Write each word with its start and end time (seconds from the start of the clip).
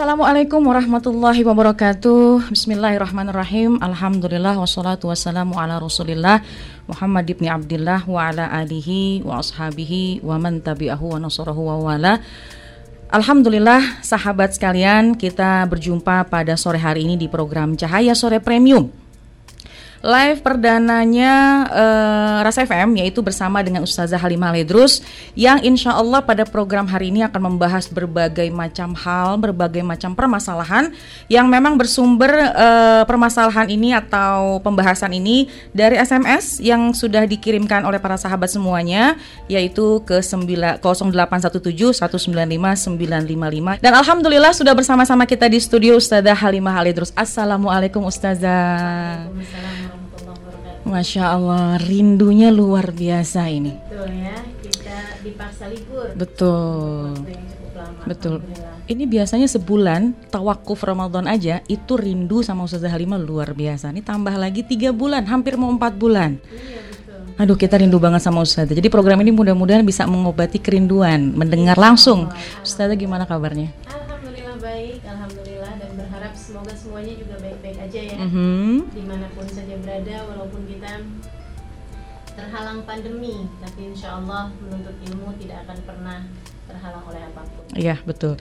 Assalamualaikum 0.00 0.64
warahmatullahi 0.64 1.44
wabarakatuh. 1.44 2.48
Bismillahirrahmanirrahim. 2.48 3.76
Alhamdulillah 3.84 4.56
wassalatu 4.56 5.12
wassalamu 5.12 5.60
ala 5.60 5.76
rasulillah 5.76 6.40
Muhammad 6.88 7.28
ibn 7.28 7.44
Abdullah 7.44 8.08
wa 8.08 8.32
ala 8.32 8.48
alihi 8.48 9.20
wa 9.20 9.44
ashabihi 9.44 10.24
wa 10.24 10.40
man 10.40 10.64
tabi'ahu 10.64 11.04
wa 11.04 11.20
nasarahu 11.20 11.68
wa 11.68 11.76
wala. 11.84 12.16
Alhamdulillah 13.12 14.00
sahabat 14.00 14.56
sekalian 14.56 15.20
kita 15.20 15.68
berjumpa 15.68 16.32
pada 16.32 16.56
sore 16.56 16.80
hari 16.80 17.04
ini 17.04 17.20
di 17.20 17.28
program 17.28 17.76
Cahaya 17.76 18.16
Sore 18.16 18.40
Premium 18.40 18.88
live 20.00 20.40
perdananya 20.40 21.32
uh, 21.68 22.38
Rasa 22.40 22.64
FM 22.64 22.96
yaitu 23.04 23.20
bersama 23.20 23.60
dengan 23.60 23.84
Ustazah 23.84 24.16
Halimah 24.16 24.56
Ledrus 24.56 25.04
yang 25.36 25.60
insya 25.60 25.92
Allah 25.92 26.24
pada 26.24 26.48
program 26.48 26.88
hari 26.88 27.12
ini 27.12 27.20
akan 27.20 27.52
membahas 27.52 27.84
berbagai 27.92 28.48
macam 28.48 28.96
hal, 28.96 29.36
berbagai 29.36 29.84
macam 29.84 30.16
permasalahan 30.16 30.88
yang 31.28 31.52
memang 31.52 31.76
bersumber 31.76 32.32
uh, 32.32 33.04
permasalahan 33.04 33.68
ini 33.68 33.92
atau 33.92 34.56
pembahasan 34.64 35.12
ini 35.12 35.52
dari 35.76 36.00
SMS 36.00 36.64
yang 36.64 36.96
sudah 36.96 37.28
dikirimkan 37.28 37.84
oleh 37.84 38.00
para 38.00 38.16
sahabat 38.16 38.48
semuanya 38.48 39.20
yaitu 39.52 40.00
ke 40.08 40.24
0817 40.24 40.80
195 40.80 42.00
955 42.00 43.84
dan 43.84 43.92
Alhamdulillah 43.92 44.56
sudah 44.56 44.72
bersama-sama 44.72 45.28
kita 45.28 45.44
di 45.44 45.60
studio 45.60 46.00
Ustazah 46.00 46.36
Halimah 46.40 46.80
Ledrus. 46.80 47.12
Assalamualaikum 47.12 48.00
Ustazah. 48.08 49.28
Masya 50.84 51.36
Allah, 51.36 51.76
rindunya 51.78 52.48
luar 52.48 52.90
biasa 52.90 53.46
ini. 53.52 53.76
Betul 53.86 54.10
ya, 54.16 54.36
kita 54.64 54.98
dipaksa 55.22 55.64
libur. 55.68 56.08
Betul. 56.16 57.14
Betul. 58.04 58.34
Ini 58.90 59.06
biasanya 59.06 59.46
sebulan 59.46 60.32
tawakuf 60.34 60.82
Ramadan 60.82 61.30
aja 61.30 61.62
itu 61.70 61.94
rindu 61.94 62.42
sama 62.42 62.66
Ustazah 62.66 62.90
Halimah 62.90 63.22
luar 63.22 63.54
biasa. 63.54 63.94
Ini 63.94 64.02
tambah 64.02 64.34
lagi 64.34 64.66
tiga 64.66 64.90
bulan, 64.90 65.28
hampir 65.30 65.54
mau 65.54 65.70
empat 65.70 65.94
bulan. 65.94 66.42
Iya 66.50 66.82
betul. 66.90 67.20
Aduh 67.38 67.56
kita 67.56 67.78
rindu 67.78 68.02
banget 68.02 68.26
sama 68.26 68.42
Ustazah. 68.42 68.74
Jadi 68.74 68.90
program 68.90 69.22
ini 69.22 69.30
mudah-mudahan 69.30 69.86
bisa 69.86 70.10
mengobati 70.10 70.58
kerinduan, 70.58 71.30
mendengar 71.38 71.78
langsung. 71.78 72.26
Ustazah 72.66 72.98
gimana 72.98 73.30
kabarnya? 73.30 73.70
Berharap 76.30 76.46
semoga 76.46 76.74
semuanya 76.78 77.14
juga 77.18 77.34
baik-baik 77.42 77.78
aja 77.90 78.00
ya. 78.14 78.16
Mm 78.22 78.30
-hmm. 78.30 78.70
Di 78.94 79.02
mana 79.02 79.26
pun 79.34 79.46
saja 79.50 79.74
berada, 79.82 80.16
walaupun 80.30 80.62
kita 80.70 81.02
terhalang 82.38 82.86
pandemi, 82.86 83.50
tapi 83.58 83.90
insya 83.90 84.14
Allah 84.22 84.54
menuntut 84.62 84.94
ilmu 85.10 85.34
tidak 85.42 85.66
akan 85.66 85.78
pernah 85.82 86.18
terhalang 86.70 87.04
oleh 87.10 87.22
apa 87.26 87.42
pun. 87.42 87.62
Iya 87.74 87.98
betul. 88.06 88.38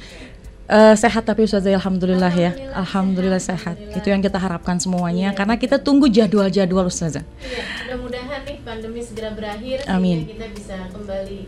Uh, 0.70 0.94
sehat 0.94 1.26
tapi 1.26 1.50
Ustazah 1.50 1.74
Alhamdulillah, 1.74 2.30
ya 2.30 2.54
Alhamdulillah 2.78 3.42
sehat, 3.42 3.74
sehat. 3.74 3.98
Itu 3.98 4.14
yang 4.14 4.22
kita 4.22 4.38
harapkan 4.38 4.78
semuanya 4.78 5.34
iya, 5.34 5.38
Karena 5.42 5.58
kita 5.58 5.82
tunggu 5.82 6.06
jadwal-jadwal 6.06 6.94
Ustazah 6.94 7.26
Iya 7.42 7.98
mudah-mudahan 7.98 8.46
nih 8.46 8.62
pandemi 8.62 9.02
segera 9.02 9.34
berakhir 9.34 9.82
Amin. 9.90 10.30
Sehingga 10.30 10.46
kita 10.46 10.48
bisa 10.54 10.78
kembali 10.94 11.40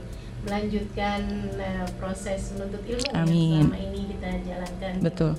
melanjutkan 0.41 1.21
uh, 1.57 1.87
proses 2.01 2.53
menuntut 2.57 2.81
ilmu 2.81 3.11
Amin. 3.13 3.29
yang 3.29 3.69
selama 3.69 3.79
ini 3.79 4.01
kita 4.09 4.29
jalankan 4.41 4.93
Betul. 5.01 5.31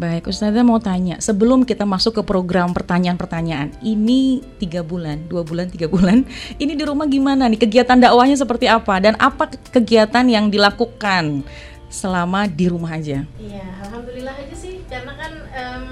Baik, 0.00 0.32
Ustazah 0.32 0.64
mau 0.64 0.80
tanya, 0.80 1.20
sebelum 1.20 1.62
kita 1.68 1.84
masuk 1.84 2.18
ke 2.18 2.22
program 2.24 2.72
pertanyaan-pertanyaan, 2.72 3.76
ini 3.84 4.40
tiga 4.56 4.80
bulan, 4.80 5.28
dua 5.28 5.44
bulan, 5.44 5.68
tiga 5.68 5.92
bulan, 5.92 6.24
ini 6.62 6.72
di 6.72 6.84
rumah 6.88 7.04
gimana 7.04 7.46
nih? 7.52 7.60
Kegiatan 7.68 8.00
dakwahnya 8.00 8.40
seperti 8.40 8.64
apa? 8.64 8.96
Dan 8.96 9.12
apa 9.20 9.52
kegiatan 9.52 10.24
yang 10.24 10.48
dilakukan 10.48 11.44
selama 11.92 12.48
di 12.48 12.66
rumah 12.72 12.96
aja? 12.96 13.28
Iya, 13.36 13.66
alhamdulillah 13.84 14.34
aja 14.34 14.56
sih, 14.56 14.80
karena 14.88 15.12
kan 15.20 15.32
um, 15.52 15.84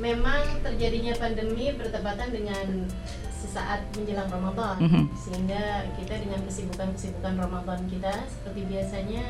memang 0.00 0.40
terjadinya 0.64 1.12
pandemi 1.20 1.76
bertepatan 1.76 2.32
dengan 2.32 2.88
sesaat 3.46 3.80
menjelang 3.94 4.26
Ramadan 4.26 4.76
mm 4.82 4.88
-hmm. 4.90 5.04
sehingga 5.14 5.86
kita 5.94 6.14
dengan 6.18 6.40
kesibukan-kesibukan 6.42 7.34
Ramadan 7.38 7.80
kita 7.86 8.26
seperti 8.26 8.60
biasanya 8.66 9.24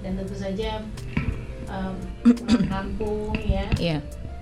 dan 0.00 0.18
tentu 0.18 0.34
saja 0.34 0.80
um, 1.68 1.94
kampung 2.72 3.36
ya 3.38 3.68
yeah. 3.76 4.00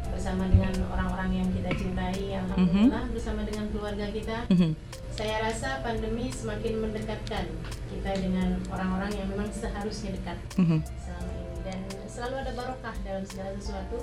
bersama 0.08 0.46
dengan 0.46 0.72
orang-orang 0.88 1.42
yang 1.42 1.48
kita 1.50 1.70
cintai 1.74 2.38
alhamdulillah 2.38 3.02
mm 3.02 3.08
-hmm. 3.10 3.14
bersama 3.18 3.40
dengan 3.42 3.66
keluarga 3.74 4.06
kita 4.14 4.38
mm 4.46 4.56
-hmm. 4.56 4.72
saya 5.12 5.36
rasa 5.42 5.82
pandemi 5.82 6.30
semakin 6.30 6.80
mendekatkan 6.80 7.44
kita 7.90 8.10
dengan 8.22 8.62
orang-orang 8.70 9.10
yang 9.12 9.26
memang 9.28 9.50
seharusnya 9.50 10.14
dekat 10.14 10.38
mm 10.56 10.64
-hmm. 10.64 10.80
selama 11.02 11.30
ini 11.34 11.56
dan 11.66 11.78
selalu 12.08 12.34
ada 12.46 12.52
barokah 12.56 12.96
dalam 13.04 13.24
segala 13.28 13.50
sesuatu 13.58 13.98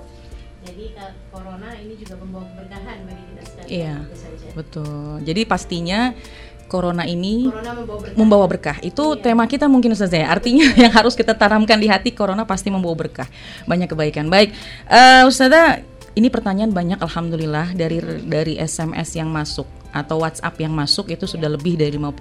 jadi 0.68 0.86
corona 1.32 1.70
ini 1.80 1.94
juga 1.96 2.16
membawa 2.20 2.46
keberkahan 2.52 2.98
bagi 3.08 3.24
kita 3.32 3.42
sekalian. 3.48 3.72
Iya, 3.72 3.96
betul. 4.52 5.12
Jadi 5.24 5.42
pastinya 5.48 6.00
corona 6.68 7.08
ini 7.08 7.48
corona 7.48 7.72
membawa 7.72 7.98
berkah. 8.04 8.18
Membawa 8.20 8.46
berkah. 8.46 8.78
Itu 8.84 9.16
iya. 9.16 9.22
tema 9.24 9.44
kita 9.48 9.66
mungkin 9.72 9.96
Ustaz 9.96 10.12
ya. 10.12 10.28
Artinya 10.28 10.68
yang 10.84 10.92
harus 10.92 11.16
kita 11.16 11.32
tanamkan 11.32 11.80
di 11.80 11.88
hati 11.88 12.12
corona 12.12 12.44
pasti 12.44 12.68
membawa 12.68 13.08
berkah. 13.08 13.28
Banyak 13.64 13.88
kebaikan. 13.88 14.28
Baik, 14.28 14.52
uh, 14.92 15.24
Ustazah, 15.30 15.80
ini 16.20 16.28
pertanyaan 16.28 16.76
banyak 16.76 17.00
alhamdulillah 17.00 17.72
dari 17.72 18.04
dari 18.28 18.54
SMS 18.60 19.16
yang 19.16 19.32
masuk 19.32 19.66
atau 19.96 20.20
WhatsApp 20.20 20.60
yang 20.60 20.76
masuk 20.76 21.08
itu 21.10 21.24
sudah 21.26 21.48
lebih 21.48 21.80
dari 21.80 21.96
50 21.96 22.12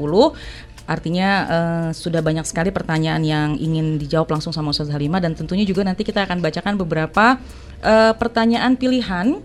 Artinya 0.87 1.29
uh, 1.51 1.89
sudah 1.91 2.23
banyak 2.23 2.47
sekali 2.47 2.71
pertanyaan 2.71 3.19
yang 3.27 3.59
ingin 3.59 3.99
dijawab 3.99 4.39
langsung 4.39 4.55
sama 4.55 4.71
Ustaz 4.71 4.87
Halimah 4.87 5.19
dan 5.19 5.35
tentunya 5.35 5.67
juga 5.67 5.83
nanti 5.83 6.07
kita 6.07 6.23
akan 6.23 6.39
bacakan 6.39 6.79
beberapa 6.79 7.43
uh, 7.83 8.13
pertanyaan 8.17 8.79
pilihan 8.79 9.41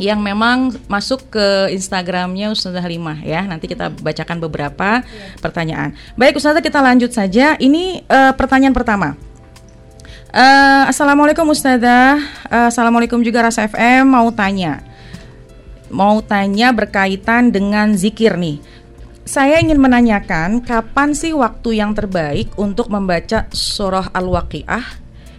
yang 0.00 0.18
memang 0.18 0.72
masuk 0.88 1.28
ke 1.30 1.70
Instagramnya 1.70 2.50
Ustazah 2.50 2.80
Halimah 2.80 3.20
ya. 3.20 3.44
Nanti 3.44 3.68
kita 3.68 3.92
bacakan 3.92 4.40
beberapa 4.40 5.04
ya. 5.04 5.38
pertanyaan. 5.38 5.94
Baik 6.16 6.40
Ustazah 6.40 6.64
kita 6.64 6.80
lanjut 6.80 7.12
saja. 7.12 7.54
Ini 7.60 8.02
uh, 8.08 8.32
pertanyaan 8.32 8.72
pertama. 8.72 9.14
Uh, 10.32 10.88
Assalamualaikum 10.88 11.44
Ustazah. 11.44 12.16
Uh, 12.48 12.66
Assalamualaikum 12.72 13.20
juga 13.20 13.44
Rasa 13.44 13.68
FM 13.68 14.08
mau 14.08 14.32
tanya. 14.32 14.80
Mau 15.92 16.24
tanya 16.24 16.72
berkaitan 16.72 17.52
dengan 17.52 17.92
zikir 17.92 18.40
nih. 18.40 18.64
Saya 19.22 19.62
ingin 19.62 19.78
menanyakan 19.78 20.64
kapan 20.64 21.14
sih 21.14 21.30
waktu 21.30 21.78
yang 21.78 21.94
terbaik 21.94 22.50
untuk 22.58 22.90
membaca 22.90 23.46
surah 23.54 24.10
Al-Waqiah, 24.10 24.82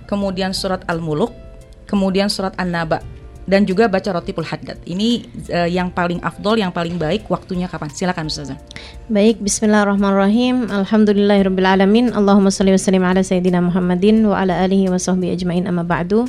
kemudian 0.08 0.56
surat 0.56 0.88
Al-Muluk, 0.88 1.36
kemudian 1.94 2.26
surat 2.26 2.58
An-Naba 2.58 3.06
dan 3.46 3.68
juga 3.68 3.92
baca 3.92 4.10
Rotipul 4.16 4.48
Haddad. 4.48 4.80
Ini 4.88 5.28
uh, 5.52 5.70
yang 5.70 5.92
paling 5.92 6.24
afdol, 6.24 6.58
yang 6.64 6.72
paling 6.72 6.96
baik 6.96 7.28
waktunya 7.28 7.68
kapan? 7.68 7.92
Silakan 7.92 8.32
Ustazah. 8.32 8.58
Baik, 9.12 9.44
bismillahirrahmanirrahim. 9.44 10.72
Alhamdulillahirabbil 10.72 12.16
Allahumma 12.16 12.50
shalli 12.50 12.72
wa 12.74 12.82
sallim 12.82 13.04
ala 13.04 13.22
sayyidina 13.22 13.60
Muhammadin 13.60 14.24
wa 14.26 14.40
ala 14.40 14.64
alihi 14.64 14.88
wa 14.88 14.98
sahbihi 14.98 15.36
ajmain 15.36 15.68
amma 15.68 15.84
ba'du. 15.84 16.26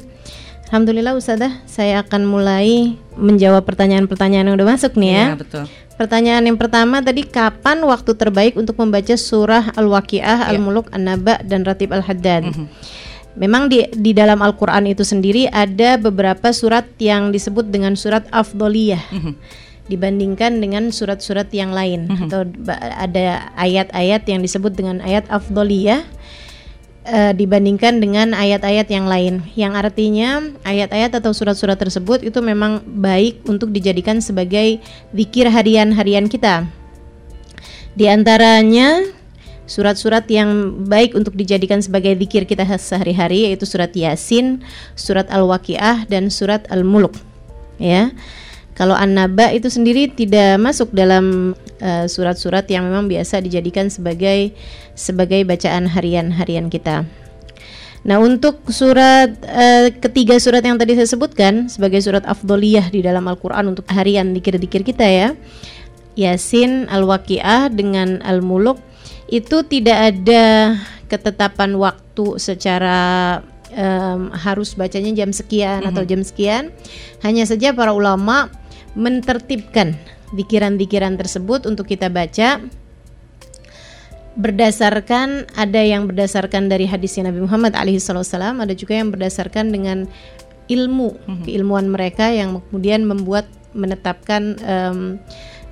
Alhamdulillah 0.68 1.14
Ustazah, 1.14 1.62
saya 1.70 2.02
akan 2.02 2.26
mulai 2.26 2.98
menjawab 3.14 3.62
pertanyaan-pertanyaan 3.62 4.50
yang 4.50 4.56
udah 4.58 4.74
masuk 4.74 4.98
nih 4.98 5.10
ya. 5.14 5.24
Iya, 5.30 5.38
betul. 5.38 5.64
Pertanyaan 5.94 6.42
yang 6.50 6.58
pertama 6.58 6.98
tadi 6.98 7.22
kapan 7.22 7.78
waktu 7.86 8.18
terbaik 8.18 8.58
untuk 8.58 8.74
membaca 8.82 9.14
surah 9.14 9.70
Al-Waqiah, 9.78 10.50
yeah. 10.50 10.50
Al-Muluk, 10.50 10.90
An-Naba 10.90 11.38
dan 11.46 11.62
Ratib 11.62 11.94
Al-Haddad? 11.94 12.50
Mm 12.50 12.54
-hmm. 12.58 12.66
Memang 13.34 13.66
di 13.66 13.82
di 13.90 14.14
dalam 14.14 14.38
Al-Qur'an 14.38 14.86
itu 14.86 15.02
sendiri 15.02 15.50
ada 15.50 15.98
beberapa 15.98 16.54
surat 16.54 16.86
yang 17.02 17.34
disebut 17.34 17.66
dengan 17.70 17.98
surat 17.98 18.26
afdoliyah. 18.30 19.02
Mm 19.10 19.20
-hmm. 19.20 19.34
dibandingkan 19.84 20.64
dengan 20.64 20.88
surat-surat 20.88 21.52
yang 21.52 21.68
lain 21.68 22.08
mm 22.08 22.16
-hmm. 22.16 22.24
atau 22.24 22.40
ada 22.96 23.52
ayat-ayat 23.52 24.24
yang 24.24 24.40
disebut 24.40 24.72
dengan 24.72 25.04
ayat 25.04 25.28
afdoliyah 25.28 26.08
uh, 27.08 27.32
dibandingkan 27.36 28.00
dengan 28.00 28.32
ayat-ayat 28.32 28.88
yang 28.88 29.06
lain 29.06 29.44
yang 29.54 29.76
artinya 29.76 30.40
ayat-ayat 30.64 31.12
atau 31.20 31.36
surat-surat 31.36 31.76
tersebut 31.76 32.24
itu 32.24 32.40
memang 32.40 32.80
baik 32.84 33.44
untuk 33.44 33.70
dijadikan 33.70 34.24
sebagai 34.24 34.80
zikir 35.12 35.48
harian-harian 35.52 36.26
kita 36.32 36.64
di 37.94 38.10
antaranya 38.10 39.04
surat-surat 39.64 40.28
yang 40.28 40.84
baik 40.84 41.16
untuk 41.16 41.32
dijadikan 41.32 41.80
sebagai 41.80 42.12
zikir 42.16 42.44
kita 42.44 42.68
sehari-hari 42.76 43.48
yaitu 43.48 43.64
surat 43.64 43.90
Yasin, 43.96 44.60
surat 44.92 45.28
Al-Waqiah 45.32 46.04
dan 46.08 46.28
surat 46.28 46.68
Al-Muluk 46.68 47.16
ya 47.80 48.12
kalau 48.74 48.98
An-Naba 48.98 49.54
itu 49.54 49.70
sendiri 49.70 50.10
tidak 50.10 50.58
masuk 50.58 50.90
dalam 50.90 51.54
eh, 51.78 52.10
surat-surat 52.10 52.66
uh, 52.66 52.72
yang 52.74 52.90
memang 52.90 53.06
biasa 53.06 53.38
dijadikan 53.38 53.86
sebagai 53.86 54.50
sebagai 54.98 55.46
bacaan 55.46 55.86
harian-harian 55.86 56.66
kita. 56.66 57.06
Nah, 58.04 58.20
untuk 58.20 58.66
surat 58.68 59.32
uh, 59.46 59.88
ketiga 59.96 60.36
surat 60.42 60.60
yang 60.60 60.76
tadi 60.76 60.98
saya 60.98 61.08
sebutkan 61.08 61.70
sebagai 61.70 62.02
surat 62.02 62.26
afdoliyah 62.26 62.90
di 62.90 63.00
dalam 63.00 63.24
Al-Qur'an 63.30 63.64
untuk 63.70 63.86
harian 63.88 64.34
dikir-dikir 64.34 64.82
kita 64.82 65.06
ya. 65.06 65.28
Yasin, 66.18 66.90
Al-Waqiah 66.90 67.70
dengan 67.70 68.20
Al-Muluk 68.26 68.78
itu 69.28 69.64
tidak 69.64 69.98
ada 70.14 70.76
ketetapan 71.08 71.76
waktu 71.76 72.40
secara 72.40 73.40
um, 73.72 74.32
harus 74.32 74.74
bacanya 74.74 75.24
jam 75.24 75.30
sekian 75.32 75.80
mm 75.80 75.84
-hmm. 75.84 75.90
atau 75.94 76.02
jam 76.04 76.20
sekian. 76.20 76.74
Hanya 77.24 77.44
saja 77.48 77.72
para 77.72 77.92
ulama 77.92 78.52
mentertibkan 78.94 79.98
dikiran-dikiran 80.34 81.14
tersebut 81.18 81.66
untuk 81.66 81.86
kita 81.86 82.10
baca 82.10 82.62
berdasarkan 84.34 85.46
ada 85.54 85.78
yang 85.78 86.10
berdasarkan 86.10 86.66
dari 86.66 86.90
hadisnya 86.90 87.30
Nabi 87.30 87.46
Muhammad 87.46 87.78
alaihissalam 87.78 88.58
ada 88.58 88.74
juga 88.74 88.98
yang 88.98 89.14
berdasarkan 89.14 89.70
dengan 89.70 90.10
ilmu 90.66 91.14
mm-hmm. 91.14 91.44
keilmuan 91.46 91.86
mereka 91.86 92.34
yang 92.34 92.58
kemudian 92.66 93.06
membuat 93.06 93.46
menetapkan 93.78 94.58
um, 94.66 95.22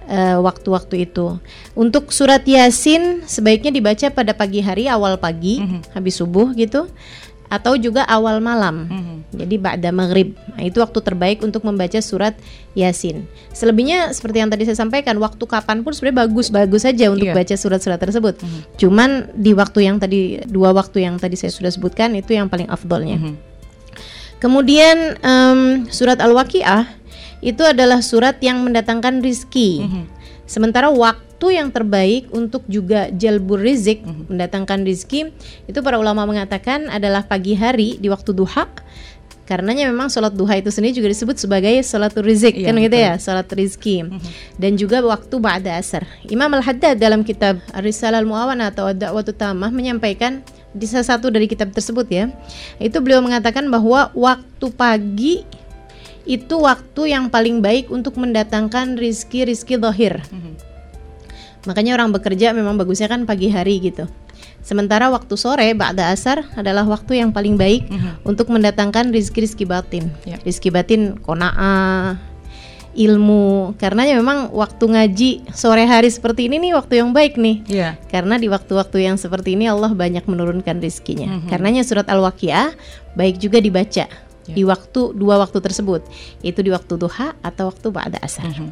uh, 0.08 0.38
waktu-waktu 0.42 1.10
itu. 1.10 1.38
Untuk 1.74 2.10
surat 2.10 2.42
Yasin 2.46 3.26
sebaiknya 3.26 3.70
dibaca 3.74 4.06
pada 4.10 4.32
pagi 4.32 4.60
hari 4.62 4.86
awal 4.86 5.18
pagi 5.18 5.62
mm-hmm. 5.62 5.94
habis 5.94 6.18
subuh 6.18 6.50
gitu 6.54 6.88
atau 7.52 7.76
juga 7.76 8.08
awal 8.08 8.40
malam. 8.40 8.88
Mm-hmm. 8.88 9.16
Jadi 9.36 9.54
ba'da 9.60 9.90
maghrib. 9.92 10.32
Nah, 10.56 10.64
itu 10.64 10.80
waktu 10.80 11.04
terbaik 11.04 11.44
untuk 11.44 11.68
membaca 11.68 12.00
surat 12.00 12.32
Yasin. 12.72 13.28
Selebihnya 13.52 14.08
seperti 14.16 14.40
yang 14.40 14.48
tadi 14.48 14.64
saya 14.64 14.80
sampaikan, 14.80 15.20
waktu 15.20 15.44
kapan 15.44 15.84
pun 15.84 15.92
sebenarnya 15.92 16.24
bagus-bagus 16.24 16.88
saja 16.88 17.12
untuk 17.12 17.28
yeah. 17.28 17.36
baca 17.36 17.52
surat-surat 17.52 18.00
tersebut. 18.00 18.40
Mm-hmm. 18.40 18.60
Cuman 18.80 19.10
di 19.36 19.52
waktu 19.52 19.84
yang 19.84 20.00
tadi 20.00 20.40
dua 20.48 20.72
waktu 20.72 21.04
yang 21.04 21.20
tadi 21.20 21.36
saya 21.36 21.52
sudah 21.52 21.68
sebutkan 21.68 22.16
itu 22.16 22.32
yang 22.32 22.48
paling 22.48 22.72
afdolnya. 22.72 23.20
Mm-hmm. 23.20 23.34
Kemudian 24.40 25.20
um, 25.22 25.86
surat 25.92 26.18
Al-Waqiah 26.18 27.01
itu 27.42 27.62
adalah 27.66 27.98
surat 28.00 28.38
yang 28.38 28.62
mendatangkan 28.62 29.18
rizki. 29.20 29.82
Mm-hmm. 29.82 30.04
Sementara 30.46 30.88
waktu 30.94 31.58
yang 31.58 31.74
terbaik 31.74 32.30
untuk 32.30 32.62
juga 32.70 33.10
jalbur 33.10 33.58
rizik 33.58 34.06
mm-hmm. 34.06 34.30
mendatangkan 34.30 34.86
rizki 34.86 35.34
itu 35.66 35.78
para 35.82 35.98
ulama 35.98 36.22
mengatakan 36.22 36.86
adalah 36.86 37.26
pagi 37.26 37.58
hari 37.58 37.98
di 37.98 38.06
waktu 38.06 38.30
duha 38.30 38.70
karenanya 39.42 39.90
memang 39.90 40.06
sholat 40.06 40.32
duha 40.38 40.54
itu 40.62 40.70
sendiri 40.70 40.94
juga 40.94 41.10
disebut 41.10 41.34
sebagai 41.34 41.74
sholat 41.82 42.14
rizik 42.22 42.54
iya, 42.54 42.70
kan 42.70 42.78
gitu 42.78 42.94
ya 42.94 43.12
sholat 43.18 43.50
rizki 43.50 44.06
mm-hmm. 44.06 44.20
dan 44.54 44.72
juga 44.78 45.02
waktu 45.02 45.34
ba'da 45.42 45.82
asar 45.82 46.06
Imam 46.30 46.46
Al-Haddad 46.54 46.94
dalam 46.94 47.26
kitab 47.26 47.58
Risalah 47.74 48.22
Al-Mu'awana 48.22 48.70
atau 48.70 48.94
Da'watu 48.94 49.34
Tamah 49.34 49.74
menyampaikan 49.74 50.46
di 50.72 50.86
salah 50.88 51.18
satu 51.18 51.28
dari 51.28 51.50
kitab 51.50 51.74
tersebut 51.74 52.06
ya 52.08 52.30
itu 52.78 52.96
beliau 53.02 53.20
mengatakan 53.20 53.68
bahwa 53.68 54.08
waktu 54.14 54.66
pagi 54.72 55.44
itu 56.24 56.54
waktu 56.62 57.14
yang 57.14 57.28
paling 57.28 57.60
baik 57.60 57.90
untuk 57.90 58.14
mendatangkan 58.18 58.94
rizki-rizki 58.94 59.78
dohir 59.78 60.22
mm-hmm 60.30 60.72
Makanya 61.66 61.94
orang 61.94 62.10
bekerja 62.10 62.50
memang 62.50 62.74
bagusnya 62.74 63.06
kan 63.06 63.22
pagi 63.22 63.46
hari 63.46 63.78
gitu. 63.78 64.10
Sementara 64.62 65.10
waktu 65.10 65.34
sore 65.34 65.74
ba'da 65.74 66.14
asar 66.14 66.46
adalah 66.54 66.86
waktu 66.86 67.18
yang 67.22 67.34
paling 67.34 67.58
baik 67.58 67.86
mm 67.86 67.98
-hmm. 67.98 68.12
untuk 68.26 68.50
mendatangkan 68.50 69.10
rizki-rizki 69.10 69.66
batin. 69.66 70.10
Yeah. 70.22 70.38
Rizki 70.42 70.70
batin 70.70 71.18
kona'ah, 71.22 72.18
ilmu. 72.94 73.74
Karena 73.78 74.06
memang 74.06 74.50
waktu 74.54 74.84
ngaji 74.86 75.30
sore 75.54 75.86
hari 75.86 76.10
seperti 76.10 76.46
ini 76.46 76.62
nih 76.62 76.72
waktu 76.78 77.02
yang 77.02 77.10
baik 77.10 77.38
nih. 77.38 77.56
Yeah. 77.66 77.92
Karena 78.10 78.38
di 78.38 78.50
waktu-waktu 78.50 79.02
yang 79.02 79.18
seperti 79.18 79.54
ini 79.54 79.70
Allah 79.70 79.94
banyak 79.94 80.26
menurunkan 80.26 80.82
rizkinya. 80.82 81.26
Mm 81.26 81.38
-hmm. 81.42 81.48
Karenanya 81.50 81.82
surat 81.86 82.06
Al-Waqiah 82.06 82.74
baik 83.18 83.38
juga 83.38 83.58
dibaca 83.62 84.06
yeah. 84.48 84.56
di 84.56 84.62
waktu 84.66 85.14
dua 85.14 85.38
waktu 85.42 85.58
tersebut, 85.58 86.02
yaitu 86.40 86.60
di 86.62 86.70
waktu 86.70 86.98
duha 86.98 87.34
atau 87.42 87.70
waktu 87.70 87.88
ba'da 87.90 88.18
asar. 88.22 88.50
Mm 88.50 88.54
-hmm. 88.54 88.70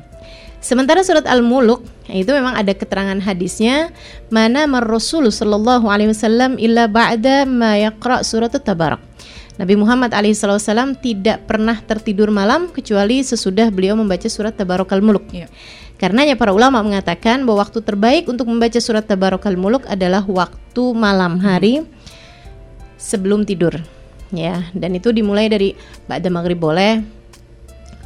Sementara 0.60 1.00
surat 1.00 1.24
Al-Muluk 1.24 1.80
itu 2.12 2.28
memang 2.36 2.52
ada 2.52 2.76
keterangan 2.76 3.16
hadisnya 3.16 3.88
mana 4.28 4.68
Rasul 4.84 5.32
sallallahu 5.32 5.88
alaihi 5.88 6.12
wasallam 6.12 6.60
illa 6.60 6.84
ba'da 6.84 7.48
ma 7.48 7.80
yaqra 7.80 8.20
surat 8.20 8.52
Tabarak. 8.52 9.00
Nabi 9.56 9.76
Muhammad 9.76 10.12
alaihissalam 10.16 11.00
tidak 11.00 11.44
pernah 11.48 11.80
tertidur 11.84 12.32
malam 12.32 12.72
kecuali 12.72 13.20
sesudah 13.20 13.68
beliau 13.68 13.96
membaca 13.96 14.24
surat 14.28 14.56
Tabarakal 14.56 15.00
Muluk. 15.04 15.32
Ya. 15.32 15.48
Karenanya 16.00 16.36
para 16.36 16.56
ulama 16.56 16.80
mengatakan 16.80 17.44
bahwa 17.44 17.64
waktu 17.64 17.84
terbaik 17.84 18.24
untuk 18.28 18.48
membaca 18.48 18.80
surat 18.80 19.04
Tabarakal 19.04 19.56
Muluk 19.60 19.84
adalah 19.84 20.24
waktu 20.24 20.84
malam 20.96 21.40
hari 21.40 21.84
sebelum 22.96 23.44
tidur. 23.44 23.80
Ya, 24.30 24.70
dan 24.72 24.94
itu 24.94 25.10
dimulai 25.10 25.50
dari 25.50 25.74
ba'da 26.06 26.30
maghrib 26.30 26.58
boleh, 26.62 27.02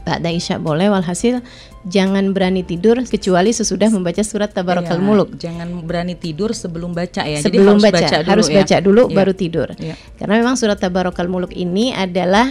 ba'da 0.09 0.33
isya 0.33 0.57
boleh 0.57 0.89
walhasil 0.89 1.45
jangan 1.85 2.33
berani 2.33 2.65
tidur 2.65 2.97
kecuali 3.05 3.53
sesudah 3.53 3.93
membaca 3.93 4.25
surat 4.25 4.51
Tabarakal 4.53 4.99
ya, 4.99 5.05
Muluk. 5.05 5.29
Jangan 5.37 5.69
berani 5.85 6.17
tidur 6.17 6.57
sebelum 6.57 6.97
baca 6.97 7.23
ya. 7.25 7.41
Sebelum 7.45 7.77
Jadi 7.77 7.85
harus 7.85 7.85
baca, 7.85 7.97
baca 8.01 8.17
dulu 8.17 8.31
harus 8.33 8.49
ya. 8.49 8.57
baca 8.57 8.77
dulu 8.81 9.03
ya. 9.05 9.15
baru 9.15 9.33
tidur. 9.37 9.69
Ya. 9.77 9.95
Karena 10.17 10.35
memang 10.41 10.57
surat 10.57 10.81
Tabarakal 10.81 11.29
Muluk 11.29 11.53
ini 11.53 11.93
adalah 11.93 12.49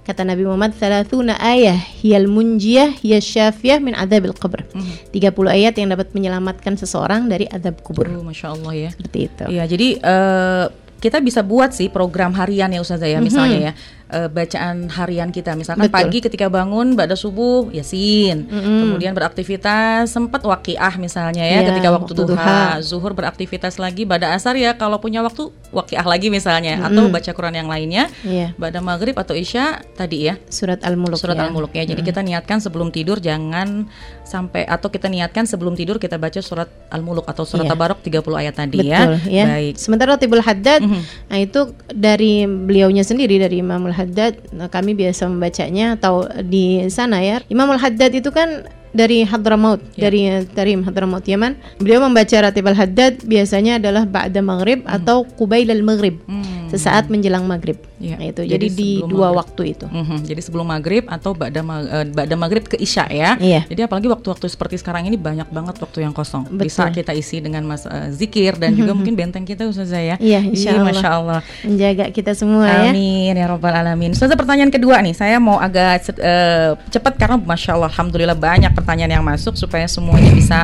kata 0.00 0.24
Nabi 0.24 0.48
Muhammad 0.48 0.72
salatuna 0.80 1.36
ayah 1.44 1.76
hiyal 1.76 2.26
munjiyah 2.26 2.96
ya 3.04 3.20
syafiyah 3.20 3.78
min 3.84 3.92
adabil 3.92 4.32
qabr. 4.32 4.64
Mm 4.72 4.80
-hmm. 5.12 5.28
30 5.36 5.56
ayat 5.60 5.74
yang 5.76 5.88
dapat 5.92 6.08
menyelamatkan 6.16 6.74
seseorang 6.80 7.28
dari 7.28 7.44
adab 7.52 7.84
kubur. 7.84 8.08
Oh, 8.08 8.24
Masya 8.24 8.56
Allah 8.56 8.88
ya. 8.88 8.90
Seperti 8.96 9.18
itu. 9.28 9.44
Iya, 9.52 9.64
jadi 9.68 9.88
uh, 10.00 10.66
kita 11.00 11.18
bisa 11.24 11.40
buat 11.40 11.72
sih 11.72 11.88
program 11.88 12.36
harian 12.36 12.70
ya 12.70 12.80
Ustazah 12.84 13.08
ya, 13.08 13.16
mm 13.16 13.18
-hmm. 13.18 13.26
misalnya 13.26 13.58
ya 13.58 13.72
uh, 14.10 14.28
bacaan 14.28 14.90
harian 14.90 15.30
kita. 15.30 15.54
Misalkan 15.54 15.86
Betul. 15.86 15.96
pagi 15.96 16.18
ketika 16.20 16.46
bangun 16.50 16.98
pada 16.98 17.14
subuh 17.14 17.70
yasin, 17.70 18.50
mm-hmm. 18.50 18.78
kemudian 18.84 19.12
beraktivitas 19.14 20.10
sempat 20.10 20.42
wakiah 20.42 20.94
misalnya 20.98 21.46
ya 21.46 21.62
yeah, 21.62 21.68
ketika 21.70 21.88
waktu, 21.94 22.12
waktu 22.12 22.22
duha, 22.34 22.44
duha, 22.76 22.82
zuhur 22.82 23.12
beraktivitas 23.14 23.78
lagi, 23.78 24.04
pada 24.04 24.34
asar 24.34 24.58
ya 24.58 24.74
kalau 24.74 24.98
punya 24.98 25.22
waktu 25.22 25.48
wakiah 25.70 26.04
lagi 26.04 26.28
misalnya 26.28 26.76
mm-hmm. 26.76 26.88
atau 26.90 27.04
baca 27.08 27.30
Quran 27.30 27.54
yang 27.54 27.68
lainnya. 27.70 28.04
Yeah. 28.26 28.52
Pada 28.58 28.82
maghrib 28.82 29.14
atau 29.16 29.32
isya 29.38 29.80
tadi 29.94 30.28
ya 30.28 30.34
surat 30.50 30.82
Al-Muluk. 30.82 31.16
Surat 31.16 31.38
ya. 31.38 31.46
Al-Muluk 31.46 31.72
ya. 31.72 31.86
Jadi 31.86 32.02
mm-hmm. 32.02 32.10
kita 32.10 32.20
niatkan 32.26 32.58
sebelum 32.58 32.90
tidur 32.90 33.22
jangan 33.22 33.86
sampai 34.26 34.66
atau 34.66 34.90
kita 34.90 35.10
niatkan 35.10 35.46
sebelum 35.46 35.74
tidur 35.74 35.98
kita 36.02 36.18
baca 36.18 36.38
surat 36.42 36.68
Al-Muluk 36.90 37.26
atau 37.30 37.46
surat 37.46 37.66
yeah. 37.66 37.72
Tabarok 37.74 38.02
30 38.02 38.42
ayat 38.42 38.54
tadi 38.58 38.78
ya. 38.90 39.00
Betul, 39.06 39.14
ya. 39.30 39.38
ya. 39.38 39.44
Baik. 39.46 39.74
Sementara 39.78 40.18
Tibul 40.18 40.42
Haddad 40.42 40.82
mm-hmm. 40.82 41.02
nah 41.30 41.38
itu 41.38 41.60
dari 41.94 42.44
beliaunya 42.46 43.06
sendiri 43.06 43.38
dari 43.38 43.62
Imam 43.62 43.86
Al-Haddad 44.00 44.56
nah, 44.56 44.72
kami 44.72 44.96
biasa 44.96 45.28
membacanya 45.28 46.00
atau 46.00 46.24
di 46.40 46.88
sana 46.88 47.20
ya. 47.20 47.44
Imam 47.52 47.68
Al-Haddad 47.68 48.16
itu 48.16 48.32
kan 48.32 48.64
dari 48.90 49.22
Hadramaut 49.22 49.80
yeah. 49.94 50.10
dari 50.10 50.20
Tarim 50.50 50.82
Hadramaut 50.82 51.24
Yaman 51.24 51.56
beliau 51.78 52.02
membaca 52.04 52.36
Ratib 52.36 52.66
Al-Haddad 52.66 53.22
biasanya 53.24 53.78
adalah 53.78 54.04
ba'da 54.06 54.42
maghrib 54.42 54.82
hmm. 54.82 54.90
atau 54.90 55.22
qubail 55.38 55.70
al-maghrib 55.70 56.18
hmm. 56.26 56.70
sesaat 56.70 57.06
menjelang 57.10 57.46
maghrib 57.46 57.78
yeah. 58.00 58.18
nah, 58.18 58.26
itu 58.32 58.42
jadi, 58.48 58.66
jadi 58.66 58.66
di 58.72 58.90
dua 59.04 59.30
maghrib. 59.30 59.40
waktu 59.44 59.62
itu 59.76 59.86
mm-hmm. 59.86 60.18
jadi 60.24 60.40
sebelum 60.40 60.66
maghrib 60.66 61.04
atau 61.06 61.30
ba'da 61.36 61.60
ma 61.60 61.84
uh, 61.84 62.04
ba'da 62.08 62.34
maghrib 62.34 62.64
ke 62.64 62.80
isya 62.80 63.06
ya 63.12 63.36
yeah. 63.38 63.62
jadi 63.68 63.86
apalagi 63.86 64.08
waktu-waktu 64.08 64.48
seperti 64.48 64.80
sekarang 64.80 65.06
ini 65.06 65.20
banyak 65.20 65.46
banget 65.52 65.76
waktu 65.78 66.08
yang 66.08 66.16
kosong 66.16 66.48
Betul. 66.48 66.66
bisa 66.66 66.88
kita 66.90 67.12
isi 67.12 67.44
dengan 67.44 67.68
mas 67.68 67.84
uh, 67.84 68.08
zikir 68.10 68.56
dan 68.56 68.72
juga 68.72 68.94
mungkin 68.98 69.14
benteng 69.14 69.44
kita 69.44 69.68
Ustazah 69.68 70.00
ya 70.00 70.16
iya 70.18 70.40
insya 70.40 70.80
Allah. 70.80 70.88
Masya 70.90 71.08
Allah 71.12 71.40
menjaga 71.62 72.04
kita 72.10 72.32
semua 72.32 72.66
Amin, 72.66 72.80
ya 72.80 72.90
Amin 72.90 73.34
ya 73.36 73.46
Robbal 73.46 73.74
Alamin 73.76 74.10
Ustazah 74.16 74.34
pertanyaan 74.34 74.72
kedua 74.72 74.98
nih 75.04 75.14
saya 75.14 75.36
mau 75.36 75.60
agak 75.60 76.08
uh, 76.16 76.80
cepat 76.88 77.20
karena 77.20 77.36
Masya 77.36 77.76
Allah 77.76 77.92
Alhamdulillah 77.92 78.38
banyak 78.38 78.72
pertanyaan 78.80 79.20
yang 79.20 79.26
masuk 79.26 79.54
supaya 79.60 79.84
semuanya 79.84 80.32
bisa 80.32 80.58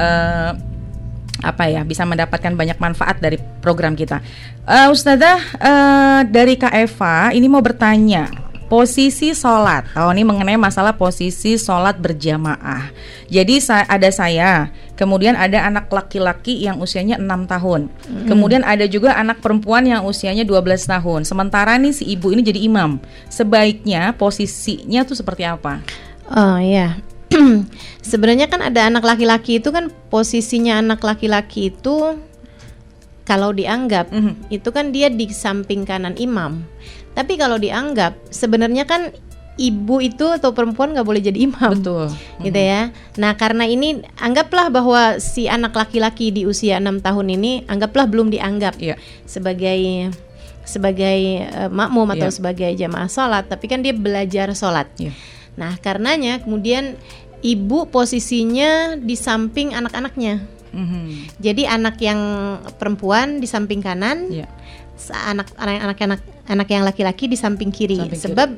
uh, 0.00 0.56
apa 1.40 1.72
ya 1.72 1.84
bisa 1.84 2.04
mendapatkan 2.04 2.52
banyak 2.52 2.76
manfaat 2.80 3.20
dari 3.20 3.36
program 3.60 3.96
kita. 3.96 4.20
Uh, 4.64 4.92
Ustazah 4.92 5.40
uh, 5.60 6.20
dari 6.28 6.56
Kak 6.56 6.72
Eva 6.72 7.32
ini 7.32 7.48
mau 7.48 7.64
bertanya 7.64 8.28
posisi 8.70 9.34
sholat. 9.34 9.90
Oh 9.98 10.14
ini 10.14 10.22
mengenai 10.22 10.54
masalah 10.54 10.94
posisi 10.94 11.58
sholat 11.58 11.98
berjamaah. 11.98 12.94
Jadi 13.26 13.58
ada 13.66 14.08
saya, 14.14 14.70
kemudian 14.94 15.34
ada 15.34 15.66
anak 15.66 15.90
laki-laki 15.90 16.62
yang 16.62 16.78
usianya 16.78 17.18
enam 17.18 17.50
tahun, 17.50 17.90
hmm. 17.90 18.30
kemudian 18.30 18.62
ada 18.62 18.86
juga 18.86 19.18
anak 19.18 19.42
perempuan 19.42 19.82
yang 19.82 20.06
usianya 20.06 20.46
12 20.46 20.86
tahun. 20.86 21.26
Sementara 21.26 21.74
nih 21.82 21.90
si 21.90 22.06
ibu 22.14 22.30
ini 22.30 22.46
jadi 22.46 22.62
imam. 22.62 23.02
Sebaiknya 23.26 24.14
posisinya 24.14 25.02
tuh 25.02 25.18
seperti 25.18 25.42
apa? 25.42 25.82
Oh 26.30 26.62
iya, 26.62 27.02
sebenarnya 28.10 28.50
kan 28.50 28.60
ada 28.60 28.90
anak 28.90 29.06
laki-laki 29.06 29.62
itu 29.62 29.70
kan 29.70 29.88
posisinya 30.10 30.82
anak 30.82 31.00
laki-laki 31.02 31.70
itu 31.70 32.18
kalau 33.22 33.54
dianggap 33.54 34.10
mm 34.10 34.20
-hmm. 34.20 34.34
itu 34.50 34.68
kan 34.74 34.90
dia 34.90 35.06
di 35.06 35.30
samping 35.30 35.86
kanan 35.86 36.18
imam. 36.18 36.66
Tapi 37.14 37.38
kalau 37.38 37.58
dianggap 37.58 38.18
sebenarnya 38.30 38.86
kan 38.86 39.14
ibu 39.60 40.00
itu 40.00 40.24
atau 40.24 40.56
perempuan 40.56 40.96
nggak 40.96 41.04
boleh 41.06 41.22
jadi 41.22 41.38
imam. 41.44 41.76
Betul. 41.76 42.08
Gitu 42.40 42.56
ya. 42.56 42.90
Nah, 43.20 43.36
karena 43.36 43.68
ini 43.68 44.00
anggaplah 44.16 44.72
bahwa 44.72 45.20
si 45.20 45.46
anak 45.46 45.76
laki-laki 45.76 46.32
di 46.32 46.48
usia 46.48 46.80
enam 46.80 46.98
tahun 47.04 47.36
ini 47.36 47.68
anggaplah 47.68 48.08
belum 48.08 48.32
dianggap 48.32 48.80
yeah. 48.80 48.96
sebagai 49.28 50.10
sebagai 50.64 51.50
uh, 51.50 51.68
makmum 51.68 52.08
atau 52.14 52.32
yeah. 52.32 52.34
sebagai 52.34 52.70
jamaah 52.72 53.10
sholat, 53.10 53.44
tapi 53.52 53.68
kan 53.68 53.84
dia 53.84 53.92
belajar 53.92 54.48
sholat. 54.56 54.88
Yeah. 54.96 55.12
Nah, 55.58 55.78
karenanya 55.80 56.42
kemudian 56.42 56.98
ibu 57.40 57.88
posisinya 57.88 58.94
di 59.00 59.16
samping 59.16 59.72
anak-anaknya. 59.72 60.44
Mm-hmm. 60.70 61.04
Jadi 61.42 61.62
anak 61.66 61.96
yang 61.98 62.20
perempuan 62.78 63.42
di 63.42 63.48
samping 63.50 63.82
kanan, 63.82 64.30
yeah. 64.30 64.46
anak 65.26 65.50
anak 65.58 66.22
anak 66.50 66.66
yang 66.68 66.82
laki-laki 66.82 67.24
di 67.24 67.38
samping 67.38 67.70
kiri. 67.70 67.94
Samping 67.96 68.10
kiri. 68.10 68.24
Sebab 68.26 68.48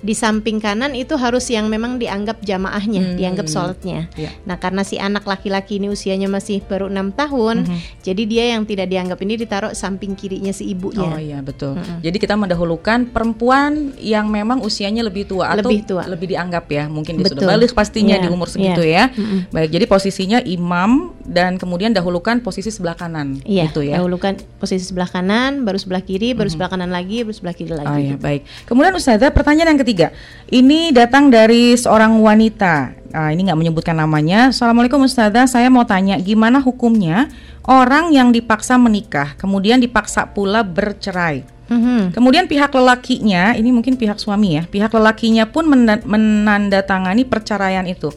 di 0.00 0.14
samping 0.16 0.56
kanan 0.56 0.96
itu 0.96 1.12
harus 1.14 1.44
yang 1.46 1.68
memang 1.68 2.00
dianggap 2.00 2.40
jamaahnya, 2.40 3.12
Hmm. 3.12 3.16
dianggap 3.16 3.46
sholatnya. 3.46 4.08
Iya. 4.16 4.32
Nah, 4.42 4.56
karena 4.56 4.80
si 4.80 4.96
anak 4.96 5.22
laki-laki 5.22 5.76
ini 5.76 5.86
usianya 5.86 6.26
masih 6.26 6.64
baru 6.64 6.88
enam 6.88 7.12
tahun, 7.12 7.68
Mhm. 7.68 7.78
jadi 8.00 8.22
dia 8.24 8.44
yang 8.50 8.64
tidak 8.64 8.88
dianggap 8.88 9.18
ini 9.20 9.34
ditaruh 9.36 9.72
samping 9.72 10.16
kirinya 10.16 10.50
si 10.50 10.64
ibunya. 10.66 11.04
Oh 11.04 11.20
iya 11.20 11.38
betul. 11.38 11.76
Jadi 12.00 12.16
kita 12.16 12.32
mendahulukan 12.34 13.04
perempuan 13.06 13.92
yang 13.98 14.26
memang 14.26 14.58
usianya 14.58 15.02
lebih 15.02 15.26
tua 15.26 15.52
atau 15.52 15.68
Lebih 15.68 15.80
tua. 15.84 16.02
lebih 16.08 16.32
dianggap 16.32 16.64
ya, 16.66 16.88
mungkin 16.88 17.20
dia 17.20 17.28
sudah 17.28 17.44
Betul. 17.44 17.52
balik 17.52 17.70
pastinya 17.72 18.16
Iya, 18.16 18.22
di 18.22 18.28
umur 18.28 18.48
segitu 18.48 18.80
ya. 18.80 19.12
Mm-mm. 19.12 19.50
Baik, 19.50 19.68
jadi 19.70 19.84
posisinya 19.84 20.38
imam 20.40 21.12
dan 21.22 21.56
kemudian 21.56 21.90
dahulukan 21.90 22.40
posisi 22.40 22.70
sebelah 22.70 22.94
kanan 22.94 23.42
Iya, 23.42 23.68
gitu 23.68 23.82
ya. 23.82 23.98
dahulukan 23.98 24.38
posisi 24.56 24.84
sebelah 24.84 25.06
kanan, 25.06 25.62
baru 25.62 25.76
sebelah 25.76 26.00
kiri, 26.00 26.32
baru 26.32 26.48
sebelah 26.48 26.70
kanan 26.70 26.88
lagi, 26.88 27.20
baru 27.20 27.34
sebelah 27.42 27.58
kiri 27.58 27.74
lagi. 27.74 27.90
Oh 27.90 27.98
ya, 27.98 28.14
baik. 28.14 28.46
Kemudian 28.70 28.94
Ustazah, 28.94 29.34
pertanyaan 29.34 29.74
yang 29.74 29.82
ketiga. 29.82 30.14
Ini 30.46 30.94
datang 30.94 31.26
dari 31.26 31.74
seorang 31.74 32.14
wanita. 32.22 32.94
Ah, 33.10 33.34
ini 33.34 33.50
nggak 33.50 33.58
menyebutkan 33.58 33.98
namanya. 33.98 34.54
Assalamualaikum 34.54 35.02
Ustazah, 35.02 35.50
saya 35.50 35.66
mau 35.66 35.82
tanya 35.82 36.14
gimana 36.22 36.62
hukumnya 36.62 37.26
orang 37.66 38.14
yang 38.14 38.30
dipaksa 38.30 38.78
menikah, 38.78 39.34
kemudian 39.34 39.82
dipaksa 39.82 40.30
pula 40.30 40.62
bercerai. 40.62 41.42
Mhm. 41.66 42.14
Kemudian 42.14 42.46
pihak 42.46 42.70
lelakinya, 42.70 43.58
ini 43.58 43.74
mungkin 43.74 43.98
pihak 43.98 44.22
suami 44.22 44.62
ya, 44.62 44.62
pihak 44.70 44.94
lelakinya 44.94 45.50
pun 45.50 45.66
menandatangani 46.06 47.26
perceraian 47.26 47.84
itu 47.90 48.14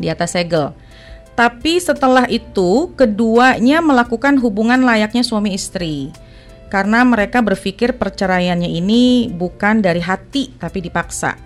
di 0.00 0.08
atas 0.08 0.32
segel. 0.32 0.72
Tapi 1.36 1.78
setelah 1.78 2.26
itu 2.26 2.90
keduanya 2.98 3.78
melakukan 3.78 4.40
hubungan 4.42 4.82
layaknya 4.82 5.22
suami 5.22 5.54
istri. 5.54 6.10
Karena 6.68 7.00
mereka 7.02 7.40
berpikir 7.40 7.96
perceraiannya 7.96 8.68
ini 8.68 9.32
bukan 9.32 9.80
dari 9.80 10.04
hati 10.04 10.52
tapi 10.54 10.84
dipaksa. 10.84 11.36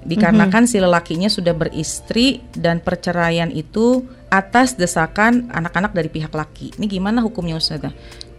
Dikarenakan 0.00 0.64
si 0.64 0.78
lelakinya 0.78 1.26
sudah 1.26 1.52
beristri 1.52 2.40
dan 2.52 2.78
perceraian 2.78 3.50
itu 3.50 4.04
atas 4.30 4.78
desakan 4.78 5.50
anak-anak 5.50 5.90
dari 5.90 6.06
pihak 6.06 6.30
laki. 6.30 6.78
Ini 6.78 6.86
gimana 6.86 7.18
hukumnya 7.20 7.58
Ustazah? 7.58 7.90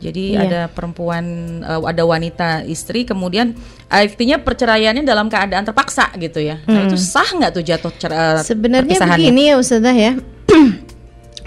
Jadi 0.01 0.33
Iya. 0.33 0.41
ada 0.47 0.61
perempuan 0.71 1.25
eh, 1.61 1.81
ada 1.83 2.03
wanita 2.07 2.65
istri 2.65 3.05
kemudian 3.05 3.53
artinya 3.85 4.41
perceraiannya 4.41 5.05
dalam 5.05 5.29
keadaan 5.29 5.61
terpaksa 5.61 6.09
gitu 6.17 6.41
ya. 6.41 6.57
Nah, 6.65 6.87
itu 6.89 6.97
sah 6.97 7.27
nggak 7.27 7.51
tuh 7.53 7.63
jatuh 7.65 7.93
cer- 7.99 8.15
eh, 8.15 8.41
Sebenarnya 8.41 8.97
begini 8.97 9.53
ya 9.53 9.55
Ustazah 9.61 9.93
ya. 9.93 10.13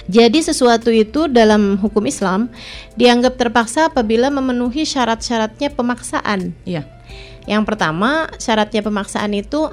Jadi 0.04 0.44
sesuatu 0.44 0.92
itu 0.92 1.26
dalam 1.32 1.80
hukum 1.80 2.04
Islam 2.04 2.52
dianggap 2.94 3.40
terpaksa 3.40 3.88
apabila 3.88 4.28
memenuhi 4.28 4.84
syarat-syaratnya 4.84 5.72
pemaksaan. 5.72 6.52
Iya. 6.68 6.84
Yang 7.48 7.62
pertama, 7.68 8.28
syaratnya 8.36 8.84
pemaksaan 8.84 9.32
itu 9.32 9.72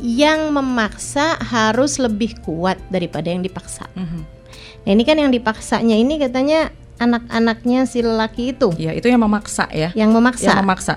yang 0.00 0.52
memaksa 0.52 1.36
harus 1.40 2.00
lebih 2.00 2.36
kuat 2.40 2.80
daripada 2.88 3.28
yang 3.28 3.44
dipaksa. 3.44 3.88
Mhm. 3.96 4.20
Nah, 4.84 4.90
ini 4.96 5.04
kan 5.04 5.16
yang 5.20 5.28
dipaksanya 5.28 5.96
ini 5.96 6.16
katanya 6.16 6.72
anak-anaknya 6.96 7.84
si 7.84 8.00
lelaki 8.00 8.52
itu 8.56 8.72
Iya, 8.76 8.96
itu 8.96 9.08
yang 9.08 9.20
memaksa 9.20 9.68
ya. 9.72 9.92
yang 9.92 10.12
memaksa. 10.12 10.52
Yang 10.52 10.60
memaksa. 10.64 10.94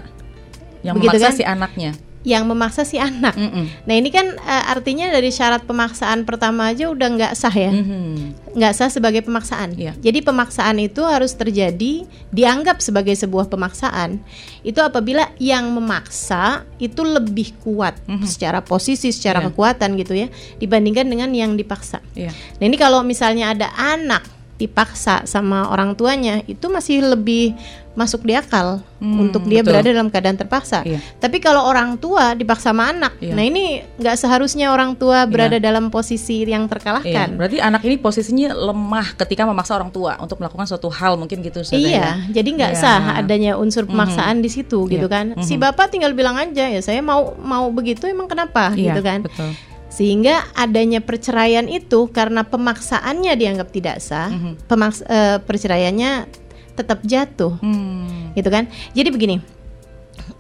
Yang 0.84 0.96
Begitu 1.00 1.16
memaksa 1.16 1.28
kan? 1.28 1.36
si 1.40 1.44
anaknya. 1.44 1.92
Yang 2.24 2.44
memaksa 2.44 2.84
si 2.84 2.96
anak. 2.96 3.36
Mm-mm. 3.36 3.68
Nah, 3.84 3.94
ini 3.94 4.08
kan 4.08 4.32
eh, 4.34 4.64
artinya 4.68 5.08
dari 5.08 5.28
syarat 5.28 5.64
pemaksaan 5.64 6.24
pertama 6.24 6.72
aja 6.72 6.88
udah 6.88 7.08
nggak 7.10 7.34
sah 7.34 7.52
ya. 7.52 7.70
Mhm. 7.70 8.42
nggak 8.54 8.70
sah 8.72 8.86
sebagai 8.86 9.26
pemaksaan. 9.26 9.74
Iya. 9.74 9.98
Jadi 9.98 10.22
pemaksaan 10.22 10.78
itu 10.78 11.02
harus 11.02 11.34
terjadi 11.34 12.06
dianggap 12.30 12.80
sebagai 12.80 13.18
sebuah 13.18 13.50
pemaksaan. 13.50 14.22
Itu 14.62 14.78
apabila 14.78 15.34
yang 15.38 15.74
memaksa 15.74 16.62
itu 16.78 17.02
lebih 17.02 17.58
kuat 17.60 17.98
Mhm. 18.06 18.24
secara 18.24 18.62
posisi, 18.62 19.10
secara 19.10 19.42
Iya. 19.42 19.50
kekuatan 19.50 19.98
gitu 19.98 20.14
ya 20.14 20.30
dibandingkan 20.58 21.10
dengan 21.10 21.34
yang 21.34 21.58
dipaksa. 21.58 21.98
Iya. 22.14 22.30
Nah, 22.30 22.64
ini 22.64 22.78
kalau 22.78 23.02
misalnya 23.02 23.58
ada 23.58 23.74
anak 23.74 24.22
dipaksa 24.54 25.26
sama 25.26 25.66
orang 25.68 25.92
tuanya 25.94 26.46
itu 26.46 26.70
masih 26.70 27.02
lebih 27.04 27.58
masuk 27.94 28.22
di 28.22 28.34
akal 28.34 28.82
Hmm, 28.98 29.20
untuk 29.20 29.46
dia 29.46 29.60
betul. 29.60 29.70
berada 29.70 29.90
dalam 29.92 30.08
keadaan 30.08 30.34
terpaksa. 30.36 30.82
Iya. 30.82 30.98
Tapi 31.20 31.38
kalau 31.38 31.62
orang 31.62 31.94
tua 31.96 32.34
dipaksa 32.34 32.72
sama 32.72 32.90
anak, 32.90 33.20
Iya. 33.20 33.36
nah 33.36 33.44
ini 33.44 33.64
nggak 34.00 34.16
seharusnya 34.16 34.72
orang 34.72 34.96
tua 34.96 35.28
berada 35.28 35.60
dalam 35.60 35.92
posisi 35.92 36.42
yang 36.42 36.66
Iya, 36.66 36.72
terkalahkan. 36.72 37.28
berarti 37.36 37.58
anak 37.60 37.82
ini 37.84 38.00
posisinya 38.00 38.50
lemah 38.50 39.14
ketika 39.16 39.44
memaksa 39.44 39.76
orang 39.76 39.92
tua 39.92 40.16
untuk 40.18 40.40
melakukan 40.40 40.66
suatu 40.66 40.88
hal 40.88 41.20
mungkin 41.20 41.44
gitu 41.44 41.62
ya? 41.62 41.76
Iya, 41.76 42.08
jadi 42.32 42.50
nggak 42.50 42.74
Iya. 42.74 42.80
sah 42.80 43.04
adanya 43.16 43.52
unsur 43.56 43.84
pemaksaan 43.84 44.40
di 44.40 44.50
situ 44.50 44.88
gitu 44.88 45.06
Iya. 45.06 45.12
kan. 45.12 45.26
Si 45.44 45.54
Mhm. 45.54 45.62
bapak 45.62 45.92
tinggal 45.92 46.16
bilang 46.16 46.34
aja 46.34 46.66
ya 46.66 46.80
saya 46.80 47.04
mau 47.04 47.36
mau 47.36 47.68
begitu 47.70 48.08
emang 48.08 48.26
kenapa 48.26 48.72
Iya, 48.72 48.96
gitu 48.96 49.02
kan. 49.04 49.20
Betul. 49.22 49.52
Sehingga 49.94 50.42
adanya 50.58 51.06
perceraian 51.06 51.70
itu 51.70 52.10
karena 52.10 52.42
pemaksaannya 52.42 53.38
dianggap 53.38 53.70
tidak 53.70 54.02
sah, 54.02 54.34
Mhm. 54.34 54.66
pemaks 54.66 55.06
eh, 55.06 55.38
perceraiannya 55.38 56.26
tetap 56.74 57.06
jatuh 57.06 57.62
Hmm. 57.62 58.34
gitu 58.34 58.50
kan. 58.50 58.66
Jadi 58.98 59.14
begini, 59.14 59.38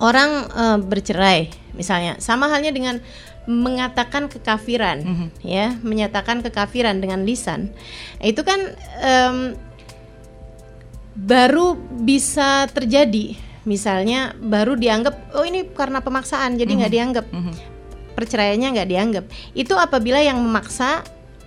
orang 0.02 0.50
eh, 0.50 0.78
bercerai 0.82 1.40
misalnya 1.78 2.18
sama 2.18 2.50
halnya 2.50 2.74
dengan 2.74 2.98
mengatakan 3.46 4.32
kekafiran 4.32 5.04
Mhm. 5.04 5.28
ya, 5.44 5.78
menyatakan 5.84 6.42
kekafiran 6.42 6.98
dengan 6.98 7.22
lisan. 7.22 7.70
Itu 8.18 8.42
kan 8.42 8.74
em, 9.04 9.54
baru 11.14 11.78
bisa 12.02 12.66
terjadi. 12.74 13.38
Misalnya 13.64 14.36
baru 14.36 14.76
dianggap 14.76 15.36
oh 15.36 15.46
ini 15.46 15.64
karena 15.72 16.00
pemaksaan 16.00 16.58
jadi 16.58 16.72
nggak 16.74 16.94
dianggap 16.94 17.26
Mhm. 17.30 17.54
Perceraiannya 18.14 18.68
nggak 18.80 18.90
dianggap. 18.90 19.26
Itu 19.58 19.78
apabila 19.78 20.22
yang 20.22 20.38
memaksa 20.40 21.04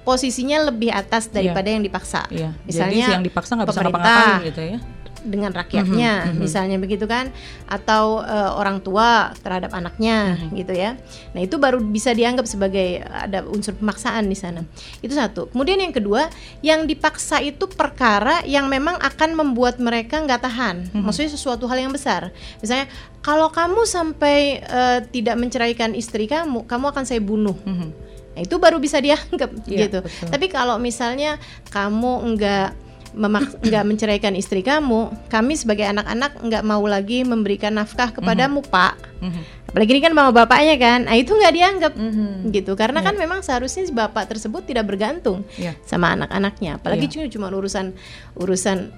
posisinya 0.06 0.70
lebih 0.70 0.94
atas 0.94 1.26
daripada 1.26 1.66
yang 1.66 1.82
dipaksa. 1.82 2.30
Iya. 2.30 2.54
Misalnya 2.62 3.06
Jadi 3.10 3.14
yang 3.18 3.24
dipaksa 3.26 3.58
nggak 3.58 3.68
bisa 3.74 3.82
ngapa-ngapain 3.82 4.34
gitu 4.46 4.62
ya. 4.62 4.78
Dengan 5.26 5.50
rakyatnya, 5.50 6.30
Mhm, 6.30 6.32
mhm. 6.32 6.40
misalnya 6.40 6.76
begitu 6.78 7.04
kan, 7.04 7.28
atau 7.66 8.22
eh, 8.22 8.50
orang 8.54 8.78
tua 8.80 9.34
terhadap 9.42 9.74
anaknya, 9.74 10.38
Mhm. 10.38 10.54
gitu 10.56 10.72
ya. 10.72 10.94
Nah 11.34 11.40
itu 11.42 11.58
baru 11.58 11.82
bisa 11.82 12.10
dianggap 12.10 12.46
sebagai 12.46 13.02
ada 13.02 13.42
unsur 13.44 13.74
pemaksaan 13.74 14.24
di 14.24 14.38
sana. 14.38 14.62
Itu 15.02 15.12
satu. 15.12 15.50
Kemudian 15.50 15.82
yang 15.82 15.90
kedua, 15.90 16.30
yang 16.62 16.86
dipaksa 16.86 17.42
itu 17.42 17.66
perkara 17.66 18.46
yang 18.46 18.70
memang 18.70 18.96
akan 18.96 19.34
membuat 19.34 19.76
mereka 19.76 20.22
nggak 20.22 20.40
tahan. 20.40 20.76
Mhm. 20.94 21.02
Maksudnya 21.02 21.34
sesuatu 21.34 21.66
hal 21.66 21.76
yang 21.76 21.90
besar. 21.90 22.30
Misalnya, 22.62 22.86
kalau 23.20 23.50
kamu 23.50 23.82
sampai 23.84 24.62
eh, 24.62 24.98
tidak 25.10 25.34
menceraikan 25.34 25.92
istri 25.92 26.24
kamu, 26.24 26.64
kamu 26.64 26.94
akan 26.94 27.04
saya 27.04 27.18
bunuh. 27.18 27.58
Mhm. 27.66 27.88
Nah, 28.36 28.44
itu 28.44 28.60
baru 28.60 28.76
bisa 28.76 29.00
dianggap 29.00 29.48
Iya, 29.64 29.88
gitu. 29.88 29.98
betul. 30.04 30.28
Tapi 30.28 30.46
kalau 30.46 30.76
misalnya 30.76 31.40
kamu 31.72 32.12
enggak 32.20 32.76
memak 33.14 33.54
enggak 33.64 33.84
menceraikan 33.86 34.34
istri 34.34 34.64
kamu, 34.64 35.12
kami 35.28 35.54
sebagai 35.54 35.86
anak-anak 35.86 36.40
enggak 36.42 36.62
mau 36.64 36.82
lagi 36.88 37.22
memberikan 37.22 37.76
nafkah 37.76 38.10
kepadamu, 38.10 38.64
Pak. 38.66 38.94
Mhm. 39.22 39.42
Apalagi 39.70 39.90
ini 39.92 40.02
kan 40.02 40.14
mama 40.16 40.32
bapaknya 40.32 40.80
kan. 40.80 41.04
Nah, 41.04 41.14
itu 41.14 41.36
nggak 41.36 41.52
dianggap 41.52 41.92
Mhm. 41.92 42.48
gitu. 42.50 42.72
Karena 42.74 43.04
kan 43.04 43.12
memang 43.12 43.44
seharusnya 43.44 43.84
si 43.84 43.92
bapak 43.92 44.24
tersebut 44.32 44.64
tidak 44.64 44.88
bergantung 44.88 45.44
Iya. 45.60 45.76
sama 45.84 46.16
anak-anaknya. 46.16 46.80
Apalagi 46.80 47.12
cuma 47.12 47.28
cuma 47.28 47.46
urusan 47.52 47.92
urusan 48.34 48.90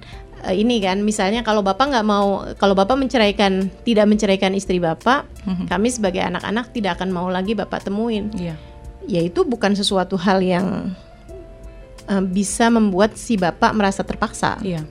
eh, 0.47 0.55
ini 0.55 0.79
kan 0.79 1.03
misalnya 1.03 1.43
kalau 1.43 1.67
bapak 1.67 1.91
nggak 1.91 2.07
mau 2.07 2.47
kalau 2.63 2.79
bapak 2.79 2.95
menceraikan 2.95 3.75
tidak 3.83 4.07
menceraikan 4.07 4.55
istri 4.55 4.79
bapak, 4.79 5.27
Mhm. 5.43 5.67
kami 5.67 5.91
sebagai 5.91 6.23
anak-anak 6.23 6.71
tidak 6.71 6.95
akan 7.03 7.11
mau 7.11 7.27
lagi 7.27 7.59
bapak 7.59 7.83
temuin 7.83 8.31
Iya. 8.39 8.55
ya 9.03 9.21
itu 9.27 9.43
bukan 9.43 9.75
sesuatu 9.75 10.15
hal 10.15 10.39
yang 10.39 10.95
eh, 12.09 12.25
bisa 12.25 12.73
membuat 12.73 13.15
si 13.15 13.37
bapak 13.37 13.73
merasa 13.77 14.03
terpaksa. 14.03 14.57
Iya. 14.65 14.85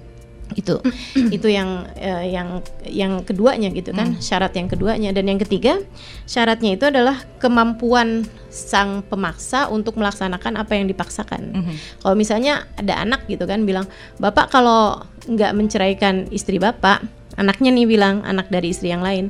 itu 0.56 0.80
itu 1.36 1.52
yang 1.52 1.92
eh, 2.00 2.32
yang 2.32 2.64
yang 2.88 3.20
keduanya 3.28 3.68
gitu 3.76 3.92
kan 3.92 4.16
syarat 4.24 4.56
yang 4.56 4.72
keduanya. 4.72 5.12
Dan 5.12 5.28
yang 5.28 5.36
ketiga 5.44 5.84
syaratnya 6.24 6.80
itu 6.80 6.88
adalah 6.88 7.20
kemampuan 7.44 8.24
sang 8.48 9.04
pemaksa 9.04 9.68
untuk 9.68 10.00
melaksanakan 10.00 10.56
apa 10.56 10.80
yang 10.80 10.88
dipaksakan. 10.88 11.52
Mhm. 11.52 11.74
kalau 12.00 12.16
misalnya 12.16 12.64
ada 12.80 12.96
anak 13.04 13.28
gitu 13.28 13.44
kan 13.44 13.68
bilang 13.68 13.92
bapak 14.24 14.48
kalau 14.48 15.04
nggak 15.28 15.52
menceraikan 15.52 16.32
istri 16.32 16.64
bapak 16.64 17.04
anaknya 17.38 17.70
nih 17.72 17.86
bilang 17.86 18.26
anak 18.26 18.50
dari 18.50 18.74
istri 18.74 18.90
yang 18.90 19.06
lain 19.06 19.30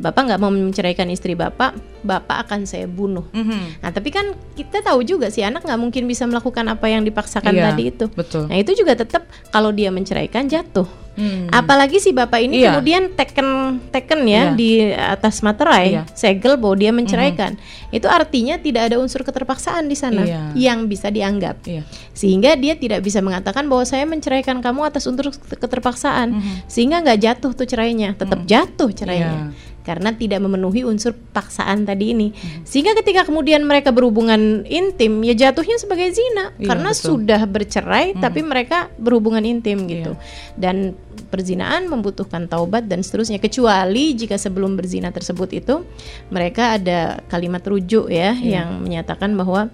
bapak 0.00 0.32
nggak 0.32 0.40
mau 0.40 0.48
menceraikan 0.48 1.06
istri 1.06 1.36
bapak, 1.36 1.76
bapak 2.00 2.48
akan 2.48 2.64
saya 2.64 2.88
bunuh. 2.88 3.28
Mhm. 3.30 3.84
Nah, 3.84 3.90
tapi 3.92 4.08
kan 4.08 4.32
kita 4.56 4.80
tahu 4.80 5.04
juga 5.04 5.28
si 5.28 5.44
anak 5.44 5.60
nggak 5.62 5.76
mungkin 5.76 6.08
bisa 6.08 6.24
melakukan 6.24 6.64
apa 6.66 6.88
yang 6.88 7.04
dipaksakan 7.04 7.52
Iya, 7.52 7.64
tadi 7.70 7.82
itu. 7.92 8.08
betul. 8.10 8.48
Nah, 8.48 8.56
itu 8.56 8.72
juga 8.72 8.96
tetap 8.96 9.28
kalau 9.52 9.68
dia 9.70 9.92
menceraikan 9.92 10.48
jatuh. 10.48 10.88
Hmm. 11.10 11.50
Apalagi 11.52 12.00
si 12.00 12.14
bapak 12.14 12.38
ini 12.40 12.62
Iya. 12.64 12.78
kemudian 12.80 13.12
teken 13.12 13.82
teken 13.92 14.24
ya 14.24 14.54
Iya. 14.54 14.56
di 14.56 14.70
atas 14.94 15.42
materai, 15.44 16.00
Iya. 16.00 16.02
segel 16.16 16.56
bahwa 16.56 16.78
dia 16.78 16.94
menceraikan. 16.94 17.60
Itu 17.90 18.06
artinya 18.08 18.56
tidak 18.56 18.88
ada 18.88 18.96
unsur 18.96 19.20
keterpaksaan 19.20 19.84
di 19.84 19.98
sana 19.98 20.22
Iya. 20.24 20.54
yang 20.56 20.88
bisa 20.88 21.12
dianggap. 21.12 21.60
Iya. 21.66 21.82
Sehingga 22.14 22.54
dia 22.56 22.78
tidak 22.78 23.04
bisa 23.04 23.20
mengatakan 23.20 23.66
bahwa 23.68 23.84
saya 23.84 24.06
menceraikan 24.06 24.62
kamu 24.64 24.86
atas 24.86 25.04
unsur 25.04 25.28
keterpaksaan. 25.60 26.40
Mhm. 26.40 26.52
Sehingga 26.70 27.02
nggak 27.04 27.18
jatuh 27.20 27.52
tuh 27.52 27.66
cerainya, 27.68 28.14
tetap 28.14 28.46
jatuh 28.46 28.88
cerainya. 28.88 29.50
Iya. 29.52 29.68
Karena 29.80 30.12
tidak 30.12 30.44
memenuhi 30.44 30.84
unsur 30.84 31.16
paksaan 31.16 31.88
tadi 31.88 32.12
ini. 32.12 32.28
Mhm. 32.30 32.68
Sehingga 32.68 32.92
ketika 33.00 33.24
kemudian 33.24 33.64
mereka 33.64 33.90
berhubungan 33.90 34.62
intim, 34.68 35.24
ya 35.24 35.32
jatuhnya 35.32 35.80
sebagai 35.80 36.12
zina 36.12 36.52
Iya, 36.56 36.68
karena 36.68 36.90
betul. 36.92 37.04
sudah 37.16 37.40
bercerai 37.48 38.06
Mhm. 38.14 38.20
tapi 38.20 38.40
mereka 38.44 38.92
berhubungan 39.00 39.42
intim 39.42 39.88
gitu. 39.88 40.12
Iya. 40.14 40.22
Dan 40.54 40.76
perzinaan 41.30 41.86
membutuhkan 41.86 42.50
taubat 42.50 42.90
dan 42.90 43.00
seterusnya 43.00 43.38
kecuali 43.38 44.12
jika 44.12 44.34
sebelum 44.34 44.74
berzina 44.74 45.14
tersebut 45.14 45.48
itu 45.54 45.86
mereka 46.28 46.76
ada 46.76 47.22
kalimat 47.30 47.62
rujuk 47.62 48.10
ya 48.10 48.34
Iya. 48.34 48.66
yang 48.66 48.82
menyatakan 48.82 49.32
bahwa 49.32 49.70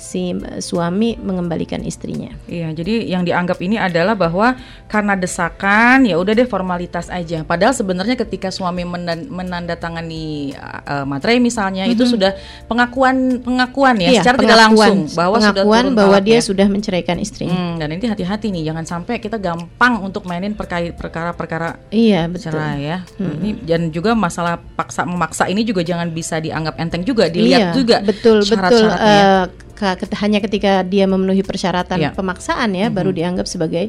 si 0.00 0.32
eh, 0.32 0.64
suami 0.64 1.20
mengembalikan 1.20 1.84
istrinya. 1.84 2.32
Iya, 2.48 2.72
jadi 2.72 3.04
yang 3.04 3.22
dianggap 3.22 3.60
ini 3.60 3.76
adalah 3.76 4.16
bahwa 4.16 4.56
karena 4.88 5.12
desakan 5.14 6.08
ya 6.08 6.16
udah 6.16 6.32
deh 6.32 6.48
formalitas 6.48 7.12
aja. 7.12 7.44
Padahal 7.44 7.76
sebenarnya 7.76 8.16
ketika 8.16 8.48
suami 8.48 8.88
menan- 8.88 9.28
menandatangani 9.28 10.56
uh, 10.56 11.04
materai 11.04 11.36
misalnya 11.38 11.84
itu 11.84 12.08
sudah 12.08 12.32
pengakuan 12.64 13.44
pengakuan 13.44 14.00
ya 14.00 14.10
Iya, 14.10 14.20
secara 14.24 14.36
tidak 14.40 14.58
langsung 14.58 14.98
bahwa 15.12 15.36
sudah 15.36 15.52
pengakuan 15.52 15.84
turun 15.84 15.98
bahwa 16.00 16.18
dia 16.24 16.38
ya. 16.40 16.42
sudah 16.42 16.66
menceraikan 16.66 17.16
istrinya. 17.20 17.52
Hmm, 17.54 17.76
dan 17.76 17.88
ini 17.92 18.06
hati-hati 18.08 18.48
nih 18.48 18.72
jangan 18.72 18.84
sampai 18.88 19.20
kita 19.20 19.36
gampang 19.36 20.00
untuk 20.00 20.24
mainin 20.24 20.56
perkara-perkara 20.56 21.92
Iya 21.92 22.24
betul. 22.26 22.56
cerai 22.56 22.78
ya. 22.80 22.98
Ini 23.20 23.50
dan 23.68 23.92
juga 23.92 24.16
masalah 24.16 24.56
paksa 24.56 25.04
memaksa 25.04 25.44
ini 25.46 25.60
juga 25.62 25.84
jangan 25.84 26.08
bisa 26.08 26.40
dianggap 26.40 26.80
enteng 26.80 27.04
juga 27.04 27.28
dilihat 27.28 27.76
Iya, 27.76 27.76
juga 27.76 27.96
betul 28.00 28.40
betul 28.40 28.56
syarat-syaratnya 28.56 29.68
ya. 29.96 30.16
hanya 30.20 30.38
ketika 30.38 30.84
dia 30.84 31.08
memenuhi 31.08 31.42
persyaratan 31.42 31.98
Iya. 31.98 32.10
pemaksaan 32.14 32.70
ya 32.76 32.86
baru 32.92 33.10
dianggap 33.10 33.46
sebagai 33.48 33.88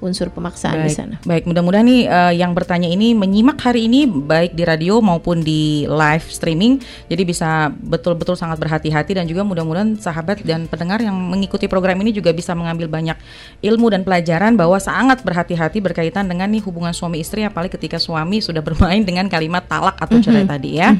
unsur 0.00 0.32
pemaksaan 0.32 0.80
di 0.80 0.88
Baik, 0.88 0.96
sana. 0.96 1.16
baik. 1.28 1.44
Mudah-mudahan 1.44 1.84
nih 1.84 2.08
eh, 2.08 2.32
yang 2.40 2.56
bertanya 2.56 2.88
ini 2.88 3.12
menyimak 3.12 3.60
hari 3.60 3.84
ini 3.84 4.08
baik 4.08 4.56
di 4.56 4.64
radio 4.64 4.96
maupun 5.04 5.44
di 5.44 5.84
live 5.84 6.24
streaming, 6.24 6.80
jadi 7.04 7.20
bisa 7.20 7.68
betul-betul 7.68 8.32
sangat 8.32 8.56
berhati-hati 8.56 9.12
dan 9.20 9.28
juga 9.28 9.44
mudah-mudahan 9.44 10.00
sahabat 10.00 10.40
dan 10.40 10.64
pendengar 10.72 11.04
yang 11.04 11.12
mengikuti 11.12 11.68
program 11.68 12.00
ini 12.00 12.16
juga 12.16 12.32
bisa 12.32 12.56
mengambil 12.56 12.88
banyak 12.88 13.12
ilmu 13.60 13.92
dan 13.92 14.00
pelajaran 14.00 14.56
bahwa 14.56 14.80
sangat 14.80 15.20
berhati-hati 15.20 15.84
berkaitan 15.84 16.24
dengan 16.32 16.48
nih 16.48 16.64
hubungan 16.64 16.96
suami 16.96 17.20
istri, 17.20 17.44
apalagi 17.44 17.76
ketika 17.76 18.00
suami 18.00 18.40
sudah 18.40 18.64
bermain 18.64 19.04
dengan 19.04 19.28
kalimat 19.28 19.68
talak 19.68 20.00
atau 20.00 20.16
cerai 20.16 20.48
tadi 20.48 20.80
ya. 20.80 20.96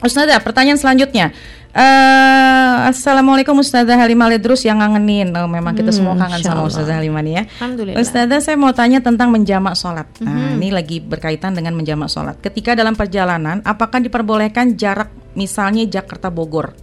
Ustazah, 0.00 0.40
pertanyaan 0.40 0.76
selanjutnya. 0.76 1.32
Eh, 1.74 2.76
Assalamualaikum 2.86 3.58
Ustazah 3.58 3.98
Halimah 3.98 4.30
Ledrus 4.30 4.62
yang 4.62 4.78
ngangenin. 4.78 5.34
Oh, 5.34 5.50
memang 5.50 5.74
kita 5.74 5.90
semua 5.90 6.14
kangen 6.14 6.38
sama. 6.38 6.62
Ustazah 6.70 7.02
Halimah 7.02 7.18
nih 7.26 7.34
ya. 7.34 7.42
Alhamdulillah. 7.58 7.98
Ustazah 7.98 8.38
saya 8.38 8.54
mau 8.54 8.70
tanya 8.70 9.02
tentang 9.02 9.34
menjamak 9.34 9.74
sholat. 9.74 10.06
Nah 10.22 10.54
Mhm. 10.54 10.62
ini 10.62 10.68
lagi 10.70 11.02
berkaitan 11.02 11.58
dengan 11.58 11.74
menjamak 11.74 12.06
sholat. 12.06 12.38
Ketika 12.38 12.78
dalam 12.78 12.94
perjalanan, 12.94 13.58
apakah 13.66 13.98
diperbolehkan 13.98 14.78
jarak 14.78 15.10
misalnya 15.34 15.82
Jakarta 15.90 16.30
Bogor? 16.30 16.78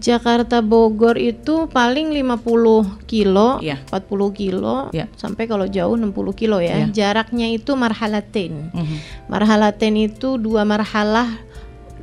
Jakarta 0.00 0.62
Bogor 0.64 1.18
itu 1.18 1.68
paling 1.68 2.08
50 2.08 2.96
kilo, 3.04 3.60
Iya. 3.60 3.82
40 3.84 4.32
kilo, 4.32 4.88
Iya. 4.96 5.12
sampai 5.12 5.44
kalau 5.44 5.68
jauh 5.68 5.92
60 5.92 6.32
kilo 6.32 6.56
ya. 6.56 6.86
Iya. 6.86 6.86
Jaraknya 6.88 7.52
itu 7.52 7.76
marhalatain. 7.76 8.70
Mhm. 8.72 8.96
Marhalatain 9.28 9.96
itu 10.00 10.40
dua 10.40 10.64
marhalah 10.64 11.28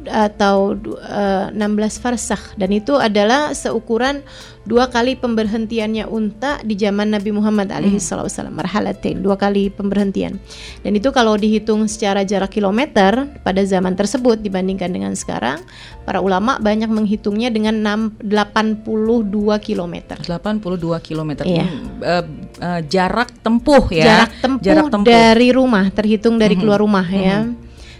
atau 0.07 0.73
du- 0.73 0.97
eh, 0.97 1.51
16 1.51 1.97
farsakh 1.97 2.55
dan 2.55 2.69
itu 2.69 2.95
adalah 2.95 3.51
seukuran 3.51 4.23
dua 4.63 4.87
kali 4.87 5.15
pemberhentiannya 5.15 6.03
unta 6.05 6.59
di 6.59 6.75
zaman 6.75 7.07
Nabi 7.09 7.31
Muhammad 7.31 7.71
alaihi 7.71 7.97
salatu 7.97 8.27
wasallam 8.27 8.51
marhalatain 8.53 9.19
dua 9.19 9.35
kali 9.35 9.69
pemberhentian 9.69 10.35
dan 10.81 10.91
itu 10.91 11.07
kalau 11.09 11.35
dihitung 11.35 11.87
secara 11.87 12.21
jarak 12.21 12.51
kilometer 12.51 13.15
pada 13.41 13.63
zaman 13.63 13.95
tersebut 13.95 14.37
dibandingkan 14.37 14.91
dengan 14.91 15.15
sekarang 15.15 15.63
para 16.03 16.19
ulama 16.19 16.59
banyak 16.59 16.87
menghitungnya 16.87 17.47
dengan 17.47 17.79
6 17.79 18.19
82 18.19 19.23
kilometer 19.61 20.19
82 20.19 20.99
km. 20.99 21.31
Iya. 21.43 21.63
Hmm, 21.63 21.87
eh, 21.99 22.23
eh, 22.59 22.81
jarak 22.85 23.39
tempuh 23.39 23.87
ya. 23.89 24.03
jarak 24.03 24.31
tempuh, 24.37 24.63
Jarak 24.63 24.85
tempuh. 24.89 25.07
dari 25.07 25.49
rumah 25.49 25.85
terhitung 25.89 26.35
dari 26.35 26.55
Mhm. 26.55 26.61
keluar 26.61 26.79
rumah 26.79 27.07
ya 27.07 27.47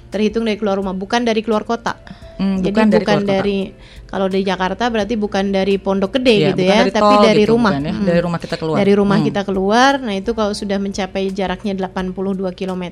terhitung 0.08 0.44
dari 0.44 0.56
keluar 0.56 0.76
rumah 0.76 0.92
bukan 0.92 1.22
dari 1.22 1.42
keluar 1.42 1.64
kota 1.64 1.96
Hmm, 2.38 2.62
jadi 2.62 2.70
bukan 2.70 2.86
bukan, 2.86 2.94
dari 2.94 3.02
keluar 3.04 3.18
kota. 3.20 3.34
dari 3.34 3.58
kalau 4.06 4.28
di 4.30 4.40
Jakarta 4.40 4.84
berarti 4.88 5.14
bukan 5.18 5.46
dari 5.50 5.76
Pondok 5.76 6.12
Gede 6.14 6.34
Iya, 6.38 6.48
gitu 6.48 6.62
bukan 6.62 6.70
ya 6.70 6.78
dari 6.78 6.92
tapi 6.92 7.02
tol 7.10 7.24
dari 7.26 7.42
gitu, 7.42 7.52
rumah 7.52 7.72
bukan 7.74 7.82
ya, 7.82 7.94
Mm. 7.94 8.06
dari 8.06 8.20
rumah 8.22 8.40
kita 8.40 8.56
keluar. 8.56 8.76
dari 8.78 8.94
rumah 8.94 9.18
Hmm. 9.18 9.26
kita 9.26 9.42
keluar 9.42 9.92
nah 9.98 10.14
itu 10.14 10.32
kalau 10.32 10.54
sudah 10.54 10.78
mencapai 10.78 11.24
jaraknya 11.30 11.74
82 11.74 12.14
km 12.54 12.84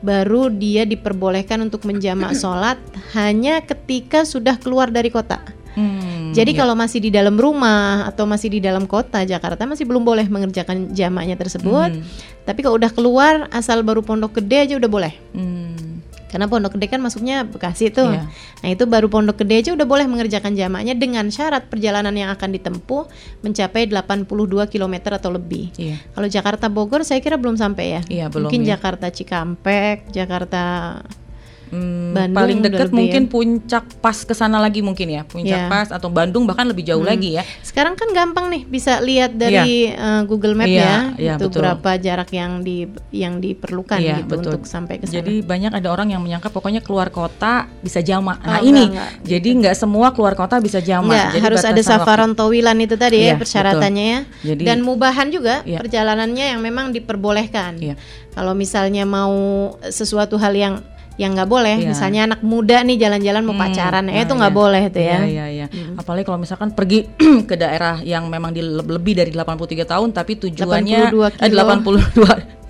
baru 0.00 0.42
dia 0.50 0.82
diperbolehkan 0.84 1.60
untuk 1.60 1.84
menjamak 1.84 2.32
sholat 2.40 2.80
hanya 3.12 3.60
ketika 3.60 4.24
sudah 4.24 4.56
keluar 4.56 4.88
dari 4.88 5.10
kota 5.10 5.44
Hmm, 5.72 6.32
jadi 6.32 6.52
ya. 6.52 6.58
kalau 6.58 6.72
masih 6.74 7.00
di 7.00 7.08
dalam 7.08 7.32
rumah 7.32 8.04
atau 8.06 8.24
masih 8.24 8.48
di 8.50 8.60
dalam 8.60 8.84
kota 8.84 9.20
Jakarta 9.22 9.64
masih 9.64 9.84
belum 9.84 10.00
boleh 10.02 10.28
mengerjakan 10.28 10.92
jamaknya 10.92 11.32
tersebut. 11.34 11.96
Mhm. 11.96 12.44
Tapi 12.44 12.60
kalau 12.60 12.76
udah 12.76 12.88
keluar 12.88 13.48
asal 13.48 13.80
baru 13.80 14.00
Pondok 14.00 14.36
Gede 14.36 14.68
aja 14.68 14.74
udah 14.76 14.90
boleh. 14.90 15.16
Hmm, 15.32 15.91
Karena 16.32 16.48
Pondok 16.48 16.80
Gede 16.80 16.88
kan 16.88 17.04
masuknya 17.04 17.44
Bekasi 17.44 17.92
tuh. 17.92 18.08
Iya. 18.08 18.24
Nah, 18.64 18.68
itu 18.72 18.88
baru 18.88 19.12
Pondok 19.12 19.44
Gede 19.44 19.60
aja 19.60 19.70
udah 19.76 19.84
boleh 19.84 20.08
mengerjakan 20.08 20.56
jamaknya 20.56 20.96
dengan 20.96 21.28
syarat 21.28 21.68
perjalanan 21.68 22.16
yang 22.16 22.32
akan 22.32 22.56
ditempuh 22.56 23.04
mencapai 23.44 23.84
82 23.92 24.72
km 24.72 24.94
atau 25.12 25.28
lebih. 25.28 25.68
iya. 25.76 26.00
Kalau 26.16 26.28
Jakarta 26.32 26.72
Bogor 26.72 27.04
saya 27.04 27.20
kira 27.20 27.36
belum 27.36 27.60
sampai 27.60 27.84
ya. 27.84 28.02
Iya, 28.08 28.26
belum 28.32 28.48
Mungkin 28.48 28.64
ya. 28.64 28.80
Jakarta 28.80 29.12
Cikampek, 29.12 30.08
Jakarta 30.08 30.64
Hmm, 31.72 32.12
Bandung 32.12 32.36
paling 32.36 32.58
dekat 32.60 32.80
lebih 32.84 32.98
mungkin 33.00 33.22
ya. 33.24 33.30
puncak 33.32 33.84
pas 33.98 34.18
ke 34.20 34.34
sana 34.36 34.60
lagi 34.60 34.84
mungkin 34.84 35.08
ya 35.08 35.24
puncak 35.24 35.56
Iya. 35.56 35.72
pas 35.72 35.88
atau 35.88 36.06
Bandung 36.06 36.44
bahkan 36.44 36.68
lebih 36.68 36.84
jauh 36.84 37.00
lagi 37.00 37.32
ya 37.32 37.48
Sekarang 37.64 37.96
kan 37.96 38.12
gampang 38.12 38.52
nih 38.52 38.62
bisa 38.62 39.00
lihat 39.00 39.32
dari 39.32 39.88
eh, 39.88 40.22
Google 40.22 40.52
Map 40.52 40.68
Iya, 40.68 40.76
ya, 40.76 40.96
iya, 41.16 41.34
itu 41.34 41.48
betul. 41.48 41.64
berapa 41.64 41.90
jarak 41.96 42.28
yang 42.30 42.60
di 42.60 42.84
yang 43.08 43.40
diperlukan 43.40 43.96
Iya, 43.96 44.20
gitu 44.20 44.36
betul. 44.36 44.52
untuk 44.52 44.62
sampai 44.64 45.00
ke 45.00 45.08
sana. 45.08 45.16
Jadi 45.18 45.40
banyak 45.40 45.72
ada 45.72 45.88
orang 45.88 46.12
yang 46.12 46.20
menyangka 46.20 46.52
pokoknya 46.52 46.78
keluar 46.78 47.08
kota 47.08 47.64
bisa 47.80 47.98
jamak. 47.98 48.36
Nah 48.38 48.60
Oh, 48.60 48.62
ini, 48.62 48.86
enggak, 48.86 49.08
enggak. 49.08 49.24
jadi 49.24 49.48
nggak 49.56 49.74
semua 49.74 50.12
keluar 50.12 50.36
kota 50.36 50.60
bisa 50.60 50.76
jamak. 50.78 51.08
Enggak, 51.08 51.30
Jadi 51.30 51.40
harus 51.40 51.62
ada 51.62 51.72
batasan 51.74 51.98
safaran 51.98 52.32
tawilan 52.34 52.76
itu 52.78 52.94
tadi 52.94 53.16
Iya, 53.18 53.32
ya 53.32 53.40
persyaratannya 53.40 54.04
ya. 54.04 54.20
Jadi- 54.44 54.64
Dan 54.68 54.84
mubahan 54.84 55.32
juga 55.32 55.64
Iya. 55.64 55.80
perjalanannya 55.80 56.52
yang 56.52 56.60
memang 56.60 56.92
diperbolehkan. 56.92 57.80
Iya. 57.80 57.96
Kalau 58.32 58.52
misalnya 58.52 59.04
mau 59.04 59.32
sesuatu 59.84 60.36
hal 60.36 60.52
yang 60.52 60.74
yang 61.14 61.32
nggak 61.32 61.44
boleh, 61.46 61.76
Iya. 61.76 61.88
misalnya 61.88 62.20
anak 62.26 62.40
muda 62.40 62.80
nih 62.80 62.96
jalan-jalan 62.96 63.42
mau 63.42 63.52
Hmm, 63.52 63.62
pacaran, 63.62 64.02
nah, 64.04 64.12
eh 64.12 64.22
itu 64.22 64.32
nggak 64.32 64.48
iya. 64.48 64.58
boleh 64.58 64.82
tuh 64.88 65.02
ya. 65.02 65.18
Iya, 65.18 65.26
iya, 65.26 65.46
iya. 65.50 65.66
Apalagi 65.94 66.24
kalau 66.24 66.36
misalkan 66.36 66.68
pergi 66.70 67.04
ke 67.44 67.54
daerah 67.54 68.00
yang 68.00 68.26
memang 68.26 68.50
di 68.50 68.60
lebih 68.60 69.14
dari 69.14 69.28
83 69.28 69.84
tahun 69.84 70.08
tapi 70.10 70.40
tujuannya 70.40 71.12
82 71.12 71.36
eh, 71.36 71.48
kilo. 71.48 71.60
82 71.62 72.60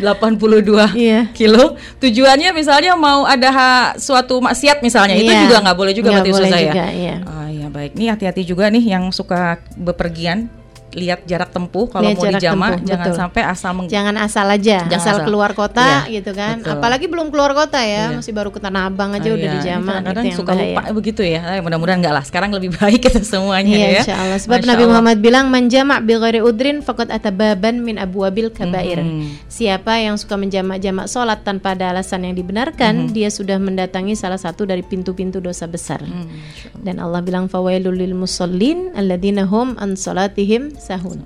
82 0.00 0.94
Iya. 0.96 1.28
kilo 1.30 1.76
tujuannya 1.98 2.50
misalnya 2.50 2.94
mau 2.94 3.24
ada 3.24 3.48
ha- 3.50 3.92
suatu 3.96 4.40
maksiat 4.40 4.80
misalnya 4.80 5.14
itu 5.14 5.28
Iya. 5.28 5.42
juga 5.44 5.56
nggak 5.60 5.76
boleh 5.76 5.92
juga 5.92 6.08
Nggak 6.08 6.22
berarti 6.22 6.32
boleh 6.32 6.48
ya. 6.48 6.58
juga, 6.64 6.84
iya. 6.90 7.16
Oh 7.22 7.46
iya 7.46 7.66
baik. 7.68 7.92
Nih 7.92 8.08
hati-hati 8.08 8.42
juga 8.42 8.64
nih 8.68 8.84
yang 8.86 9.10
suka 9.10 9.40
bepergian 9.74 10.48
lihat 10.94 11.22
jarak 11.24 11.50
tempuh 11.50 11.86
kalau 11.86 12.06
Lihat 12.06 12.16
mau 12.16 12.30
dijama 12.30 12.66
jangan 12.80 13.04
betul. 13.04 13.14
sampai 13.16 13.42
asal 13.44 13.70
meng 13.72 13.86
Jangan 13.86 14.14
asal 14.16 14.46
aja, 14.46 14.78
Jangan 14.82 14.94
asal 14.96 15.14
asal. 15.14 15.24
keluar 15.24 15.50
kota 15.52 15.86
Iya, 16.04 16.14
gitu 16.14 16.30
kan. 16.32 16.56
betul. 16.58 16.72
Apalagi 16.72 17.06
belum 17.06 17.26
keluar 17.28 17.52
kota 17.52 17.78
ya, 17.78 18.08
Iya. 18.08 18.16
masih 18.16 18.32
baru 18.32 18.48
ke 18.48 18.58
Tanah 18.58 18.86
Abang 18.86 19.10
aja 19.10 19.24
Ah, 19.24 19.34
udah 19.34 19.42
iya, 19.44 19.54
dijama 19.54 19.74
ini 19.74 19.86
Kadang-kadang 19.96 20.22
itu 20.22 20.30
yang 20.30 20.38
suka 20.38 20.52
bahaya. 20.52 20.66
lupa 20.70 20.82
begitu 20.94 21.22
ya. 21.22 21.40
Eh, 21.50 21.60
mudah-mudahan 21.60 21.98
enggak 21.98 22.14
lah. 22.14 22.24
Sekarang 22.24 22.50
lebih 22.50 22.70
baik 22.78 23.00
kita 23.02 23.20
semuanya 23.20 23.70
Iya 23.70 23.84
ya. 23.84 24.00
insya 24.00 24.14
Allah 24.16 24.38
Sebab 24.38 24.56
Masya 24.56 24.66
Nabi 24.66 24.78
Allah. 24.78 24.90
Muhammad 24.90 25.18
bilang 25.18 25.44
Menjamak 25.46 26.00
bi 26.00 26.12
ghairi 26.14 26.40
udrin 26.40 26.78
Fakot 26.80 27.08
atababan 27.08 27.80
min 27.80 27.96
abwabil 27.96 28.48
kabair 28.48 28.96
Mhm. 28.96 29.46
Siapa 29.46 29.98
yang 29.98 30.14
suka 30.14 30.34
menjamak-jamak 30.34 31.06
sholat 31.06 31.42
Tanpa 31.42 31.72
ada 31.72 31.90
alasan 31.90 32.22
yang 32.22 32.34
dibenarkan 32.34 32.74
Mhm. 33.04 33.12
Dia 33.12 33.28
sudah 33.28 33.58
mendatangi 33.58 34.14
salah 34.14 34.36
satu 34.36 34.62
dari 34.62 34.80
pintu-pintu 34.80 35.38
dosa 35.38 35.64
besar 35.64 35.98
Hmm. 36.00 36.28
Dan 36.76 36.98
Allah 36.98 37.18
bilang 37.18 37.46
Fawailul 37.46 37.94
lil 37.94 38.14
musallin 38.14 38.92
Alladzina 38.92 39.44
hum 39.44 39.74
an 39.76 39.94
sholatihim 39.94 40.76
sahun. 40.84 41.24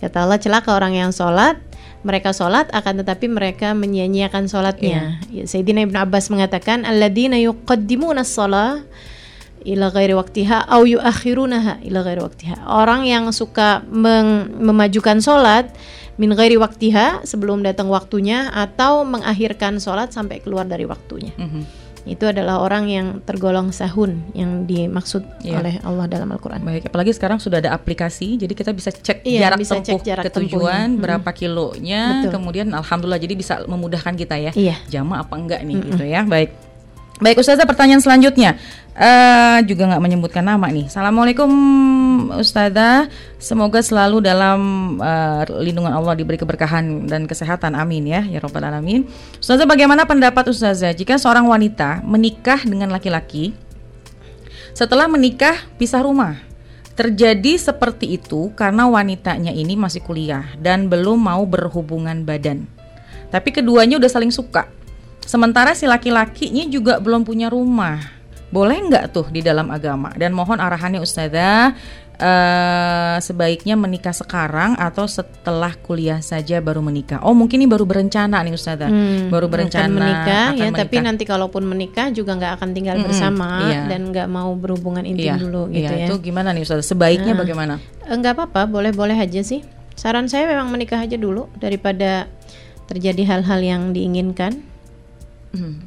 Kata 0.00 0.24
Allah 0.24 0.40
celaka 0.40 0.72
orang 0.72 0.96
yang 0.96 1.12
sholat 1.12 1.60
mereka 2.04 2.36
sholat 2.36 2.68
akan 2.72 3.00
tetapi 3.00 3.26
mereka 3.32 3.72
menyia-nyiakan 3.72 4.48
sholatnya. 4.48 5.24
Ya, 5.32 5.44
Sayyidina 5.48 5.88
Ibnu 5.88 5.96
Abbas 5.96 6.28
mengatakan 6.28 6.84
alladzina 6.84 7.40
yuqaddimuna 7.40 8.24
shalah 8.24 8.84
ila 9.64 9.88
ghairi 9.88 10.12
waktiha 10.12 10.68
au 10.68 10.84
yuakhirunaha 10.84 11.80
ila 11.88 12.04
ghairi 12.04 12.20
waktiha. 12.20 12.68
Orang 12.68 13.08
yang 13.08 13.32
suka 13.32 13.80
memajukan 14.60 15.24
sholat 15.24 15.72
min 16.20 16.36
ghairi 16.36 16.60
waktiha 16.60 17.24
sebelum 17.24 17.64
datang 17.64 17.88
waktunya 17.88 18.52
atau 18.52 19.02
mengakhirkan 19.08 19.80
sholat 19.80 20.12
sampai 20.12 20.44
keluar 20.44 20.68
dari 20.68 20.84
waktunya. 20.84 21.32
Mm 21.40 21.48
-hmm 21.48 21.83
itu 22.04 22.24
adalah 22.28 22.60
orang 22.60 22.84
yang 22.92 23.06
tergolong 23.24 23.72
sahun 23.72 24.20
yang 24.36 24.68
dimaksud 24.68 25.24
yeah. 25.40 25.56
oleh 25.60 25.80
Allah 25.80 26.04
dalam 26.04 26.28
Al-Qur'an. 26.36 26.60
Baik, 26.60 26.92
apalagi 26.92 27.16
sekarang 27.16 27.40
sudah 27.40 27.64
ada 27.64 27.72
aplikasi 27.72 28.36
jadi 28.36 28.52
kita 28.52 28.76
bisa 28.76 28.92
cek 28.92 29.24
yeah, 29.24 29.48
jarak 29.48 29.58
bisa 29.64 29.80
tempuh 29.80 29.88
cek 29.88 30.00
jarak 30.04 30.24
ke 30.28 30.30
tujuan, 30.36 31.00
berapa 31.00 31.24
hmm. 31.24 31.38
kilonya, 31.40 32.02
Betul. 32.20 32.32
kemudian 32.36 32.68
alhamdulillah 32.76 33.20
jadi 33.20 33.34
bisa 33.34 33.54
memudahkan 33.64 34.14
kita 34.20 34.36
ya. 34.36 34.52
Yeah. 34.52 34.78
Jama 34.92 35.24
apa 35.24 35.34
enggak 35.34 35.60
nih 35.64 35.76
mm 35.76 35.80
-mm. 35.80 35.90
gitu 35.96 36.04
ya. 36.04 36.20
Baik. 36.28 36.73
Baik 37.22 37.46
Ustazah 37.46 37.62
pertanyaan 37.62 38.02
selanjutnya 38.02 38.58
uh, 38.98 39.62
juga 39.62 39.86
nggak 39.86 40.02
menyebutkan 40.02 40.42
nama 40.42 40.66
nih. 40.66 40.90
Assalamualaikum 40.90 41.46
Ustazah, 42.34 43.06
semoga 43.38 43.78
selalu 43.78 44.18
dalam 44.18 44.58
uh, 44.98 45.46
lindungan 45.62 45.94
Allah 45.94 46.18
diberi 46.18 46.34
keberkahan 46.34 47.06
dan 47.06 47.30
kesehatan. 47.30 47.78
Amin 47.78 48.10
ya 48.10 48.26
ya 48.26 48.42
robbal 48.42 48.66
alamin. 48.66 49.06
Ustazah 49.38 49.62
bagaimana 49.62 50.02
pendapat 50.10 50.50
Ustazah 50.50 50.90
jika 50.90 51.14
seorang 51.14 51.46
wanita 51.46 52.02
menikah 52.02 52.58
dengan 52.66 52.90
laki-laki 52.90 53.54
setelah 54.74 55.06
menikah 55.06 55.54
pisah 55.78 56.02
rumah? 56.02 56.34
Terjadi 56.98 57.58
seperti 57.58 58.18
itu 58.18 58.50
karena 58.58 58.90
wanitanya 58.90 59.54
ini 59.54 59.78
masih 59.78 60.02
kuliah 60.02 60.50
dan 60.58 60.90
belum 60.90 61.22
mau 61.22 61.46
berhubungan 61.46 62.26
badan. 62.26 62.66
Tapi 63.30 63.54
keduanya 63.54 63.98
udah 64.02 64.10
saling 64.10 64.34
suka 64.34 64.66
Sementara 65.24 65.72
si 65.72 65.88
laki-lakinya 65.88 66.68
juga 66.68 67.00
belum 67.00 67.24
punya 67.24 67.48
rumah. 67.48 68.00
Boleh 68.52 68.78
nggak 68.86 69.10
tuh 69.10 69.26
di 69.34 69.42
dalam 69.42 69.72
agama? 69.72 70.14
Dan 70.14 70.30
mohon 70.30 70.62
arahannya 70.62 71.02
Ustazah 71.02 71.74
uh, 72.18 73.16
sebaiknya 73.18 73.74
menikah 73.74 74.14
sekarang 74.14 74.78
atau 74.78 75.08
setelah 75.10 75.74
kuliah 75.74 76.22
saja 76.22 76.62
baru 76.62 76.78
menikah. 76.84 77.22
Oh 77.26 77.34
mungkin 77.34 77.62
ini 77.62 77.68
baru 77.70 77.82
berencana 77.86 78.42
nih 78.44 78.54
Ustazah, 78.54 78.90
hmm, 78.90 79.30
baru 79.32 79.46
berencana 79.50 79.86
akan 79.90 79.98
menikah 79.98 80.46
akan 80.54 80.58
ya. 80.58 80.64
Menikah. 80.70 80.80
Tapi 80.86 80.96
nanti 81.02 81.24
kalaupun 81.26 81.62
menikah 81.66 82.06
juga 82.14 82.38
nggak 82.38 82.52
akan 82.60 82.68
tinggal 82.70 82.96
hmm, 83.00 83.06
bersama 83.06 83.48
iya. 83.70 83.82
dan 83.90 84.00
nggak 84.10 84.28
mau 84.30 84.50
berhubungan 84.54 85.02
intim 85.02 85.34
iya, 85.34 85.40
dulu 85.40 85.70
gitu 85.72 85.92
iya, 85.94 86.06
ya. 86.06 86.08
Itu 86.10 86.22
gimana 86.22 86.54
nih 86.54 86.62
Ustazah? 86.62 86.86
Sebaiknya 86.86 87.32
nah, 87.34 87.40
bagaimana? 87.42 87.74
Enggak 88.06 88.38
apa-apa, 88.38 88.70
boleh-boleh 88.70 89.16
aja 89.16 89.40
sih. 89.42 89.64
Saran 89.94 90.26
saya 90.26 90.50
memang 90.50 90.74
menikah 90.74 90.98
aja 90.98 91.14
dulu 91.14 91.46
daripada 91.58 92.26
terjadi 92.90 93.22
hal-hal 93.24 93.60
yang 93.62 93.82
diinginkan 93.94 94.73
Hmm. 95.54 95.78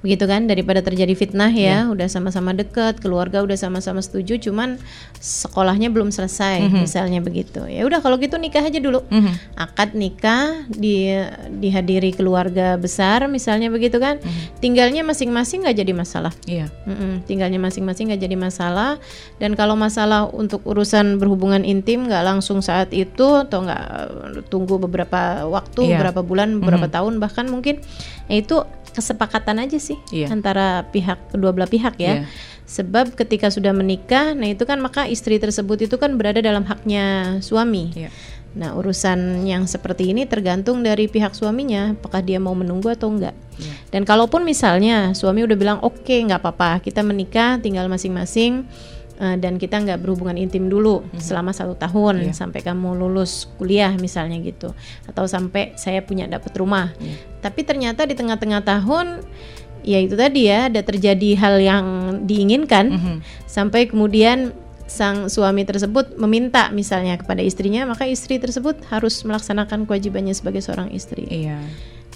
begitu 0.00 0.24
kan 0.24 0.48
daripada 0.48 0.80
terjadi 0.80 1.12
fitnah 1.12 1.52
ya, 1.52 1.84
yeah. 1.84 1.92
udah 1.92 2.08
sama-sama 2.08 2.56
deket 2.56 3.04
keluarga 3.04 3.44
udah 3.44 3.52
sama-sama 3.52 4.00
setuju 4.00 4.40
cuman 4.40 4.80
sekolahnya 5.20 5.92
belum 5.92 6.08
selesai 6.08 6.64
mm 6.64 6.68
-hmm. 6.72 6.80
misalnya 6.80 7.20
begitu 7.20 7.60
ya 7.68 7.84
udah 7.84 8.00
kalau 8.00 8.16
gitu 8.16 8.40
nikah 8.40 8.64
aja 8.64 8.80
dulu 8.80 9.04
mm 9.04 9.20
-hmm. 9.20 9.34
akad 9.60 9.92
nikah 9.92 10.64
di 10.72 11.12
dihadiri 11.60 12.16
keluarga 12.16 12.80
besar 12.80 13.28
misalnya 13.28 13.68
begitu 13.68 14.00
kan 14.00 14.16
mm 14.16 14.24
-hmm. 14.24 14.44
tinggalnya 14.64 15.04
masing-masing 15.04 15.68
nggak 15.68 15.76
jadi 15.76 15.92
masalah 15.92 16.32
yeah. 16.48 16.72
mm 16.88 16.96
-hmm. 16.96 17.12
tinggalnya 17.28 17.60
masing-masing 17.60 18.08
nggak 18.08 18.24
jadi 18.24 18.36
masalah 18.40 18.96
dan 19.36 19.52
kalau 19.52 19.76
masalah 19.76 20.32
untuk 20.32 20.64
urusan 20.64 21.20
berhubungan 21.20 21.60
intim 21.68 22.08
nggak 22.08 22.24
langsung 22.24 22.64
saat 22.64 22.88
itu 22.96 23.44
atau 23.44 23.68
nggak 23.68 23.84
tunggu 24.48 24.80
beberapa 24.80 25.44
waktu 25.44 25.84
yeah. 25.84 26.00
beberapa 26.00 26.24
bulan 26.24 26.56
beberapa 26.64 26.88
mm 26.88 26.96
-hmm. 26.96 26.96
tahun 26.96 27.14
bahkan 27.20 27.46
mungkin 27.52 27.84
ya 28.32 28.40
itu 28.40 28.64
kesepakatan 28.90 29.62
aja 29.62 29.78
sih 29.78 29.98
yeah. 30.10 30.28
antara 30.30 30.86
pihak 30.90 31.30
kedua 31.30 31.54
belah 31.54 31.70
pihak 31.70 31.96
ya. 31.96 32.22
Yeah. 32.22 32.24
Sebab 32.70 33.18
ketika 33.18 33.50
sudah 33.50 33.74
menikah, 33.74 34.30
nah 34.38 34.46
itu 34.46 34.62
kan 34.62 34.78
maka 34.78 35.10
istri 35.10 35.42
tersebut 35.42 35.90
itu 35.90 35.98
kan 35.98 36.14
berada 36.14 36.38
dalam 36.38 36.62
haknya 36.62 37.38
suami. 37.42 37.90
Yeah. 37.98 38.14
Nah, 38.50 38.74
urusan 38.74 39.46
yang 39.46 39.66
seperti 39.66 40.10
ini 40.10 40.26
tergantung 40.26 40.82
dari 40.82 41.06
pihak 41.06 41.34
suaminya, 41.34 41.94
apakah 41.94 42.22
dia 42.22 42.42
mau 42.42 42.54
menunggu 42.54 42.90
atau 42.90 43.10
enggak. 43.10 43.34
Yeah. 43.58 43.74
Dan 43.90 44.02
kalaupun 44.06 44.46
misalnya 44.46 45.14
suami 45.18 45.42
udah 45.42 45.58
bilang 45.58 45.78
oke, 45.82 46.02
okay, 46.02 46.22
nggak 46.22 46.42
apa-apa, 46.42 46.82
kita 46.82 47.02
menikah, 47.02 47.58
tinggal 47.58 47.90
masing-masing 47.90 48.66
uh, 49.20 49.36
dan 49.36 49.60
kita 49.60 49.76
nggak 49.78 50.00
berhubungan 50.00 50.40
intim 50.40 50.66
dulu 50.66 51.04
mm-hmm. 51.04 51.20
selama 51.20 51.52
satu 51.52 51.76
tahun 51.76 52.32
yeah. 52.32 52.34
sampai 52.34 52.64
kamu 52.64 52.96
lulus 52.96 53.46
kuliah 53.60 53.92
misalnya 54.00 54.40
gitu 54.40 54.72
atau 55.06 55.24
sampai 55.28 55.76
saya 55.76 56.00
punya 56.00 56.24
dapat 56.26 56.50
rumah 56.56 56.90
yeah. 56.98 57.20
tapi 57.44 57.62
ternyata 57.62 58.08
di 58.08 58.16
tengah-tengah 58.16 58.64
tahun 58.64 59.22
ya 59.84 60.00
itu 60.00 60.16
tadi 60.16 60.48
ya 60.48 60.72
ada 60.72 60.80
terjadi 60.80 61.30
hal 61.36 61.54
yang 61.60 61.84
diinginkan 62.24 62.86
mm-hmm. 62.96 63.16
sampai 63.44 63.86
kemudian 63.86 64.56
sang 64.90 65.30
suami 65.30 65.62
tersebut 65.62 66.18
meminta 66.18 66.66
misalnya 66.74 67.14
kepada 67.14 67.38
istrinya 67.46 67.86
maka 67.86 68.10
istri 68.10 68.42
tersebut 68.42 68.82
harus 68.90 69.22
melaksanakan 69.22 69.86
kewajibannya 69.86 70.34
sebagai 70.34 70.58
seorang 70.66 70.90
istri. 70.90 71.30
Iya. 71.30 71.62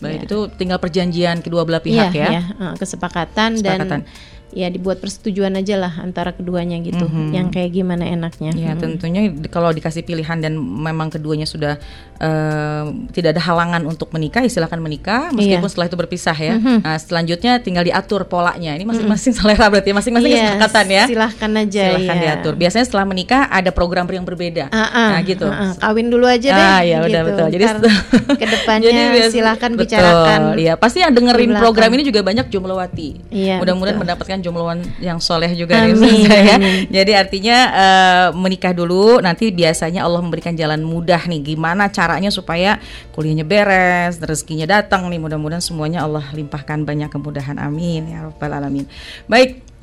Baik 0.03 0.19
ya. 0.19 0.23
itu 0.27 0.39
tinggal 0.59 0.83
perjanjian 0.83 1.39
kedua 1.39 1.63
belah 1.63 1.79
pihak 1.79 2.11
iya, 2.11 2.43
ya. 2.43 2.43
ya. 2.43 2.43
Kesepakatan, 2.75 3.63
Kesepakatan 3.63 4.03
dan 4.03 4.11
ya 4.55 4.71
dibuat 4.71 5.03
persetujuan 5.03 5.59
aja 5.59 5.75
lah 5.75 5.93
antara 5.99 6.31
keduanya 6.31 6.79
gitu 6.81 7.05
mm-hmm. 7.05 7.35
yang 7.35 7.51
kayak 7.51 7.75
gimana 7.75 8.07
enaknya 8.07 8.55
ya 8.55 8.73
mm. 8.73 8.81
tentunya 8.81 9.23
kalau 9.51 9.75
dikasih 9.75 10.07
pilihan 10.07 10.39
dan 10.39 10.55
memang 10.57 11.11
keduanya 11.11 11.45
sudah 11.45 11.83
uh, 12.23 12.87
tidak 13.11 13.35
ada 13.35 13.43
halangan 13.43 13.83
untuk 13.83 14.15
menikah 14.15 14.47
silakan 14.47 14.79
menikah 14.79 15.35
meskipun 15.35 15.67
yeah. 15.67 15.71
setelah 15.75 15.87
itu 15.91 15.99
berpisah 15.99 16.37
ya 16.39 16.55
mm-hmm. 16.55 16.79
nah 16.87 16.97
selanjutnya 16.97 17.53
tinggal 17.59 17.83
diatur 17.83 18.31
polanya 18.31 18.79
ini 18.79 18.87
masing-masing 18.87 19.35
mm-hmm. 19.35 19.51
selera 19.59 19.67
berarti 19.67 19.91
masing-masing 19.91 20.31
yes, 20.31 20.39
kesepakatan 20.39 20.87
ya 20.87 21.05
silahkan 21.11 21.51
aja 21.59 21.83
silahkan 21.91 22.17
ya. 22.17 22.23
diatur 22.23 22.53
biasanya 22.55 22.85
setelah 22.87 23.07
menikah 23.11 23.43
ada 23.51 23.71
program 23.75 24.07
yang 24.07 24.23
berbeda 24.23 24.71
uh-uh, 24.71 25.09
nah 25.19 25.21
gitu 25.27 25.51
uh-uh. 25.51 25.75
kawin 25.83 26.07
dulu 26.07 26.27
aja 26.31 26.49
deh 26.55 26.63
ah, 26.63 26.81
ya 26.87 27.03
gitu. 27.03 27.11
udah 27.11 27.21
betul 27.27 27.47
jadi 27.51 27.65
ke 28.41 28.47
depannya 28.47 28.91
jadi, 28.95 29.31
silahkan 29.35 29.71
betul, 29.75 29.83
bicarakan 29.83 30.41
ya 30.63 30.73
pasti 30.79 31.03
yang 31.03 31.11
dengerin 31.11 31.59
program 31.59 31.91
ini 31.99 32.03
juga 32.07 32.23
banyak 32.23 32.47
jumlawati 32.53 33.09
iya, 33.35 33.59
mudah-mudahan 33.59 33.99
mendapatkan 33.99 34.44
jombloan 34.45 34.85
yang 35.01 35.17
soleh 35.17 35.49
juga 35.57 35.81
amin, 35.81 35.97
nih 35.97 36.21
saya. 36.29 36.57
Jadi 37.01 37.13
artinya 37.17 37.59
uh, 37.73 38.29
menikah 38.37 38.77
dulu 38.77 39.25
nanti 39.25 39.49
biasanya 39.49 40.05
Allah 40.05 40.21
memberikan 40.21 40.53
jalan 40.53 40.85
mudah 40.85 41.25
nih 41.25 41.57
gimana 41.57 41.89
caranya 41.89 42.29
supaya 42.29 42.77
kuliahnya 43.17 43.49
beres, 43.49 44.21
rezekinya 44.21 44.69
datang 44.69 45.09
nih 45.09 45.17
mudah-mudahan 45.17 45.65
semuanya 45.65 46.05
Allah 46.05 46.29
limpahkan 46.37 46.85
banyak 46.85 47.09
kemudahan 47.09 47.57
amin 47.57 48.13
ya 48.13 48.29
rabbal 48.29 48.53
alamin. 48.53 48.85
Baik, 49.25 49.74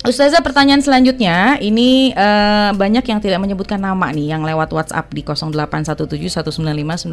Ustazah 0.00 0.40
pertanyaan 0.40 0.80
selanjutnya 0.80 1.60
ini 1.60 2.16
uh, 2.16 2.72
banyak 2.72 3.04
yang 3.04 3.20
tidak 3.20 3.36
menyebutkan 3.36 3.76
nama 3.76 4.08
nih 4.08 4.32
yang 4.32 4.40
lewat 4.48 4.72
WhatsApp 4.72 5.12
di 5.12 5.20
0817195955. 5.20 7.12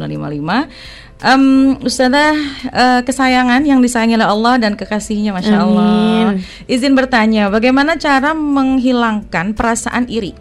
Um, 1.20 1.76
Ustazah 1.84 2.32
uh, 2.72 3.00
kesayangan 3.04 3.60
yang 3.68 3.84
disayangi 3.84 4.16
oleh 4.16 4.24
Allah 4.24 4.56
dan 4.56 4.72
kekasihnya 4.72 5.36
Masya 5.36 5.60
Amin. 5.60 5.68
Allah. 5.68 6.40
Izin 6.64 6.96
bertanya, 6.96 7.52
bagaimana 7.52 8.00
cara 8.00 8.32
menghilangkan 8.32 9.52
perasaan 9.52 10.08
iri 10.08 10.32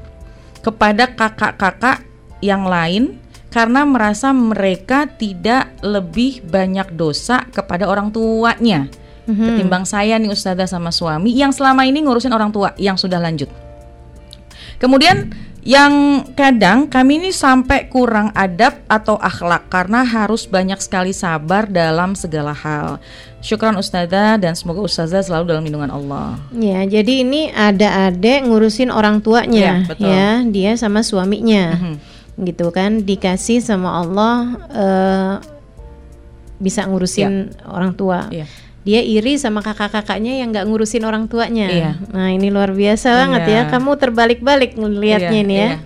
kepada 0.63 1.19
kakak-kakak 1.19 2.07
yang 2.39 2.63
lain 2.63 3.19
karena 3.51 3.83
merasa 3.83 4.31
mereka 4.31 5.03
tidak 5.03 5.67
lebih 5.83 6.47
banyak 6.47 6.95
dosa 6.95 7.43
kepada 7.51 7.91
orang 7.91 8.07
tuanya? 8.07 8.88
Hmm. 9.27 9.59
ketimbang 9.59 9.83
saya 9.83 10.15
nih 10.15 10.31
ustazah 10.31 10.65
sama 10.65 10.89
suami 10.89 11.35
yang 11.35 11.51
selama 11.51 11.83
ini 11.83 12.01
ngurusin 12.01 12.31
orang 12.31 12.49
tua 12.49 12.71
yang 12.79 12.95
sudah 12.95 13.19
lanjut. 13.19 13.51
Kemudian 14.79 15.33
yang 15.67 16.23
kadang 16.31 16.87
kami 16.87 17.19
ini 17.19 17.35
sampai 17.35 17.91
kurang 17.91 18.31
adab 18.31 18.79
atau 18.87 19.19
akhlak 19.19 19.67
karena 19.67 19.99
harus 20.07 20.47
banyak 20.47 20.79
sekali 20.79 21.11
sabar 21.11 21.67
dalam 21.67 22.15
segala 22.15 22.55
hal. 22.55 23.03
Syukran 23.43 23.75
Ustazah 23.75 24.39
dan 24.39 24.55
semoga 24.55 24.79
Ustazah 24.87 25.19
selalu 25.19 25.51
dalam 25.51 25.67
lindungan 25.67 25.91
Allah. 25.91 26.39
Ya, 26.55 26.87
jadi 26.87 27.19
ini 27.19 27.51
ada 27.51 28.07
adek 28.07 28.47
ngurusin 28.47 28.87
orang 28.95 29.19
tuanya, 29.19 29.83
ya, 29.83 29.87
betul. 29.91 30.07
ya 30.07 30.29
dia 30.47 30.71
sama 30.79 31.03
suaminya, 31.03 31.75
mm 31.75 31.79
-hmm. 31.83 31.95
gitu 32.47 32.67
kan, 32.71 33.03
dikasih 33.03 33.59
sama 33.59 33.99
Allah 33.99 34.35
uh, 34.71 35.33
bisa 36.63 36.87
ngurusin 36.87 37.51
ya. 37.51 37.67
orang 37.67 37.91
tua. 37.91 38.31
Ya 38.31 38.47
dia 38.88 39.04
iri 39.04 39.36
sama 39.36 39.60
kakak-kakaknya 39.60 40.39
yang 40.39 40.56
nggak 40.56 40.63
ngurusin 40.63 41.04
orang 41.04 41.28
tuanya. 41.28 41.67
Iya. 41.67 41.91
Nah 42.15 42.32
ini 42.32 42.47
luar 42.47 42.71
biasa 42.71 43.12
iya. 43.12 43.17
banget 43.19 43.43
ya. 43.52 43.62
Kamu 43.67 44.00
terbalik-balik 44.00 44.80
ngelihatnya 44.80 45.36
iya, 45.36 45.43
ini 45.43 45.56
ya. 45.60 45.67
Iya. 45.67 45.78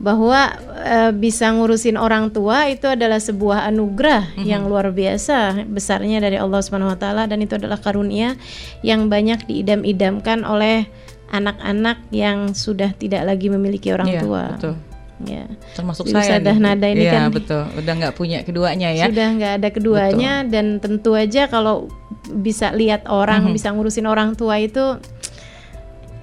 Bahwa 0.00 0.52
e, 0.84 0.98
bisa 1.16 1.48
ngurusin 1.48 1.96
orang 1.96 2.28
tua 2.28 2.68
itu 2.68 2.84
adalah 2.92 3.16
sebuah 3.16 3.64
anugerah 3.72 4.36
mm-hmm. 4.36 4.44
yang 4.44 4.68
luar 4.68 4.92
biasa 4.92 5.64
besarnya 5.64 6.20
dari 6.20 6.36
Allah 6.36 6.60
Subhanahu 6.60 6.92
Wa 6.92 7.00
Taala 7.00 7.24
dan 7.24 7.40
itu 7.40 7.56
adalah 7.56 7.80
karunia 7.80 8.36
yang 8.84 9.08
banyak 9.08 9.48
diidam-idamkan 9.48 10.44
oleh 10.44 10.92
anak-anak 11.32 12.04
yang 12.12 12.52
sudah 12.52 12.92
tidak 13.00 13.24
lagi 13.24 13.48
memiliki 13.48 13.96
orang 13.96 14.12
iya, 14.12 14.20
tua. 14.20 14.44
Betul. 14.60 14.89
Ya. 15.20 15.44
Termasuk 15.76 16.08
Si 16.08 16.16
saya. 16.16 16.40
Nih. 16.40 16.56
Nada 16.56 16.86
ini 16.88 17.04
Iya, 17.04 17.12
kan 17.12 17.22
betul. 17.28 17.62
Udah 17.76 17.92
nggak 17.92 18.14
punya 18.16 18.40
keduanya 18.40 18.88
ya. 18.88 19.04
sudah 19.08 19.28
nggak 19.36 19.52
ada 19.60 19.68
keduanya 19.68 20.32
dan 20.48 20.80
tentu 20.80 21.12
aja 21.12 21.44
kalau 21.44 21.92
bisa 22.30 22.72
lihat 22.72 23.04
orang, 23.04 23.48
Mhm. 23.48 23.52
bisa 23.52 23.68
ngurusin 23.72 24.08
orang 24.08 24.32
tua 24.32 24.56
itu 24.56 24.96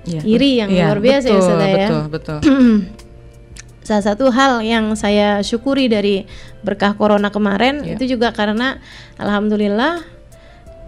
Iya, 0.08 0.22
iri 0.24 0.52
yang 0.58 0.70
iya, 0.72 0.88
luar 0.90 1.00
biasa 1.04 1.28
ya, 1.28 1.34
betul, 1.36 1.42
Ustadzah 1.44 1.68
ya. 1.70 1.78
Betul, 1.78 2.04
betul. 2.10 2.40
salah 3.88 4.04
satu 4.04 4.26
hal 4.32 4.60
yang 4.64 5.00
saya 5.00 5.40
syukuri 5.40 5.88
dari 5.88 6.28
berkah 6.60 6.92
corona 6.92 7.32
kemarin 7.32 7.84
Ya. 7.84 7.96
itu 7.96 8.18
juga 8.18 8.36
karena 8.36 8.84
alhamdulillah 9.16 10.04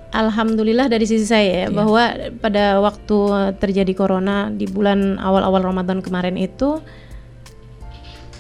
alhamdulillah 0.09 0.89
dari 0.89 1.05
sisi 1.05 1.23
saya 1.23 1.45
ya, 1.45 1.67
Iya. 1.67 1.67
bahwa 1.69 2.03
pada 2.41 2.81
waktu 2.81 3.17
terjadi 3.61 3.93
corona 3.93 4.49
di 4.49 4.65
bulan 4.65 5.15
awal-awal 5.15 5.61
Ramadan 5.63 6.01
kemarin 6.01 6.33
itu 6.35 6.81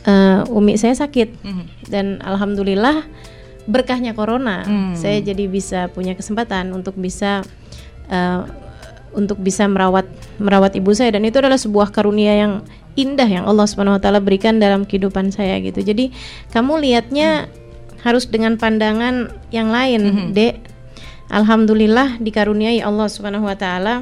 eh, 0.01 0.41
umi 0.49 0.75
saya 0.75 0.93
sakit 0.93 1.29
Mhm. 1.41 1.63
dan 1.87 2.05
alhamdulillah 2.21 3.03
berkahnya 3.65 4.13
corona 4.13 4.63
Hmm. 4.63 4.93
saya 4.93 5.19
jadi 5.19 5.45
bisa 5.45 5.87
punya 5.87 6.13
kesempatan 6.13 6.71
untuk 6.71 6.95
bisa 6.95 7.43
eh, 8.07 8.41
untuk 9.09 9.37
bisa 9.37 9.65
merawat 9.65 10.05
merawat 10.37 10.73
ibu 10.73 10.89
saya 10.91 11.09
dan 11.11 11.23
itu 11.23 11.37
adalah 11.37 11.57
sebuah 11.57 11.89
karunia 11.89 12.33
yang 12.35 12.53
indah 12.93 13.25
yang 13.25 13.45
Allah 13.45 13.65
Subhanahu 13.65 13.97
wa 13.97 14.01
taala 14.01 14.19
berikan 14.19 14.57
dalam 14.57 14.83
kehidupan 14.83 15.29
saya 15.29 15.57
gitu. 15.59 15.79
Jadi 15.79 16.11
kamu 16.49 16.77
lihatnya 16.79 17.49
harus 18.01 18.25
dengan 18.25 18.55
pandangan 18.55 19.29
yang 19.49 19.69
lain, 19.69 20.01
Dek. 20.31 20.61
Alhamdulillah 21.27 22.17
dikaruniai 22.17 22.81
Allah 22.81 23.05
Subhanahu 23.05 23.45
wa 23.45 23.53
taala 23.53 24.01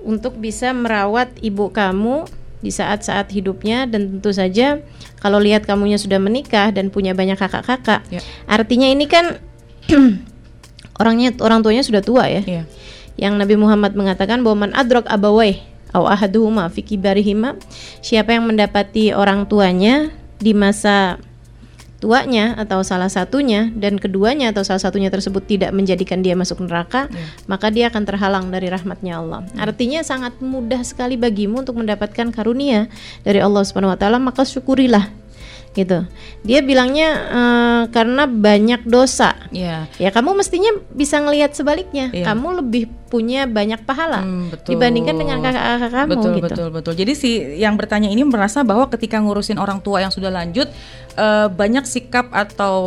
untuk 0.00 0.36
bisa 0.36 0.72
merawat 0.72 1.32
ibu 1.40 1.68
kamu 1.68 2.28
di 2.60 2.68
saat-saat 2.68 3.32
hidupnya 3.32 3.88
dan 3.88 4.16
tentu 4.16 4.30
saja 4.36 4.84
kalau 5.20 5.40
lihat 5.40 5.64
kamunya 5.64 5.96
sudah 5.96 6.20
menikah 6.20 6.68
dan 6.72 6.92
punya 6.92 7.16
banyak 7.16 7.36
kakak-kakak. 7.36 8.04
Ya. 8.12 8.20
Artinya 8.44 8.88
ini 8.88 9.08
kan 9.08 9.40
orangnya 11.00 11.32
orang 11.40 11.64
tuanya 11.64 11.84
sudah 11.84 12.04
tua 12.04 12.28
ya. 12.28 12.44
Iya. 12.44 12.64
Yang 13.20 13.34
Nabi 13.36 13.54
Muhammad 13.56 13.92
mengatakan 13.96 14.40
bahwa 14.44 14.68
man 14.68 14.72
adrak 14.76 15.08
abawai 15.08 15.60
au 15.90 16.06
ahaduhuma 16.06 16.70
fi 16.70 16.86
kibarihima 16.86 17.58
siapa 17.98 18.32
yang 18.32 18.46
mendapati 18.46 19.10
orang 19.10 19.44
tuanya 19.50 20.14
di 20.38 20.54
masa 20.54 21.18
tuanya 22.00 22.56
atau 22.56 22.80
salah 22.80 23.12
satunya 23.12 23.68
dan 23.76 24.00
keduanya 24.00 24.50
atau 24.50 24.64
salah 24.64 24.80
satunya 24.80 25.12
tersebut 25.12 25.44
tidak 25.44 25.70
menjadikan 25.76 26.24
dia 26.24 26.32
masuk 26.32 26.64
neraka 26.64 27.12
Iya. 27.12 27.24
maka 27.44 27.68
dia 27.68 27.92
akan 27.92 28.02
terhalang 28.08 28.48
dari 28.48 28.72
rahmatnya 28.72 29.20
Allah. 29.20 29.44
Artinya 29.60 30.00
sangat 30.00 30.40
mudah 30.40 30.80
sekali 30.80 31.20
bagimu 31.20 31.60
untuk 31.60 31.76
mendapatkan 31.76 32.32
karunia 32.32 32.88
dari 33.20 33.44
Allah 33.44 33.60
Subhanahu 33.60 33.92
wa 33.92 33.98
taala 34.00 34.16
maka 34.16 34.48
syukurilah 34.48 35.12
gitu. 35.70 36.02
Dia 36.42 36.60
bilangnya 36.60 37.08
eh, 37.30 37.82
karena 37.94 38.26
banyak 38.26 38.82
dosa. 38.86 39.38
Iya. 39.54 39.86
Ya 40.02 40.10
kamu 40.10 40.34
mestinya 40.34 40.74
bisa 40.90 41.22
ngelihat 41.22 41.54
sebaliknya. 41.54 42.10
Iya. 42.10 42.26
Kamu 42.30 42.58
lebih 42.64 42.90
punya 43.10 43.42
banyak 43.42 43.82
pahala 43.82 44.22
Hmm, 44.22 44.54
betul. 44.54 44.78
dibandingkan 44.78 45.18
dengan 45.18 45.42
kakak-kakak 45.42 45.90
kamu 45.90 46.10
betul, 46.14 46.30
gitu. 46.30 46.46
Betul, 46.46 46.68
betul. 46.70 46.94
Jadi 46.94 47.12
si 47.18 47.30
yang 47.58 47.74
bertanya 47.74 48.06
ini 48.06 48.22
merasa 48.22 48.62
bahwa 48.62 48.86
ketika 48.86 49.18
ngurusin 49.18 49.58
orang 49.58 49.82
tua 49.82 49.98
yang 49.98 50.14
sudah 50.14 50.30
lanjut 50.30 50.70
eh, 51.18 51.48
banyak 51.50 51.82
sikap 51.90 52.30
atau 52.30 52.78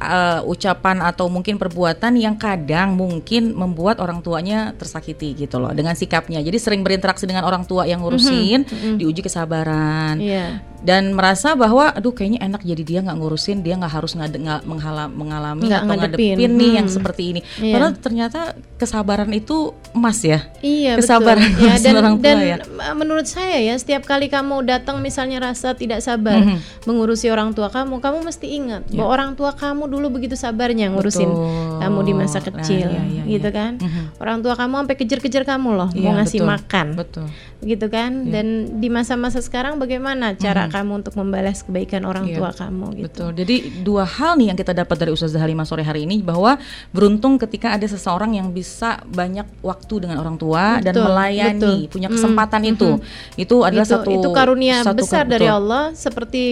eh, 0.00 0.40
ucapan 0.48 1.04
atau 1.04 1.28
mungkin 1.28 1.60
perbuatan 1.60 2.16
yang 2.16 2.40
kadang 2.40 2.96
mungkin 2.96 3.52
membuat 3.52 4.00
orang 4.00 4.24
tuanya 4.24 4.72
tersakiti 4.72 5.36
gitu 5.36 5.60
loh 5.60 5.76
dengan 5.76 5.92
sikapnya. 5.92 6.40
Jadi 6.40 6.56
sering 6.56 6.80
berinteraksi 6.80 7.28
dengan 7.28 7.44
orang 7.44 7.68
tua 7.68 7.84
yang 7.84 8.00
ngurusin, 8.00 8.64
diuji 8.96 9.20
kesabaran. 9.20 10.16
Iya. 10.16 10.64
dan 10.82 11.14
merasa 11.14 11.54
bahwa 11.54 11.94
aduh 12.02 12.10
kayaknya 12.10 12.42
enak 12.42 12.60
jadi 12.60 12.82
dia 12.82 12.98
nggak 13.00 13.14
ngurusin 13.14 13.62
dia 13.62 13.78
nggak 13.78 13.92
harus 13.92 14.12
ngade, 14.12 14.34
nggak 14.36 14.60
menghala, 14.64 15.06
mengalami 15.06 15.62
Nggak 15.62 15.80
atau 15.80 15.88
ngadepin. 15.88 16.34
ngadepin 16.34 16.50
nih 16.52 16.70
yang 16.74 16.86
Hmm. 16.86 16.96
seperti 16.98 17.22
ini 17.24 17.40
Iya. 17.56 17.72
padahal 17.72 17.92
ternyata 17.94 18.40
kesabaran 18.74 19.30
itu 19.30 19.56
emas 19.92 20.18
ya 20.20 20.50
Iya 20.58 20.98
Kesabaran 20.98 21.46
betul. 21.46 21.62
Ya, 21.62 21.74
dan, 21.78 21.94
orang 21.94 22.14
tua 22.16 22.24
dan 22.24 22.36
ya. 22.42 22.56
uh, 22.58 22.94
menurut 22.94 23.24
saya 23.24 23.62
ya 23.62 23.74
setiap 23.74 24.02
kali 24.02 24.26
kamu 24.26 24.64
datang 24.64 24.98
misalnya 24.98 25.38
rasa 25.40 25.72
tidak 25.72 26.02
sabar 26.02 26.42
Mhm. 26.42 26.58
mengurusi 26.84 27.28
orang 27.28 27.52
tua 27.52 27.68
kamu, 27.68 28.00
kamu 28.00 28.18
mesti 28.20 28.46
ingat 28.48 28.82
bahwa 28.90 29.06
orang 29.08 29.30
tua 29.32 29.52
kamu 29.52 29.86
dulu 29.86 30.10
begitu 30.10 30.34
sabarnya 30.34 30.90
ngurusin 30.90 31.30
Betul. 31.30 31.78
kamu 31.78 31.98
di 32.02 32.12
masa 32.12 32.38
Nah, 32.38 32.46
kecil, 32.50 32.88
iya, 32.88 33.02
iya, 33.04 33.22
gitu 33.28 33.46
iya. 33.46 33.54
kan? 33.54 33.72
Mhm. 33.78 34.18
Orang 34.18 34.42
tua 34.42 34.54
kamu 34.54 34.74
sampai 34.80 34.96
kejar-kejar 34.96 35.44
kamu 35.44 35.68
loh 35.72 35.88
Iya, 35.92 36.02
mau 36.02 36.12
ngasih 36.18 36.40
betul. 36.40 36.50
makan, 36.50 36.86
betul 36.98 37.26
gitu 37.62 37.86
kan? 37.86 38.26
Dan 38.26 38.46
di 38.76 38.86
masa-masa 38.86 39.38
sekarang 39.38 39.76
bagaimana 39.76 40.34
cara 40.34 40.66
kamu 40.66 41.00
untuk 41.00 41.14
membalas 41.14 41.62
kebaikan 41.62 42.02
orang 42.02 42.26
Iya, 42.26 42.36
tua 42.36 42.50
kamu 42.52 42.86
gitu? 42.92 43.04
Betul. 43.06 43.28
Jadi 43.36 43.54
dua 43.80 44.04
hal 44.04 44.34
nih 44.34 44.50
yang 44.50 44.58
kita 44.58 44.72
dapat 44.72 44.96
dari 44.96 45.10
Ustazah 45.10 45.38
Halimah 45.38 45.62
sore 45.62 45.80
hari 45.80 46.02
ini 46.02 46.18
bahwa 46.18 46.58
beruntung 46.90 47.38
ketika 47.38 47.70
ada 47.70 47.84
seseorang 47.84 48.34
yang 48.34 48.50
bisa 48.50 48.98
banyak 49.06 49.46
waktu 49.60 49.94
dengan 50.00 50.18
orang 50.18 50.34
tua 50.34 50.78
dan 50.78 50.92
Betul, 50.92 51.06
melayani, 51.06 51.58
betul. 51.78 51.92
punya 51.92 52.08
Hmm, 52.08 52.16
kesempatan 52.16 52.62
itu. 52.64 52.90
Itu 53.34 53.56
adalah 53.62 53.82
itu, 53.82 53.94
satu 53.94 54.10
itu 54.10 54.28
karunia 54.30 54.76
satu 54.82 54.98
besar 54.98 55.24
ke- 55.24 55.32
dari 55.32 55.46
betul. 55.46 55.58
Allah 55.58 55.84
seperti 55.92 56.44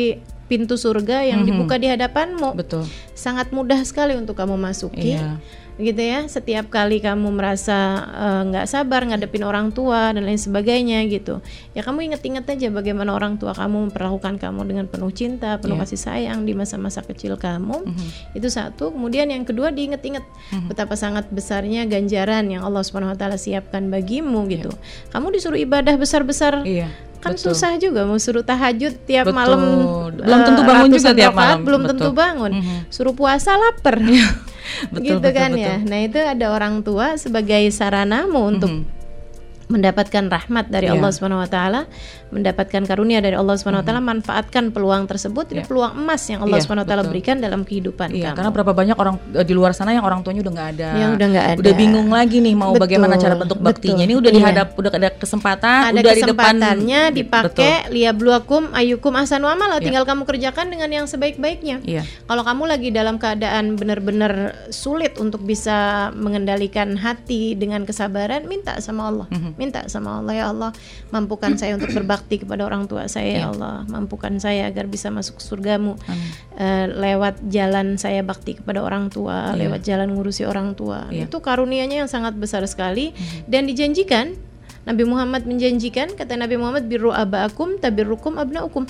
pintu 0.46 0.74
surga 0.74 1.22
yang 1.24 1.42
Mhm. 1.42 1.46
dibuka 1.46 1.74
di 1.74 1.86
hadapanmu. 1.86 2.54
Betul. 2.54 2.86
sangat 3.12 3.52
mudah 3.52 3.76
sekali 3.84 4.16
untuk 4.16 4.32
kamu 4.32 4.56
masuki 4.56 5.12
Iya. 5.12 5.36
Gitu 5.82 5.98
ya 5.98 6.24
setiap 6.24 6.68
kali 6.68 6.98
kamu 6.98 7.28
merasa 7.30 7.78
eh, 8.06 8.42
nggak 8.46 8.64
sabar 8.64 9.02
ngadepin 9.02 9.42
orang 9.42 9.68
tua 9.68 10.12
dan 10.12 10.22
lain 10.22 10.36
sebagainya 10.36 11.02
gitu 11.06 11.40
ya 11.70 11.80
kamu 11.80 12.06
inget-inget 12.06 12.44
aja 12.44 12.68
bagaimana 12.68 13.10
orang 13.10 13.34
tua 13.34 13.50
kamu 13.50 13.88
memperlakukan 13.88 14.36
kamu 14.36 14.60
dengan 14.64 14.84
penuh 14.86 15.10
cinta 15.10 15.56
penuh 15.56 15.74
Iya. 15.74 15.82
kasih 15.82 16.00
sayang 16.00 16.38
di 16.42 16.52
masa-masa 16.52 17.00
kecil 17.00 17.34
kamu 17.34 17.82
Mhm. 17.82 18.34
itu 18.34 18.48
satu 18.48 18.90
kemudian 18.90 19.26
yang 19.26 19.42
kedua 19.42 19.68
diinget-inget 19.68 20.22
Mhm. 20.52 20.68
betapa 20.68 20.94
sangat 20.94 21.26
besarnya 21.28 21.84
ganjaran 21.84 22.46
yang 22.46 22.60
Allah 22.60 22.80
Subhanahu 22.80 23.10
Wa 23.10 23.18
Taala 23.18 23.36
siapkan 23.36 23.88
bagimu 23.88 24.44
gitu 24.46 24.68
kamu 25.08 25.32
disuruh 25.32 25.56
ibadah 25.56 25.96
besar-besar 25.96 26.62
Iya. 26.62 26.92
kan 27.20 27.36
betul. 27.36 27.52
susah 27.52 27.76
juga 27.76 28.02
mau 28.02 28.16
suruh 28.16 28.40
tahajud 28.40 28.96
tiap 29.04 29.28
Betul. 29.28 29.36
malam 29.36 29.60
Belum 30.10 30.36
eh, 30.36 30.46
tentu 30.46 30.62
bangun 30.62 30.88
juga 30.90 31.10
tiap 31.12 31.32
malam. 31.32 31.58
belum 31.60 31.80
Betul. 31.80 31.90
tentu 31.94 32.08
bangun 32.12 32.52
Mhm. 32.54 32.76
suruh 32.88 33.12
puasa 33.12 33.52
lapar 33.54 34.00
Betul, 34.92 35.04
gitu 35.04 35.18
betul, 35.20 35.32
kan 35.34 35.50
betul. 35.52 35.64
ya 35.64 35.74
nah 35.80 35.98
itu 36.00 36.18
ada 36.18 36.46
orang 36.50 36.74
tua 36.80 37.14
sebagai 37.16 37.62
saranamu 37.70 38.40
untuk 38.48 38.70
Mhm. 38.70 38.84
mendapatkan 39.70 40.24
rahmat 40.26 40.66
dari 40.66 40.90
Iya. 40.90 40.98
Allah 40.98 41.10
Subhanahu 41.10 41.38
wa 41.38 41.46
taala, 41.46 41.86
mendapatkan 42.30 42.82
karunia 42.82 43.18
dari 43.18 43.34
Allah 43.34 43.54
Subhanahu 43.54 43.82
wa 43.82 43.86
taala, 43.86 44.00
manfaatkan 44.00 44.70
peluang 44.70 45.04
tersebut 45.04 45.50
Iya. 45.50 45.66
peluang 45.66 45.92
emas 45.96 46.22
yang 46.24 46.40
Allah 46.40 46.56
Iya, 46.56 46.64
Subhanahu 46.64 46.84
wa 46.84 46.88
taala 46.88 47.02
berikan 47.04 47.36
dalam 47.36 47.60
kehidupan 47.60 48.08
Iya, 48.08 48.30
kamu. 48.30 48.36
karena 48.38 48.50
berapa 48.50 48.72
banyak 48.72 48.96
orang 48.96 49.14
eh, 49.32 49.42
di 49.42 49.52
luar 49.52 49.70
sana 49.70 49.90
yang 49.90 50.02
orang 50.02 50.22
tuanya 50.22 50.40
udah 50.40 50.52
nggak 50.52 50.68
ada, 50.74 50.88
Yang 50.94 51.10
udah 51.12 51.26
nggak 51.28 51.46
ada. 51.46 51.58
udah 51.60 51.72
bingung 51.74 52.08
lagi 52.08 52.38
nih 52.38 52.54
mau 52.54 52.70
Betul, 52.70 52.82
bagaimana 52.86 53.14
cara 53.16 53.34
bentuk 53.34 53.58
baktinya. 53.58 53.98
betul. 53.98 54.06
Ini 54.06 54.14
udah 54.16 54.30
Iya. 54.30 54.38
dihadap, 54.38 54.66
udah 54.72 54.90
ada 54.92 55.08
kesempatan, 55.12 55.80
ada 55.82 55.98
udah 55.98 56.14
di 56.14 56.22
depan, 56.22 56.54
kesempatannya 56.54 57.00
dipakai 57.10 57.74
liyabluwakum 57.90 58.62
ayyukum 58.72 59.12
ahsanu 59.14 59.44
amala 59.44 59.76
Iya. 59.76 59.84
tinggal 59.84 60.04
kamu 60.04 60.22
kerjakan 60.24 60.66
dengan 60.68 60.88
yang 60.88 61.06
sebaik-baiknya. 61.06 61.82
Iya, 61.82 62.02
Kalau 62.24 62.42
kamu 62.42 62.62
lagi 62.64 62.88
dalam 62.88 63.18
keadaan 63.18 63.74
benar-benar 63.74 64.32
sulit 64.70 65.18
untuk 65.18 65.42
bisa 65.42 66.08
mengendalikan 66.14 66.94
hati 66.94 67.52
dengan 67.52 67.82
kesabaran, 67.82 68.46
minta 68.46 68.78
sama 68.78 69.08
Allah. 69.08 69.26
Mhm. 69.28 69.50
Minta 69.56 69.80
sama 69.86 70.20
Allah 70.20 70.32
ya 70.32 70.44
Allah, 70.48 70.70
mampukan 71.10 71.56
saya 71.56 71.74
untuk 71.74 71.90
berbakti 71.90 72.19
kepada 72.28 72.66
orang 72.66 72.84
tua 72.84 73.08
saya 73.08 73.30
ya 73.30 73.38
Iya. 73.40 73.50
Allah, 73.54 73.76
mampukan 73.88 74.36
saya 74.36 74.68
agar 74.68 74.84
bisa 74.84 75.08
masuk 75.08 75.38
surgamu 75.38 75.96
Amin. 76.04 76.28
Eh, 76.60 76.86
lewat 76.92 77.40
jalan 77.48 77.96
saya 77.96 78.20
bakti 78.20 78.60
kepada 78.60 78.84
orang 78.84 79.08
tua, 79.08 79.56
Iya. 79.56 79.64
lewat 79.64 79.80
jalan 79.80 80.12
ngurusi 80.12 80.44
orang 80.44 80.76
tua. 80.76 81.08
Iya. 81.08 81.24
Itu 81.24 81.40
karunianya 81.40 82.04
yang 82.04 82.10
sangat 82.10 82.36
besar 82.36 82.60
sekali 82.66 83.16
dan 83.48 83.64
dijanjikan 83.64 84.36
Nabi 84.80 85.04
Muhammad 85.04 85.44
menjanjikan 85.44 86.16
kata 86.16 86.34
Nabi 86.34 86.56
Muhammad 86.56 86.88
birru 86.88 87.12
abaakum 87.12 87.76
tabirrukum 87.76 88.40
abnaukum. 88.40 88.88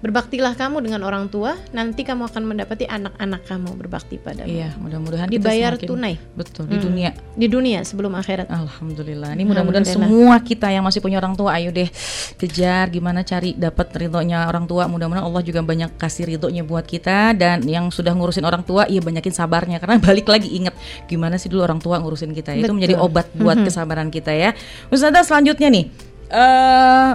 Berbaktilah 0.00 0.52
kamu 0.52 0.80
dengan 0.80 1.00
orang 1.00 1.28
tua, 1.28 1.56
nanti 1.72 2.04
kamu 2.04 2.24
akan 2.24 2.42
mendapati 2.44 2.84
anak-anak 2.84 3.44
kamu 3.44 3.76
berbakti 3.76 4.16
padamu. 4.16 4.48
Iya, 4.48 4.72
mudah-mudahan 4.76 5.28
kita 5.28 5.36
Dibayar 5.36 5.72
semakin- 5.76 5.88
tunai 5.88 6.14
Betul 6.32 6.64
di 6.68 6.76
Hmm. 6.76 6.84
dunia. 6.84 7.10
di 7.36 7.46
dunia 7.48 7.80
sebelum 7.84 8.12
akhirat. 8.14 8.48
Alhamdulillah. 8.48 9.32
Ini 9.32 9.44
mudah-mudahan 9.44 9.84
semua 9.84 10.40
kita 10.40 10.68
yang 10.68 10.84
masih 10.84 11.00
punya 11.00 11.16
orang 11.16 11.36
tua, 11.36 11.52
ayo 11.52 11.68
deh 11.68 11.88
kejar 12.36 12.88
gimana 12.88 13.20
cari 13.22 13.52
dapat 13.52 13.92
ridhonya 13.92 14.44
orang 14.44 14.64
tua. 14.64 14.88
Mudah-mudahan 14.88 15.24
Allah 15.24 15.40
juga 15.40 15.60
banyak 15.60 15.96
kasih 15.96 16.28
ridhonya 16.28 16.64
buat 16.64 16.84
kita 16.84 17.32
dan 17.32 17.64
yang 17.64 17.88
sudah 17.88 18.12
ngurusin 18.12 18.44
orang 18.44 18.60
tua, 18.60 18.84
iya 18.86 19.00
banyakin 19.00 19.32
sabarnya 19.32 19.80
karena 19.80 19.96
balik 20.08 20.28
lagi 20.28 20.48
inget 20.48 20.72
gimana 21.06 21.36
sih 21.36 21.48
dulu 21.48 21.60
orang 21.60 21.76
tua 21.78 21.96
ngurusin 21.96 22.32
kita. 22.32 22.52
Itu 22.52 22.68
Betul. 22.68 22.76
menjadi 22.76 22.94
obat 22.96 23.28
buat 23.32 23.56
kesabaran 23.60 24.08
kita 24.08 24.32
ya. 24.32 24.56
Ustazah 24.88 25.28
selanjutnya 25.30 25.70
nih. 25.70 25.86
eh 26.30 27.10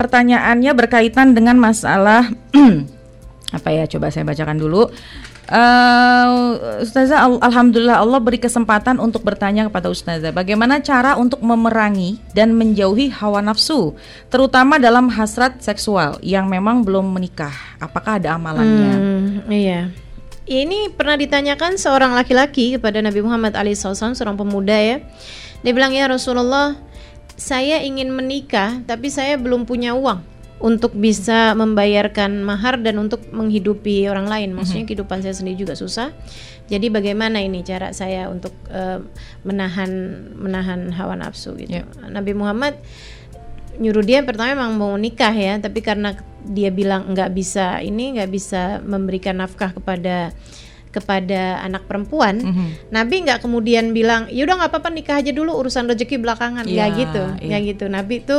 pertanyaannya 0.00 0.72
berkaitan 0.72 1.36
dengan 1.36 1.60
masalah 1.60 2.26
apa 3.56 3.68
ya? 3.70 3.84
Coba 3.86 4.10
saya 4.10 4.26
bacakan 4.26 4.58
dulu. 4.58 4.90
Uh, 5.50 6.78
Ustazah, 6.78 7.26
al 7.26 7.42
alhamdulillah 7.42 7.98
Allah 7.98 8.22
beri 8.22 8.38
kesempatan 8.38 9.02
untuk 9.02 9.26
bertanya 9.26 9.66
kepada 9.66 9.90
Ustazah, 9.90 10.30
bagaimana 10.30 10.78
cara 10.78 11.18
untuk 11.18 11.42
memerangi 11.42 12.22
dan 12.38 12.54
menjauhi 12.54 13.10
hawa 13.10 13.42
nafsu, 13.42 13.98
terutama 14.30 14.78
dalam 14.78 15.10
hasrat 15.10 15.58
seksual 15.58 16.22
yang 16.22 16.46
memang 16.46 16.86
belum 16.86 17.02
menikah. 17.10 17.50
Apakah 17.82 18.22
ada 18.22 18.38
amalannya? 18.38 18.94
Hmm, 18.94 19.50
iya. 19.50 19.90
Ini 20.46 20.94
pernah 20.94 21.18
ditanyakan 21.18 21.74
seorang 21.74 22.14
laki-laki 22.14 22.78
kepada 22.78 23.02
Nabi 23.02 23.18
Muhammad 23.18 23.58
SAW, 23.74 24.14
seorang 24.14 24.38
pemuda 24.38 24.78
ya. 24.78 25.02
Dia 25.66 25.72
bilang 25.74 25.90
ya 25.90 26.06
Rasulullah, 26.06 26.78
saya 27.40 27.80
ingin 27.80 28.12
menikah 28.12 28.84
tapi 28.84 29.08
saya 29.08 29.40
belum 29.40 29.64
punya 29.64 29.96
uang 29.96 30.20
untuk 30.60 30.92
bisa 30.92 31.56
membayarkan 31.56 32.44
mahar 32.44 32.76
dan 32.84 33.00
untuk 33.00 33.24
menghidupi 33.32 34.04
orang 34.12 34.28
lain. 34.28 34.52
Maksudnya 34.52 34.84
mhm. 34.84 34.90
kehidupan 34.92 35.24
saya 35.24 35.32
sendiri 35.32 35.56
juga 35.64 35.72
susah. 35.72 36.12
Jadi 36.68 36.92
bagaimana 36.92 37.40
ini 37.40 37.64
cara 37.64 37.96
saya 37.96 38.28
untuk 38.28 38.52
uh, 38.68 39.00
menahan 39.42 39.90
menahan 40.36 40.92
hawa 40.92 41.16
nafsu 41.16 41.56
gitu. 41.56 41.80
Yeah. 41.80 41.88
Nabi 42.12 42.36
Muhammad 42.36 42.76
nyuruh 43.80 44.04
dia 44.04 44.20
pertama 44.20 44.52
memang 44.52 44.76
mau 44.76 44.92
nikah 45.00 45.32
ya, 45.32 45.56
tapi 45.56 45.80
karena 45.80 46.12
dia 46.44 46.68
bilang 46.68 47.16
nggak 47.16 47.32
bisa 47.32 47.80
ini 47.80 48.20
nggak 48.20 48.30
bisa 48.30 48.84
memberikan 48.84 49.40
nafkah 49.40 49.72
kepada 49.72 50.36
kepada 50.90 51.62
anak 51.62 51.86
perempuan, 51.86 52.42
mm 52.42 52.52
-hmm. 52.52 52.68
Nabi 52.90 53.16
nggak 53.22 53.40
kemudian 53.46 53.94
bilang, 53.94 54.26
yaudah 54.26 54.58
nggak 54.58 54.70
apa-apa 54.74 54.90
nikah 54.90 55.16
aja 55.22 55.30
dulu 55.30 55.54
urusan 55.54 55.86
rezeki 55.86 56.18
belakangan, 56.18 56.66
nggak 56.66 56.90
yeah, 56.90 56.98
gitu, 56.98 57.24
nggak 57.46 57.62
yeah. 57.62 57.70
gitu. 57.74 57.84
Nabi 57.86 58.14
itu 58.22 58.38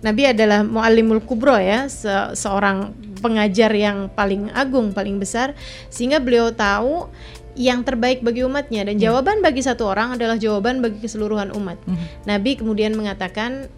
Nabi 0.00 0.22
adalah 0.32 0.64
muallimul 0.64 1.20
kubro 1.26 1.60
ya, 1.60 1.90
se 1.90 2.08
seorang 2.38 2.96
pengajar 3.20 3.68
yang 3.76 4.08
paling 4.08 4.48
agung, 4.56 4.96
paling 4.96 5.20
besar 5.20 5.52
sehingga 5.92 6.18
beliau 6.24 6.56
tahu 6.56 7.12
yang 7.58 7.84
terbaik 7.84 8.24
bagi 8.24 8.40
umatnya 8.40 8.88
dan 8.88 8.96
hmm. 8.96 9.04
jawaban 9.04 9.44
bagi 9.44 9.60
satu 9.60 9.92
orang 9.92 10.16
adalah 10.16 10.40
jawaban 10.40 10.80
bagi 10.80 11.04
keseluruhan 11.04 11.52
umat. 11.52 11.76
Hmm. 11.84 12.00
Nabi 12.24 12.56
kemudian 12.56 12.96
mengatakan 12.96 13.68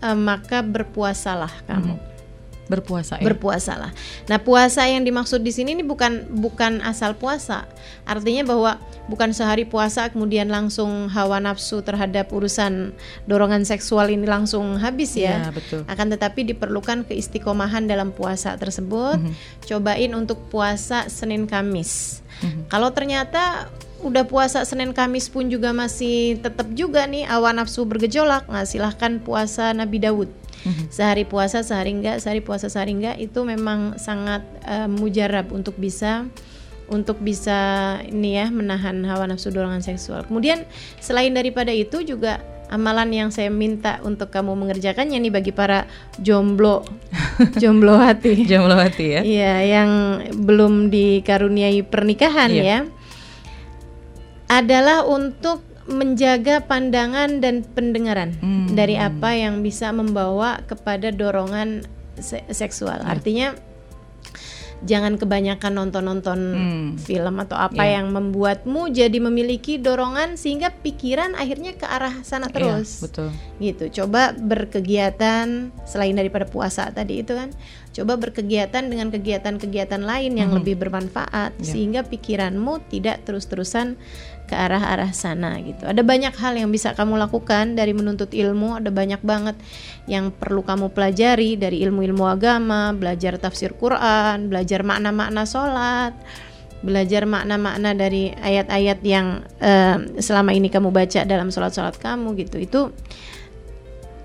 e, 0.00 0.08
maka 0.16 0.64
berpuasalah 0.64 1.52
kamu. 1.68 1.94
Hmm 2.00 2.14
berpuasa 2.66 3.22
ya? 3.22 3.24
berpuasalah. 3.30 3.94
Nah 4.26 4.38
puasa 4.42 4.86
yang 4.90 5.06
dimaksud 5.06 5.42
di 5.42 5.54
sini 5.54 5.78
ini 5.78 5.86
bukan 5.86 6.26
bukan 6.34 6.82
asal 6.82 7.14
puasa, 7.14 7.66
artinya 8.02 8.42
bahwa 8.42 8.82
bukan 9.06 9.30
sehari 9.30 9.62
puasa 9.62 10.10
kemudian 10.10 10.50
langsung 10.50 11.06
hawa 11.06 11.38
nafsu 11.38 11.82
terhadap 11.82 12.30
urusan 12.34 12.90
dorongan 13.30 13.62
seksual 13.62 14.10
ini 14.10 14.26
langsung 14.26 14.78
habis 14.82 15.14
ya. 15.14 15.46
ya 15.46 15.54
betul. 15.54 15.86
Akan 15.86 16.10
tetapi 16.10 16.42
diperlukan 16.42 17.06
keistiqomahan 17.06 17.86
dalam 17.86 18.10
puasa 18.10 18.58
tersebut. 18.58 19.22
Mm 19.22 19.30
-hmm. 19.30 19.64
Cobain 19.66 20.12
untuk 20.14 20.38
puasa 20.50 21.06
Senin 21.06 21.46
Kamis. 21.46 22.22
Mm 22.42 22.46
-hmm. 22.46 22.62
Kalau 22.66 22.90
ternyata 22.90 23.70
udah 24.04 24.28
puasa 24.28 24.60
Senin 24.68 24.92
Kamis 24.92 25.32
pun 25.32 25.48
juga 25.48 25.72
masih 25.72 26.36
tetap 26.42 26.68
juga 26.76 27.08
nih 27.08 27.24
awan 27.26 27.62
nafsu 27.62 27.88
bergejolak, 27.88 28.44
nah 28.46 28.66
silahkan 28.68 29.18
puasa 29.22 29.72
Nabi 29.72 30.02
Daud 30.02 30.28
hmm 30.66 30.90
Sehari 30.90 31.22
puasa 31.22 31.62
sehari 31.62 31.94
enggak, 31.94 32.18
sehari 32.18 32.42
puasa 32.42 32.66
sehari 32.66 32.98
enggak 32.98 33.16
itu 33.22 33.46
memang 33.46 33.94
sangat 34.02 34.42
uh, 34.66 34.90
mujarab 34.90 35.54
untuk 35.54 35.78
bisa 35.78 36.26
untuk 36.86 37.18
bisa 37.18 37.98
ini 38.06 38.38
ya 38.38 38.46
menahan 38.50 39.02
hawa 39.06 39.26
nafsu 39.26 39.50
dorongan 39.50 39.82
seksual. 39.82 40.22
Kemudian 40.26 40.66
selain 41.02 41.34
daripada 41.34 41.74
itu 41.74 42.02
juga 42.06 42.42
amalan 42.66 43.10
yang 43.14 43.30
saya 43.30 43.50
minta 43.50 44.02
untuk 44.02 44.30
kamu 44.30 44.54
mengerjakannya 44.58 45.22
nih 45.22 45.32
bagi 45.34 45.52
para 45.54 45.86
jomblo 46.18 46.82
jomblo 47.62 47.98
hati. 47.98 48.46
jomblo 48.46 48.74
hati 48.74 49.06
ya. 49.18 49.20
Iya, 49.22 49.54
yang 49.62 49.90
belum 50.34 50.90
dikaruniai 50.90 51.82
pernikahan 51.86 52.50
iya. 52.50 52.62
ya. 52.62 52.78
Adalah 54.46 55.02
untuk 55.10 55.75
menjaga 55.86 56.62
pandangan 56.66 57.38
dan 57.38 57.62
pendengaran 57.62 58.34
hmm. 58.38 58.74
dari 58.74 58.98
apa 58.98 59.34
yang 59.34 59.62
bisa 59.62 59.94
membawa 59.94 60.62
kepada 60.66 61.14
dorongan 61.14 61.86
se 62.18 62.42
seksual. 62.50 63.02
Yeah. 63.02 63.12
Artinya 63.12 63.48
jangan 64.84 65.16
kebanyakan 65.16 65.72
nonton-nonton 65.72 66.38
hmm. 66.38 66.88
film 67.00 67.40
atau 67.40 67.56
apa 67.56 67.80
yeah. 67.86 68.00
yang 68.00 68.12
membuatmu 68.12 68.92
jadi 68.92 69.18
memiliki 69.24 69.80
dorongan 69.80 70.36
sehingga 70.36 70.68
pikiran 70.68 71.32
akhirnya 71.32 71.72
ke 71.78 71.86
arah 71.88 72.20
sana 72.26 72.50
iya, 72.50 72.54
terus. 72.54 72.88
Yeah, 73.00 73.02
betul. 73.08 73.28
Gitu. 73.56 73.84
Coba 74.02 74.36
berkegiatan 74.36 75.72
selain 75.88 76.14
daripada 76.18 76.44
puasa 76.44 76.92
tadi 76.92 77.24
itu 77.24 77.32
kan. 77.32 77.54
Coba 77.96 78.20
berkegiatan 78.20 78.84
dengan 78.92 79.08
kegiatan-kegiatan 79.08 80.04
lain 80.04 80.36
yang 80.36 80.52
hmm. 80.52 80.58
lebih 80.60 80.76
bermanfaat 80.76 81.56
yeah. 81.56 81.64
sehingga 81.64 82.04
pikiranmu 82.04 82.84
tidak 82.92 83.24
terus-terusan 83.24 83.96
ke 84.46 84.54
arah-arah 84.54 85.10
sana 85.10 85.58
gitu. 85.60 85.84
Ada 85.84 86.06
banyak 86.06 86.32
hal 86.38 86.54
yang 86.56 86.70
bisa 86.70 86.94
kamu 86.94 87.18
lakukan 87.18 87.74
dari 87.74 87.92
menuntut 87.92 88.30
ilmu, 88.30 88.78
ada 88.78 88.94
banyak 88.94 89.20
banget 89.26 89.58
yang 90.06 90.30
perlu 90.30 90.62
kamu 90.62 90.94
pelajari 90.94 91.58
dari 91.58 91.82
ilmu-ilmu 91.82 92.24
agama, 92.24 92.94
belajar 92.94 93.36
tafsir 93.42 93.74
Quran, 93.74 94.46
belajar 94.46 94.86
makna-makna 94.86 95.42
sholat, 95.44 96.14
belajar 96.86 97.26
makna-makna 97.26 97.92
dari 97.98 98.30
ayat-ayat 98.30 98.98
yang 99.02 99.42
uh, 99.58 99.98
selama 100.22 100.54
ini 100.54 100.70
kamu 100.70 100.94
baca 100.94 101.26
dalam 101.26 101.50
sholat-sholat 101.50 101.98
kamu 101.98 102.38
gitu. 102.46 102.56
Itu 102.62 102.80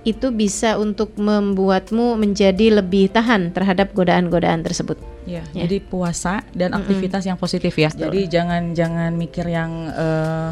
itu 0.02 0.34
bisa 0.34 0.82
untuk 0.82 1.14
membuatmu 1.14 2.18
menjadi 2.18 2.82
lebih 2.82 3.14
tahan 3.14 3.54
terhadap 3.54 3.94
godaan-godaan 3.94 4.66
tersebut. 4.66 4.98
Ya, 5.22 5.46
ya. 5.54 5.70
jadi 5.70 5.86
puasa 5.86 6.42
dan 6.50 6.74
aktivitas 6.74 7.22
mm 7.22 7.22
-hmm. 7.22 7.30
yang 7.30 7.38
positif 7.38 7.74
ya. 7.78 7.94
Betul. 7.94 8.10
Jadi 8.10 8.22
jangan 8.26 8.74
jangan 8.74 9.14
mikir 9.14 9.46
yang 9.46 9.94
uh, 9.94 10.50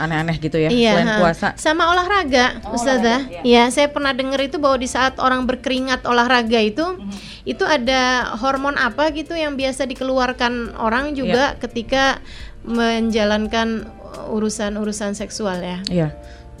aneh-aneh 0.00 0.40
gitu 0.40 0.56
ya 0.56 0.72
iya, 0.72 0.96
selain 0.96 1.20
puasa. 1.20 1.48
Sama 1.60 1.92
olahraga, 1.92 2.64
oh, 2.64 2.80
Ustazah. 2.80 3.28
Olahraga, 3.28 3.44
ya. 3.44 3.68
ya, 3.68 3.68
saya 3.68 3.92
pernah 3.92 4.16
dengar 4.16 4.40
itu 4.40 4.56
bahwa 4.56 4.80
di 4.80 4.88
saat 4.88 5.20
orang 5.20 5.44
berkeringat 5.44 6.08
olahraga 6.08 6.56
itu 6.64 6.80
mm 6.80 6.96
-hmm. 6.96 7.20
itu 7.44 7.64
ada 7.68 8.32
hormon 8.40 8.80
apa 8.80 9.12
gitu 9.12 9.36
yang 9.36 9.60
biasa 9.60 9.84
dikeluarkan 9.84 10.80
orang 10.80 11.12
juga 11.12 11.52
ya. 11.52 11.60
ketika 11.60 12.24
menjalankan 12.64 13.84
urusan-urusan 14.32 15.12
seksual 15.12 15.60
ya. 15.60 15.78
Iya. 15.92 16.08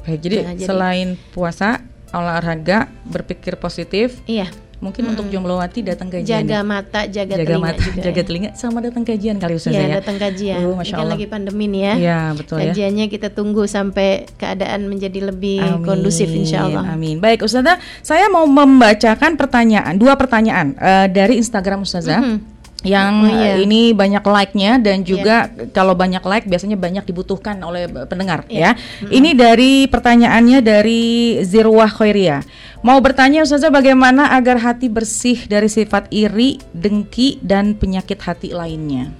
Baik, 0.06 0.20
jadi, 0.22 0.36
nah, 0.46 0.54
jadi 0.54 0.68
selain 0.70 1.08
puasa, 1.34 1.82
olahraga, 2.14 2.86
berpikir 3.04 3.58
positif. 3.58 4.22
Iya. 4.30 4.46
Mungkin 4.76 5.08
hmm. 5.08 5.12
untuk 5.16 5.26
jomblowati 5.32 5.80
datang 5.80 6.12
kajian. 6.12 6.44
Jaga 6.44 6.60
mata, 6.60 7.08
jaga, 7.08 7.40
jaga 7.40 7.48
telinga 7.48 7.64
mata, 7.64 7.80
juga. 7.80 8.00
Jaga 8.04 8.20
ya. 8.20 8.24
telinga 8.28 8.50
sama 8.60 8.78
datang 8.84 9.02
kajian 9.08 9.36
kali 9.40 9.54
Ustazah 9.56 9.88
ya. 9.88 9.96
datang 10.04 10.16
kajian. 10.20 10.60
Uh, 10.60 10.76
Masya 10.76 10.96
Allah. 11.00 11.16
lagi 11.16 11.26
pandemi 11.32 11.64
nih 11.72 11.80
ya. 11.80 11.94
Iya, 11.96 12.20
betul 12.36 12.56
Kajiannya 12.60 12.68
ya. 12.68 12.72
Kajiannya 12.76 13.06
kita 13.08 13.28
tunggu 13.32 13.62
sampai 13.64 14.08
keadaan 14.36 14.80
menjadi 14.84 15.32
lebih 15.32 15.64
amin, 15.64 15.80
kondusif 15.80 16.28
insya 16.28 16.68
Allah. 16.68 16.92
Amin. 16.92 17.24
Baik 17.24 17.48
Ustazah, 17.48 17.80
saya 18.04 18.28
mau 18.28 18.44
membacakan 18.44 19.40
pertanyaan, 19.40 19.96
dua 19.96 20.12
pertanyaan 20.20 20.76
uh, 20.76 21.08
dari 21.08 21.40
Instagram 21.40 21.88
Ustazah. 21.88 22.20
Mm 22.20 22.28
-hmm 22.36 22.55
yang 22.86 23.14
oh, 23.26 23.28
iya. 23.28 23.58
ini 23.58 23.90
banyak 23.90 24.22
like-nya 24.22 24.78
dan 24.78 25.02
juga 25.02 25.50
yeah. 25.50 25.68
kalau 25.74 25.98
banyak 25.98 26.22
like 26.22 26.46
biasanya 26.46 26.78
banyak 26.78 27.02
dibutuhkan 27.02 27.58
oleh 27.66 27.90
pendengar 28.06 28.46
yeah. 28.46 28.72
ya. 28.72 28.78
Mm-hmm. 28.78 29.10
Ini 29.10 29.30
dari 29.34 29.72
pertanyaannya 29.90 30.58
dari 30.62 31.04
Zirwah 31.42 31.90
Khairia. 31.90 32.46
Mau 32.86 33.02
bertanya 33.02 33.42
Ustazah 33.42 33.74
bagaimana 33.74 34.30
agar 34.38 34.62
hati 34.62 34.86
bersih 34.86 35.50
dari 35.50 35.66
sifat 35.66 36.06
iri, 36.14 36.62
dengki 36.70 37.42
dan 37.42 37.74
penyakit 37.74 38.22
hati 38.22 38.54
lainnya? 38.54 39.10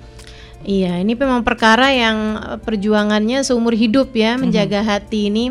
Iya, 0.67 0.99
ini 0.99 1.15
memang 1.15 1.43
perkara 1.47 1.91
yang 1.95 2.43
perjuangannya 2.63 3.43
seumur 3.43 3.75
hidup 3.75 4.15
ya 4.15 4.39
menjaga 4.39 4.83
mm-hmm. 4.83 4.93
hati 4.95 5.21
ini 5.31 5.45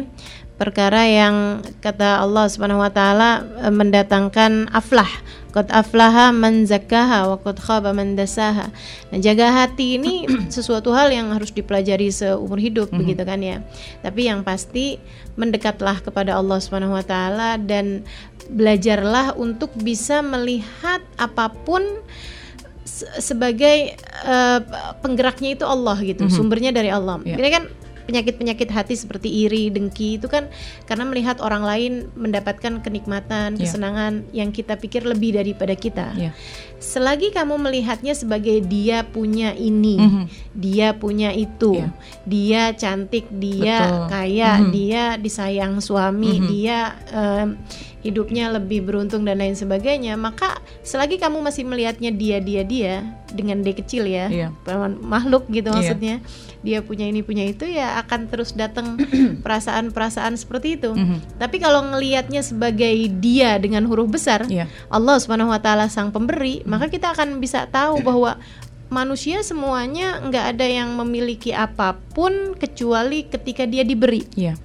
perkara 0.55 1.03
yang 1.03 1.59
kata 1.83 2.23
Allah 2.23 2.47
Subhanahu 2.47 2.79
wa 2.83 2.91
taala 2.91 3.43
eh, 3.59 3.71
mendatangkan 3.71 4.71
aflah 4.71 5.07
Qad 5.55 5.71
aflaha 5.71 6.35
man 6.35 6.67
zakkaha 6.67 7.31
wa 7.31 7.39
qad 7.39 7.55
khaba 7.63 7.95
man 7.95 8.19
dasaha. 8.19 8.75
Nah, 9.07 9.19
jaga 9.23 9.55
hati 9.55 9.95
ini 9.95 10.27
sesuatu 10.55 10.91
hal 10.91 11.15
yang 11.15 11.31
harus 11.31 11.55
dipelajari 11.55 12.11
seumur 12.11 12.59
hidup 12.59 12.91
mm-hmm. 12.91 12.99
begitu 12.99 13.23
kan 13.23 13.39
ya. 13.39 13.63
Tapi 14.03 14.27
yang 14.27 14.43
pasti 14.43 14.99
mendekatlah 15.39 16.03
kepada 16.03 16.35
Allah 16.35 16.59
Subhanahu 16.59 16.99
wa 16.99 17.05
taala 17.07 17.55
dan 17.55 18.03
belajarlah 18.51 19.39
untuk 19.39 19.71
bisa 19.79 20.19
melihat 20.19 20.99
apa 21.15 21.47
pun 21.63 22.03
sebagai 23.19 23.95
uh, 24.27 24.59
penggeraknya 24.99 25.55
itu 25.55 25.63
Allah 25.63 25.95
gitu, 26.03 26.27
mm-hmm. 26.27 26.35
sumbernya 26.35 26.71
dari 26.75 26.91
Allah. 26.91 27.23
Yeah. 27.23 27.39
Ini 27.39 27.49
kan 27.51 27.63
penyakit-penyakit 28.05 28.69
hati 28.71 28.95
seperti 28.95 29.27
iri, 29.45 29.73
dengki 29.73 30.21
itu 30.21 30.29
kan 30.29 30.47
karena 30.85 31.05
melihat 31.09 31.41
orang 31.41 31.65
lain 31.65 31.93
mendapatkan 32.13 32.79
kenikmatan, 32.85 33.57
yeah. 33.57 33.61
kesenangan 33.65 34.23
yang 34.31 34.53
kita 34.53 34.77
pikir 34.77 35.03
lebih 35.03 35.35
daripada 35.35 35.73
kita. 35.73 36.13
Yeah. 36.15 36.33
Selagi 36.79 37.31
kamu 37.31 37.55
melihatnya 37.57 38.13
sebagai 38.13 38.61
dia 38.61 39.07
punya 39.07 39.55
ini, 39.55 39.95
mm 39.97 40.09
-hmm. 40.09 40.25
dia 40.53 40.93
punya 40.93 41.31
itu, 41.31 41.79
yeah. 41.79 41.91
dia 42.27 42.61
cantik, 42.75 43.25
dia 43.31 43.77
Betul. 43.83 44.05
kaya, 44.11 44.51
mm 44.55 44.61
-hmm. 44.61 44.71
dia 44.75 45.03
disayang 45.17 45.79
suami, 45.79 46.35
mm 46.35 46.39
-hmm. 46.39 46.49
dia 46.51 46.77
um, 47.15 47.47
hidupnya 48.05 48.53
lebih 48.53 48.85
beruntung 48.85 49.25
dan 49.25 49.41
lain 49.41 49.57
sebagainya, 49.57 50.13
maka 50.13 50.61
selagi 50.85 51.17
kamu 51.17 51.41
masih 51.41 51.65
melihatnya 51.65 52.13
dia 52.13 52.37
dia 52.37 52.61
dia 52.61 52.93
dengan 53.33 53.65
D 53.65 53.73
kecil 53.73 54.05
ya, 54.05 54.29
Iya. 54.29 54.47
makhluk 55.01 55.49
gitu 55.49 55.73
Iya. 55.73 55.75
maksudnya, 55.75 56.15
dia 56.61 56.85
punya 56.85 57.09
ini 57.09 57.25
punya 57.25 57.49
itu 57.49 57.65
ya 57.65 57.97
akan 58.05 58.29
terus 58.29 58.53
datang 58.53 59.01
perasaan-perasaan 59.45 60.37
seperti 60.37 60.77
itu. 60.77 60.93
Mhm. 60.93 61.41
Tapi 61.41 61.57
kalau 61.57 61.81
ngelihatnya 61.81 62.45
sebagai 62.45 62.93
dia 63.17 63.57
dengan 63.57 63.89
huruf 63.89 64.13
besar, 64.13 64.45
Iya. 64.45 64.69
Allah 64.93 65.17
Subhanahu 65.17 65.49
wa 65.49 65.57
taala 65.57 65.89
sang 65.89 66.13
pemberi, 66.13 66.61
maka 66.65 66.89
kita 66.89 67.13
akan 67.13 67.39
bisa 67.39 67.69
tahu 67.69 68.01
bahwa 68.01 68.37
manusia 68.89 69.41
semuanya 69.41 70.21
nggak 70.21 70.45
ada 70.57 70.65
yang 70.65 70.93
memiliki 70.93 71.49
apa 71.49 71.97
pun 72.13 72.53
kecuali 72.57 73.25
ketika 73.25 73.65
dia 73.65 73.81
diberi. 73.81 74.25
Iya. 74.37 74.57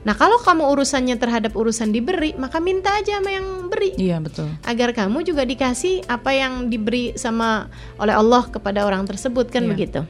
Nah, 0.00 0.16
kalau 0.16 0.40
kamu 0.40 0.64
urusannya 0.64 1.20
terhadap 1.20 1.52
urusan 1.52 1.92
diberi, 1.92 2.32
maka 2.32 2.56
minta 2.56 2.88
aja 2.96 3.20
sama 3.20 3.36
yang 3.36 3.68
beri 3.68 3.92
Iya, 4.00 4.16
betul. 4.16 4.48
agar 4.64 4.96
kamu 4.96 5.28
juga 5.28 5.44
dikasih 5.44 6.08
apa 6.08 6.32
yang 6.32 6.72
diberi 6.72 7.12
sama 7.20 7.68
oleh 8.00 8.16
Allah 8.16 8.48
kepada 8.48 8.88
orang 8.88 9.04
tersebut 9.04 9.52
kan 9.52 9.68
Iya. 9.68 9.70
begitu. 9.76 10.00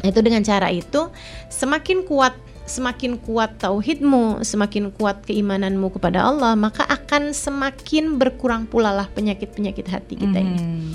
Itu 0.00 0.24
dengan 0.24 0.40
cara 0.40 0.72
itu 0.72 1.12
semakin 1.52 2.08
kuat 2.08 2.32
semakin 2.70 3.18
kuat 3.18 3.58
tauhidmu, 3.58 4.46
semakin 4.46 4.94
kuat 4.94 5.26
keimananmu 5.26 5.90
kepada 5.90 6.22
Allah, 6.30 6.54
maka 6.54 6.86
akan 6.86 7.34
semakin 7.34 8.14
berkurang 8.14 8.70
pula 8.70 8.94
lah 8.94 9.10
penyakit-penyakit 9.10 9.86
hati 9.90 10.14
kita 10.14 10.38
ini. 10.38 10.58
Mhm. 10.62 10.88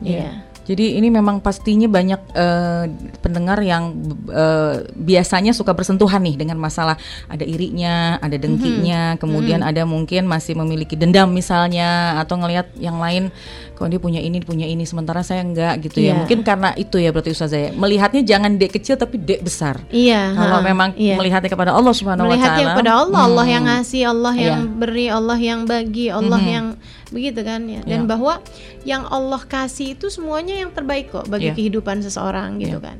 Iya. 0.00 0.48
Jadi 0.68 1.00
ini 1.00 1.08
memang 1.08 1.40
pastinya 1.40 1.88
banyak 1.88 2.20
eh, 2.36 2.84
pendengar 3.24 3.56
yang 3.64 3.88
eh, 4.28 4.84
biasanya 4.92 5.56
suka 5.56 5.72
bersentuhan 5.72 6.20
nih 6.20 6.36
dengan 6.36 6.60
masalah 6.60 7.00
ada 7.24 7.40
irinya, 7.40 8.20
ada 8.20 8.36
dengkinya, 8.36 9.16
Mhm. 9.16 9.18
kemudian 9.18 9.64
ada 9.64 9.88
mungkin 9.88 10.28
masih 10.28 10.60
memiliki 10.60 10.92
dendam 10.92 11.32
misalnya 11.32 12.20
atau 12.20 12.36
ngelihat 12.36 12.68
yang 12.76 13.00
lain 13.00 13.32
kok 13.78 13.86
dia 13.86 14.02
punya 14.02 14.18
ini 14.18 14.42
punya 14.42 14.66
ini 14.66 14.82
sementara 14.82 15.22
saya 15.22 15.46
enggak 15.46 15.86
gitu 15.86 16.02
ya. 16.02 16.10
Iya. 16.10 16.14
Mungkin 16.26 16.42
karena 16.42 16.74
itu 16.74 16.98
ya 16.98 17.14
berarti 17.14 17.30
Ustazah 17.30 17.60
ya. 17.62 17.70
Melihatnya 17.70 18.26
jangan 18.26 18.58
dek 18.58 18.74
kecil 18.74 18.98
tapi 18.98 19.22
dek 19.22 19.46
besar. 19.46 19.78
Iya. 19.94 20.34
Kalau 20.34 20.58
ha, 20.58 20.66
memang 20.66 20.98
iya. 20.98 21.14
melihatnya 21.14 21.46
kepada 21.46 21.70
Allah 21.70 21.94
Subhanahu 21.94 22.26
wa 22.26 22.34
melihatnya 22.34 22.58
taala. 22.58 22.74
kepada 22.74 22.90
Allah, 22.98 23.20
Allah 23.22 23.46
hmm, 23.46 23.54
yang 23.54 23.64
ngasih, 23.70 24.02
Allah 24.10 24.34
Iya. 24.34 24.46
yang 24.50 24.62
beri, 24.74 25.06
Allah 25.06 25.38
yang 25.38 25.60
bagi, 25.62 26.06
Allah 26.10 26.40
Mhm. 26.42 26.50
yang 26.50 26.66
begitu 27.08 27.40
kan 27.46 27.60
ya. 27.70 27.80
Dan 27.86 28.00
Iya. 28.04 28.10
bahwa 28.10 28.34
yang 28.82 29.02
Allah 29.06 29.40
kasih 29.46 29.94
itu 29.94 30.10
semuanya 30.10 30.58
yang 30.58 30.74
terbaik 30.74 31.14
kok 31.14 31.30
bagi 31.30 31.48
Iya. 31.48 31.56
kehidupan 31.56 32.02
seseorang 32.02 32.58
gitu 32.58 32.82
Iya. 32.82 32.86
kan. 32.90 32.98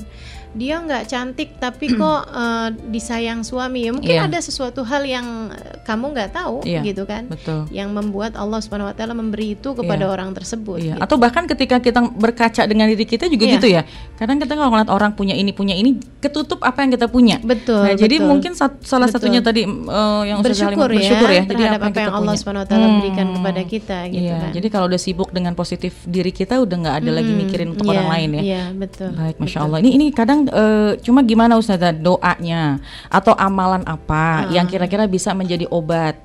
Dia 0.59 0.77
nggak 0.81 1.07
cantik 1.07 1.49
tapi 1.57 1.87
kok 1.89 2.21
eh, 2.29 2.69
disayang 2.89 3.41
suami 3.41 3.87
ya 3.87 3.91
mungkin 3.91 4.11
Iya. 4.11 4.27
ada 4.27 4.39
sesuatu 4.39 4.83
hal 4.83 5.03
yang 5.03 5.27
eh, 5.49 5.79
kamu 5.81 6.11
nggak 6.11 6.31
tahu 6.33 6.57
Iya. 6.63 6.83
gitu 6.83 7.03
kan. 7.05 7.27
Betul. 7.27 7.71
Yang 7.71 7.89
membuat 7.93 8.35
Allah 8.35 8.59
Subhanahu 8.59 8.91
wa 8.91 8.95
taala 8.95 9.15
memberi 9.15 9.55
itu 9.55 9.71
kepada 9.71 10.05
orang 10.05 10.33
tersebut. 10.33 10.79
Iya. 10.79 10.95
gitu. 10.95 11.01
Atau 11.01 11.17
bahkan 11.17 11.47
ketika 11.47 11.79
kita 11.79 12.03
berkaca 12.11 12.63
dengan 12.65 12.87
diri 12.87 13.05
kita 13.05 13.25
juga 13.27 13.45
Iya. 13.45 13.55
gitu 13.55 13.69
ya. 13.69 13.83
Kadang 14.15 14.37
kita 14.37 14.53
kalau 14.53 14.71
ngeliat 14.71 14.91
orang 14.91 15.15
punya 15.15 15.33
ini 15.33 15.53
punya 15.53 15.73
ini, 15.73 15.95
ketutup 16.19 16.59
apa 16.61 16.83
yang 16.83 16.91
kita 16.91 17.07
punya. 17.07 17.39
Betul. 17.39 17.79
Nah, 17.81 17.95
jadi 17.95 18.17
betul. 18.19 18.27
mungkin 18.27 18.53
sat- 18.53 18.83
salah 18.83 19.07
Betul. 19.07 19.23
satunya 19.23 19.41
tadi 19.41 19.63
eh, 19.63 20.23
yang 20.27 20.43
bersyukur, 20.43 20.75
Halimah 20.83 20.91
bersyukur 20.91 21.29
ya, 21.29 21.43
terhadap 21.45 21.79
apa, 21.79 21.87
kita 21.87 22.01
yang 22.03 22.17
Allah. 22.17 22.35
Subhanahu 22.35 22.65
wa 22.65 22.69
taala 22.69 22.87
Hmm. 22.89 22.99
berikan 22.99 23.27
kepada 23.31 23.63
kita 23.63 23.99
gitu 24.09 24.25
Iya, 24.25 24.37
kan. 24.39 24.51
jadi 24.53 24.67
kalau 24.69 24.87
udah 24.87 24.99
sibuk 24.99 25.31
dengan 25.31 25.53
positif 25.53 25.93
diri 26.05 26.31
kita 26.31 26.57
udah 26.57 26.77
nggak 26.77 26.97
ada 26.99 27.11
lagi 27.13 27.29
Mm-mm. 27.29 27.41
mikirin 27.41 27.69
untuk 27.71 27.85
Iya, 27.85 27.93
orang 27.93 28.09
lain 28.09 28.29
ya. 28.33 28.43
Iya, 28.43 28.63
betul. 28.73 29.11
Baik, 29.13 29.37
masya 29.37 29.47
betul. 29.55 29.65
Allah. 29.65 29.79
Ini 29.79 29.91
ini 29.93 30.07
kadang 30.11 30.41
eh, 30.49 30.93
cuma 30.99 31.21
gimana 31.21 31.55
Ustazah 31.55 31.93
doanya 31.93 32.81
atau 33.07 33.33
amalan 33.33 33.85
apa 33.85 34.45
Ah. 34.45 34.51
yang 34.51 34.65
kira-kira 34.65 35.05
bisa 35.05 35.33
menjadi 35.33 35.69
obat 35.69 36.17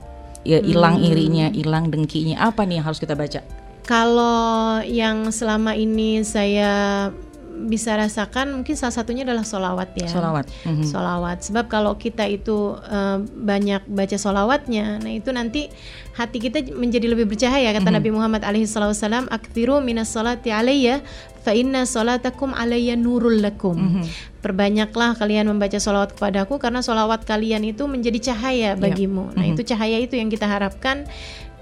ya 0.42 0.60
hilang 0.60 0.98
Hmm. 0.98 1.08
irinya, 1.08 1.48
hilang 1.50 1.88
dengkinya 1.88 2.36
apa 2.42 2.64
nih 2.64 2.80
yang 2.80 2.86
harus 2.86 3.00
kita 3.00 3.14
baca? 3.14 3.40
Kalau 3.84 4.80
yang 4.82 5.28
selama 5.30 5.76
ini 5.76 6.24
saya 6.24 7.12
bisa 7.54 7.94
rasakan 7.94 8.50
mungkin 8.50 8.74
salah 8.74 8.92
satunya 8.92 9.22
adalah 9.22 9.46
solawat 9.46 9.94
ya. 9.94 10.10
Solawat. 10.10 10.50
Mhm. 10.66 10.84
Solawat. 10.84 11.38
Sebab 11.46 11.70
kalau 11.70 11.94
kita 11.96 12.26
itu 12.26 12.74
eh, 12.82 13.18
banyak 13.22 13.86
baca 13.86 14.18
solawatnya, 14.18 14.98
nah 14.98 15.12
itu 15.12 15.30
nanti 15.30 15.70
hati 16.14 16.42
kita 16.42 16.66
menjadi 16.74 17.08
lebih 17.08 17.30
bercahaya. 17.30 17.70
Kata 17.72 17.88
Mhm. 17.88 17.96
Nabi 18.02 18.10
Muhammad 18.10 18.42
alaihissalam, 18.42 19.30
"Aktsiru 19.30 19.80
minas 19.80 20.10
salati 20.10 20.50
alayya, 20.50 21.06
fa 21.44 21.52
inna 21.52 21.84
salatakum 21.84 22.56
alayya 22.56 22.96
nurul 22.96 23.44
lakum." 23.44 23.76
Mhm. 23.76 24.04
Perbanyaklah 24.40 25.16
kalian 25.20 25.52
membaca 25.52 25.76
solawat 25.80 26.16
kepadaku 26.16 26.60
karena 26.60 26.80
solawat 26.80 27.24
kalian 27.24 27.64
itu 27.68 27.84
menjadi 27.88 28.34
cahaya 28.34 28.76
bagimu. 28.76 29.32
Nah 29.36 29.44
Mhm. 29.48 29.54
itu 29.56 29.62
cahaya 29.68 30.00
itu 30.00 30.16
yang 30.16 30.28
kita 30.32 30.48
harapkan 30.48 31.08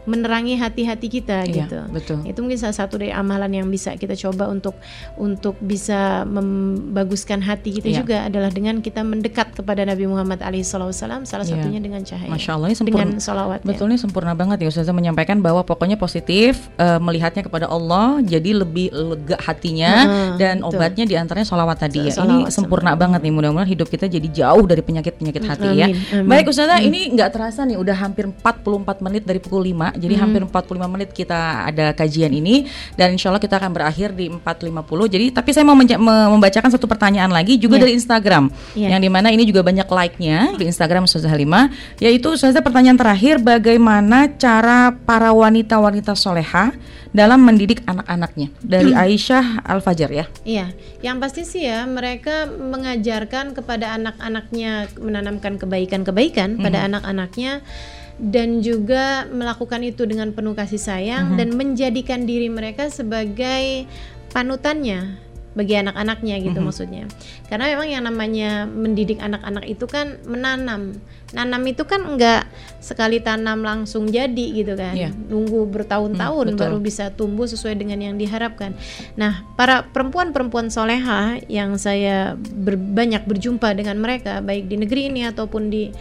menerangi 0.03 0.55
hati-hati 0.55 1.07
kita 1.07 1.45
Iya, 1.45 1.65
gitu. 1.65 1.79
betul. 1.89 2.17
Itu 2.25 2.41
mungkin 2.41 2.57
salah 2.57 2.73
satu 2.75 2.97
dari 2.97 3.09
amalan 3.09 3.51
yang 3.53 3.67
bisa 3.67 3.93
kita 3.93 4.17
coba 4.17 4.47
untuk 4.47 4.73
untuk 5.15 5.53
bisa 5.59 6.25
membaguskan 6.25 7.39
hati 7.39 7.77
kita 7.77 7.87
Iya. 7.87 7.97
juga 8.01 8.17
adalah 8.25 8.49
dengan 8.49 8.79
kita 8.79 9.01
mendekat 9.01 9.53
kepada 9.53 9.83
Nabi 9.83 10.05
Muhammad 10.05 10.41
alaihissalam 10.41 10.91
salah 11.23 11.45
Iya. 11.45 11.53
satunya 11.55 11.77
dengan 11.77 12.01
cahaya. 12.01 12.29
Masya 12.29 12.51
Allah 12.53 12.67
ini 12.67 12.77
sempurna. 12.77 12.97
dengan 13.03 13.19
solawat 13.19 13.59
ya. 13.61 13.67
Betul 13.67 13.85
nih 13.89 13.99
sempurna 13.99 14.33
banget 14.33 14.57
ya 14.59 14.67
Ustazah 14.67 14.91
menyampaikan 14.91 15.37
bahwa 15.39 15.61
pokoknya 15.61 15.95
positif 15.95 16.69
eh, 16.75 16.97
melihatnya 16.97 17.45
kepada 17.45 17.65
Allah 17.65 18.21
jadi 18.21 18.57
lebih 18.57 18.89
lega 18.89 19.37
hatinya 19.39 19.91
Heeh, 20.01 20.29
dan 20.37 20.55
betul. 20.59 20.69
obatnya 20.73 21.05
di 21.05 21.15
antaranya 21.15 21.45
sholawat 21.45 21.77
tadi 21.79 22.09
ya. 22.09 22.13
Ini 22.17 22.49
sempurna 22.49 22.93
banget 22.93 23.21
nih 23.21 23.31
mudah-mudahan 23.31 23.69
hidup 23.69 23.87
kita 23.87 24.05
jadi 24.05 24.27
jauh 24.27 24.65
dari 24.65 24.81
penyakit-penyakit 24.81 25.43
hati 25.43 25.69
ya. 25.73 25.87
Amin, 25.89 25.97
amin. 26.11 26.27
Baik 26.27 26.49
Ustazah 26.49 26.79
ini 26.79 27.11
nggak 27.11 27.29
terasa 27.31 27.61
nih 27.63 27.77
udah 27.77 27.95
hampir 27.95 28.25
44 28.27 29.01
menit 29.01 29.23
dari 29.23 29.37
pukul 29.37 29.61
5 29.63 29.90
jadi 29.93 30.13
Hmm. 30.15 30.23
hampir 30.23 30.41
45 30.45 30.87
menit 30.87 31.09
kita 31.11 31.39
ada 31.65 31.91
kajian 31.91 32.29
ini 32.29 32.67
dan 32.93 33.11
insya 33.11 33.29
Allah 33.29 33.39
kita 33.39 33.55
akan 33.55 33.71
berakhir 33.71 34.11
di 34.11 34.27
4.50 34.27 35.07
jadi 35.07 35.25
tapi 35.29 35.49
saya 35.51 35.63
mau 35.63 35.75
membacakan 36.31 36.69
satu 36.69 36.85
pertanyaan 36.85 37.29
lagi 37.29 37.55
juga 37.55 37.75
Iya. 37.75 37.81
dari 37.81 37.93
Instagram 37.95 38.43
Iya. 38.73 38.87
yang 38.91 39.01
di 39.01 39.09
mana 39.09 39.27
ini 39.29 39.43
juga 39.43 39.61
banyak 39.61 39.85
like-nya 39.85 40.55
di 40.55 40.65
Instagram 40.65 41.05
Ustazah 41.05 41.27
Halimah 41.27 41.69
yaitu 41.97 42.31
Ustazah 42.31 42.59
pertanyaan 42.59 42.95
terakhir 42.95 43.37
bagaimana 43.37 44.31
cara 44.31 44.91
para 44.93 45.31
wanita-wanita 45.31 46.13
soleha 46.13 46.71
dalam 47.11 47.43
mendidik 47.43 47.83
anak-anaknya 47.83 48.55
dari 48.61 48.95
Aisyah 48.95 49.63
Al 49.63 49.79
Fajar 49.79 50.07
ya 50.07 50.25
Iya, 50.41 50.71
yang 51.01 51.19
pasti 51.19 51.43
sih 51.43 51.67
ya 51.67 51.83
mereka 51.83 52.47
mengajarkan 52.47 53.51
kepada 53.51 53.93
anak-anaknya 53.93 54.95
menanamkan 54.95 55.59
kebaikan-kebaikan 55.59 56.55
Mhm. 56.55 56.63
pada 56.63 56.87
anak-anaknya 56.87 57.59
dan 58.21 58.61
juga 58.61 59.25
melakukan 59.27 59.81
itu 59.81 60.05
dengan 60.05 60.29
penuh 60.29 60.53
kasih 60.53 60.77
sayang 60.77 61.33
Mhm. 61.33 61.37
dan 61.41 61.47
menjadikan 61.57 62.21
diri 62.23 62.47
mereka 62.47 62.85
sebagai 62.87 63.89
panutannya 64.29 65.17
bagi 65.51 65.75
anak-anaknya 65.75 66.39
gitu 66.39 66.63
Mhm. 66.63 66.63
maksudnya. 66.63 67.03
Karena 67.51 67.67
memang 67.67 67.87
yang 67.91 68.03
namanya 68.07 68.63
mendidik 68.63 69.19
anak-anak 69.19 69.67
itu 69.67 69.83
kan 69.83 70.15
menanam. 70.23 70.95
Nanam 71.35 71.59
itu 71.67 71.83
kan 71.83 72.07
enggak 72.07 72.47
sekali 72.79 73.19
tanam 73.19 73.59
langsung 73.59 74.07
jadi 74.07 74.47
gitu 74.55 74.79
kan. 74.79 74.95
Iya. 74.95 75.11
Nunggu 75.11 75.67
bertahun-tahun 75.67 76.45
Hmm, 76.45 76.55
betul. 76.55 76.63
baru 76.63 76.77
bisa 76.79 77.11
tumbuh 77.11 77.51
sesuai 77.51 77.75
dengan 77.75 77.99
yang 77.99 78.15
diharapkan. 78.15 78.79
Nah, 79.19 79.43
para 79.59 79.83
perempuan-perempuan 79.91 80.71
soleha 80.71 81.43
yang 81.51 81.75
saya 81.75 82.39
ber- 82.39 82.79
banyak 82.79 83.27
berjumpa 83.27 83.75
dengan 83.75 83.99
mereka, 83.99 84.39
baik 84.39 84.71
di 84.71 84.79
negeri 84.79 85.11
ini 85.11 85.27
ataupun 85.27 85.67
di 85.67 85.91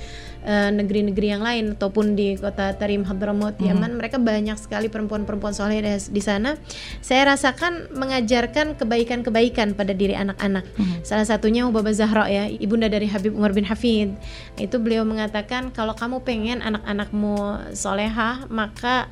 eh, 0.41 0.70
negeri-negeri 0.72 1.26
yang 1.28 1.43
lain 1.43 1.76
ataupun 1.76 2.16
di 2.16 2.36
kota 2.36 2.72
Tarim 2.72 3.05
Hadramaut 3.05 3.57
Mhm. 3.57 3.66
Yaman, 3.66 3.91
mereka 3.97 4.16
banyak 4.16 4.57
sekali 4.57 4.88
perempuan-perempuan 4.88 5.53
soleh 5.53 5.80
di- 5.80 6.20
sana. 6.20 6.57
Saya 7.01 7.32
rasakan 7.32 7.93
mengajarkan 7.93 8.76
kebaikan-kebaikan 8.76 9.72
pada 9.72 9.93
diri 9.93 10.12
anak-anak. 10.12 10.64
Mhm. 10.76 11.05
Salah 11.05 11.24
satunya 11.24 11.64
Ubaba 11.64 11.93
Zahra 11.93 12.28
ya, 12.28 12.49
ibunda 12.49 12.86
dari 12.86 13.05
Habib 13.05 13.36
Umar 13.36 13.53
bin 13.53 13.64
Hafid. 13.64 14.16
Itu 14.57 14.80
beliau 14.80 15.05
mengatakan 15.05 15.72
kalau 15.72 15.93
kamu 15.93 16.24
pengen 16.24 16.61
anak-anakmu 16.61 17.36
solehah, 17.72 18.45
maka 18.49 19.09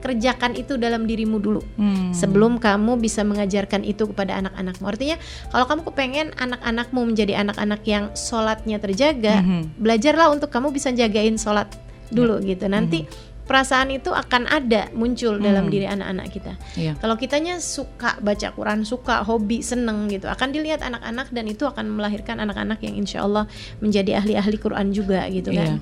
kerjakan 0.00 0.52
itu 0.52 0.74
dalam 0.74 1.04
dirimu 1.04 1.36
dulu 1.36 1.60
Hmm. 1.76 2.10
sebelum 2.10 2.56
kamu 2.56 2.96
bisa 2.96 3.20
mengajarkan 3.20 3.84
itu 3.84 4.08
kepada 4.08 4.36
anak-anakmu. 4.36 4.84
Artinya 4.84 5.16
kalau 5.48 5.64
kamu 5.64 5.82
kepengen 5.86 6.26
anak-anakmu 6.34 7.00
menjadi 7.04 7.38
anak-anak 7.38 7.80
yang 7.84 8.04
sholatnya 8.12 8.76
terjaga, 8.76 9.40
Mhm. 9.40 9.76
belajarlah 9.76 10.28
untuk 10.28 10.48
kamu 10.48 10.72
bisa 10.72 10.90
jagain 10.90 11.36
sholat 11.36 11.68
dulu 12.08 12.40
gitu. 12.40 12.66
Nanti 12.66 13.06
perasaan 13.44 13.90
itu 13.90 14.14
akan 14.14 14.46
ada 14.46 14.86
muncul 14.94 15.34
dalam 15.36 15.66
Hmm. 15.66 15.72
diri 15.74 15.82
anak-anak 15.84 16.26
kita. 16.30 16.52
Iya. 16.74 16.94
Kalau 16.96 17.18
kitanya 17.18 17.58
suka 17.58 18.14
baca 18.18 18.50
Quran, 18.50 18.86
suka 18.86 19.26
hobi, 19.26 19.58
seneng 19.60 20.06
gitu, 20.06 20.26
akan 20.26 20.48
dilihat 20.50 20.80
anak-anak 20.80 21.34
dan 21.34 21.50
itu 21.50 21.66
akan 21.66 21.90
melahirkan 21.90 22.38
anak-anak 22.38 22.78
yang 22.80 22.94
insya 22.94 23.26
Allah 23.26 23.50
menjadi 23.78 24.22
ahli-ahli 24.22 24.54
Quran 24.54 24.94
juga 24.94 25.26
gitu 25.28 25.50
Iya. 25.50 25.66
kan. 25.66 25.72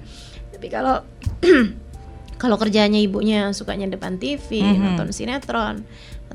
Tapi 0.56 0.66
kalau 0.68 1.04
kalau 2.38 2.54
kerjanya 2.56 2.96
ibunya 2.96 3.50
sukanya 3.50 3.90
depan 3.90 4.16
TV, 4.16 4.62
Mhm. 4.62 4.78
nonton 4.80 5.10
sinetron, 5.10 5.82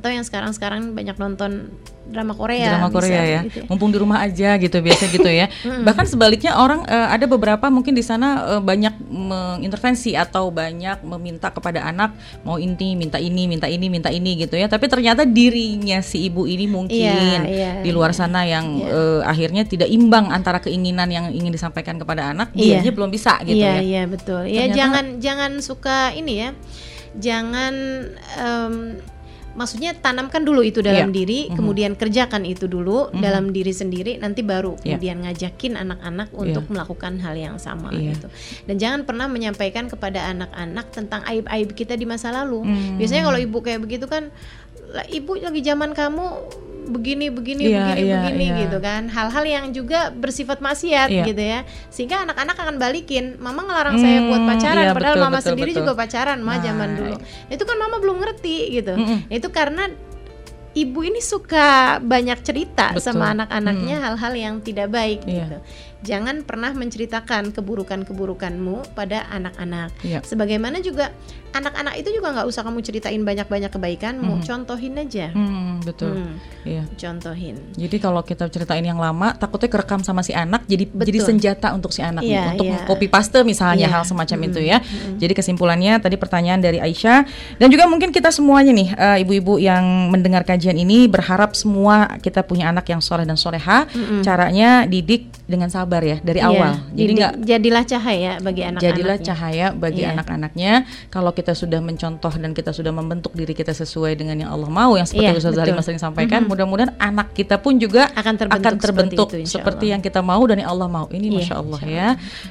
atau 0.04 0.12
yang 0.12 0.28
sekarang-sekarang 0.28 0.92
banyak 0.92 1.16
nonton 1.16 1.72
drama 2.04 2.36
Korea 2.36 2.76
drama 2.76 2.92
Korea 2.92 3.24
bisa, 3.24 3.24
ya. 3.24 3.42
gitu. 3.48 3.64
Mumpung 3.72 3.88
di 3.88 3.96
rumah 4.04 4.20
aja 4.20 4.60
gitu 4.60 4.84
biasa 4.84 5.08
gitu 5.08 5.32
ya. 5.32 5.48
Bahkan 5.88 6.12
sebaliknya 6.12 6.60
orang 6.60 6.84
eh, 6.92 7.08
ada 7.08 7.24
beberapa 7.24 7.72
mungkin 7.72 7.96
di 7.96 8.04
sana 8.04 8.60
eh, 8.60 8.60
banyak 8.60 9.00
mengintervensi 9.08 10.12
atau 10.20 10.52
banyak 10.52 11.08
meminta 11.08 11.56
kepada 11.56 11.88
anak 11.88 12.12
mau 12.44 12.60
ini 12.60 13.00
minta 13.00 13.16
ini 13.16 13.48
minta 13.48 13.72
ini 13.72 13.88
minta 13.88 14.12
ini 14.12 14.44
gitu 14.44 14.60
ya. 14.60 14.68
Tapi 14.68 14.92
ternyata 14.92 15.24
dirinya 15.24 16.04
si 16.04 16.28
ibu 16.28 16.44
ini 16.44 16.68
mungkin 16.68 16.92
Iya, 17.00 17.48
iya, 17.48 17.72
di 17.80 17.96
luar 17.96 18.12
sana 18.12 18.44
yang 18.44 18.84
eh, 18.84 19.24
akhirnya 19.24 19.64
tidak 19.64 19.88
imbang 19.88 20.36
antara 20.36 20.60
keinginan 20.60 21.08
yang 21.08 21.32
ingin 21.32 21.56
disampaikan 21.56 21.96
kepada 21.96 22.36
anak 22.36 22.52
Iya. 22.52 22.84
dianya 22.84 22.92
belum 22.92 23.08
bisa 23.08 23.40
gitu 23.48 23.56
iya 23.56 23.80
ya. 23.80 23.82
iya 23.82 24.04
betul. 24.04 24.44
Ya 24.52 24.68
Ternyata- 24.68 24.76
jangan 24.76 25.06
jangan 25.24 25.52
suka 25.64 26.12
ini 26.12 26.44
ya. 26.44 26.50
Jangan 27.16 27.74
em, 28.36 28.76
maksudnya 29.54 29.94
tanamkan 29.94 30.42
dulu 30.42 30.62
itu 30.62 30.82
dalam 30.82 31.10
Iya. 31.10 31.16
diri 31.16 31.40
Mhm. 31.48 31.56
kemudian 31.56 31.92
kerjakan 31.94 32.42
itu 32.44 32.66
dulu 32.66 33.10
Mhm. 33.10 33.22
dalam 33.22 33.46
diri 33.50 33.70
sendiri 33.70 34.18
nanti 34.18 34.42
baru 34.42 34.74
Iya. 34.82 34.98
kemudian 34.98 35.18
ngajakin 35.24 35.74
anak-anak 35.78 36.30
untuk 36.34 36.66
melakukan 36.68 37.22
hal 37.22 37.34
yang 37.34 37.56
sama 37.58 37.94
Iya. 37.94 38.14
gitu 38.14 38.28
dan 38.66 38.76
jangan 38.78 39.02
pernah 39.04 39.28
menyampaikan 39.28 39.86
kepada 39.86 40.26
anak-anak 40.28 40.90
tentang 40.90 41.22
aib-aib 41.26 41.70
kita 41.72 41.94
di 41.94 42.04
masa 42.04 42.30
lalu 42.30 42.66
Hmm. 42.66 42.98
biasanya 42.98 43.24
kalau 43.24 43.40
ibu 43.40 43.58
kayak 43.60 43.80
begitu 43.80 44.06
kan 44.06 44.34
"Lah, 44.90 45.06
ibu 45.08 45.34
lagi 45.36 45.62
zaman 45.62 45.94
kamu 45.94 46.26
begini 46.84 47.28
begini 47.28 47.64
Iya, 47.66 47.80
begini 47.90 48.02
iya, 48.04 48.18
begini 48.22 48.46
iya. 48.46 48.60
gitu 48.64 48.78
kan 48.78 49.02
hal-hal 49.08 49.44
yang 49.44 49.66
juga 49.72 50.10
bersifat 50.10 50.60
maksiat 50.60 51.08
Iya. 51.08 51.24
gitu 51.26 51.40
ya 51.40 51.60
sehingga 51.88 52.24
anak-anak 52.24 52.56
akan 52.56 52.76
balikin 52.78 53.36
mama 53.38 53.64
ngelarang 53.64 53.98
saya 53.98 54.20
buat 54.24 54.40
Hmm, 54.40 54.50
pacaran 54.50 54.84
iya, 54.84 54.94
padahal 54.94 55.16
betul, 55.16 55.26
mama 55.26 55.38
betul, 55.38 55.48
sendiri 55.50 55.72
betul. 55.72 55.80
juga 55.82 55.92
pacaran 55.96 56.40
mah 56.40 56.58
zaman 56.60 56.88
Nah. 56.88 56.98
dulu 56.98 57.16
itu 57.50 57.64
kan 57.64 57.78
mama 57.78 57.96
belum 57.98 58.18
ngerti 58.20 58.56
gitu 58.74 58.94
Mm-mm. 58.94 59.20
itu 59.30 59.48
karena 59.50 59.84
ibu 60.74 61.00
ini 61.02 61.22
suka 61.22 61.68
banyak 62.02 62.42
cerita 62.42 62.90
Betul. 62.92 63.06
sama 63.06 63.30
anak-anaknya 63.32 63.96
hal-hal 64.02 64.34
yang 64.34 64.56
tidak 64.60 64.90
baik 64.90 65.22
Iya. 65.24 65.46
gitu 65.46 65.58
jangan 66.04 66.44
pernah 66.44 66.72
menceritakan 66.72 67.52
keburukan-keburukanmu 67.52 68.94
pada 68.94 69.24
anak-anak 69.30 69.90
Iya. 70.02 70.20
sebagaimana 70.22 70.80
juga 70.80 71.16
anak-anak 71.52 71.94
itu 71.96 72.10
juga 72.12 72.34
nggak 72.34 72.48
usah 72.48 72.62
kamu 72.62 72.82
ceritain 72.82 73.22
banyak-banyak 73.22 73.70
kebaikanmu 73.70 74.34
Mhm. 74.36 74.44
contohin 74.44 74.94
aja 74.98 75.30
Hmm, 75.30 75.80
betul 75.80 76.18
Hmm, 76.18 76.36
iya 76.64 76.84
contohin 76.94 77.56
Jadi 77.74 77.98
kalau 77.98 78.20
kita 78.22 78.48
ceritain 78.48 78.82
yang 78.82 78.98
lama, 78.98 79.32
takutnya 79.34 79.70
kerekam 79.70 80.02
sama 80.02 80.20
si 80.20 80.34
anak, 80.34 80.66
jadi 80.66 80.86
Betul. 80.88 81.06
jadi 81.06 81.20
senjata 81.24 81.68
untuk 81.72 81.90
si 81.90 82.02
anak 82.02 82.26
Iya, 82.26 82.52
untuk 82.52 82.66
iya. 82.68 82.82
copy 82.84 83.06
paste 83.08 83.40
misalnya 83.44 83.86
Iya. 83.86 83.94
hal 83.94 84.04
semacam 84.04 84.38
Mm-mm, 84.40 84.50
itu 84.50 84.60
ya. 84.62 84.78
mm-mm. 84.80 85.16
Jadi 85.16 85.34
kesimpulannya 85.34 85.94
tadi 86.00 86.16
pertanyaan 86.16 86.58
dari 86.60 86.82
Aisyah 86.82 87.20
dan 87.56 87.68
juga 87.70 87.86
mungkin 87.86 88.10
kita 88.10 88.34
semuanya 88.34 88.74
nih 88.74 88.90
eh, 88.92 89.18
ibu-ibu 89.22 89.56
yang 89.56 89.84
mendengar 90.10 90.42
kajian 90.44 90.76
ini 90.76 91.06
berharap 91.06 91.54
semua 91.54 92.18
kita 92.18 92.42
punya 92.42 92.68
anak 92.68 92.90
yang 92.90 93.00
soleh 93.00 93.24
dan 93.24 93.38
soleha. 93.38 93.86
Mm-mm. 93.86 94.26
Caranya 94.26 94.84
didik 94.84 95.30
dengan 95.46 95.70
sabar 95.70 95.93
ya 96.02 96.18
dari 96.18 96.42
Iya, 96.42 96.50
awal. 96.50 96.72
Jadi 96.90 97.12
nggak 97.14 97.34
jadilah 97.44 97.84
cahaya 97.86 98.32
bagi 98.42 98.62
anak-anaknya 98.64 98.90
jadilah 98.90 99.18
cahaya 99.22 99.68
bagi 99.70 100.02
Iya. 100.02 100.12
anak-anaknya. 100.18 100.74
Kalau 101.12 101.32
kita 101.32 101.54
sudah 101.54 101.78
mencontoh 101.78 102.34
dan 102.34 102.52
kita 102.56 102.72
sudah 102.72 102.90
membentuk 102.90 103.36
diri 103.36 103.54
kita 103.54 103.70
sesuai 103.70 104.16
dengan 104.16 104.42
yang 104.42 104.50
Allah 104.50 104.72
mau, 104.72 104.98
yang 104.98 105.06
seperti 105.06 105.30
Iya, 105.30 105.38
Ustaz 105.38 105.54
betul. 105.54 105.62
Halimah 105.70 105.84
sering 105.84 106.02
sampaikan, 106.02 106.40
Mhm. 106.42 106.50
mudah-mudahan 106.50 106.92
anak 106.98 107.36
kita 107.36 107.60
pun 107.60 107.76
juga 107.78 108.08
akan 108.16 108.34
terbentuk, 108.40 108.64
akan 108.66 108.74
terbentuk 108.80 109.28
seperti, 109.30 109.44
itu, 109.44 109.52
seperti 109.52 109.86
yang 109.92 110.02
kita 110.02 110.24
mau 110.24 110.42
dan 110.48 110.64
yang 110.64 110.72
Allah 110.72 110.88
mau. 110.88 111.06
Ini 111.12 111.28
masya 111.30 111.56
Allah 111.60 111.82
ya. 111.84 112.08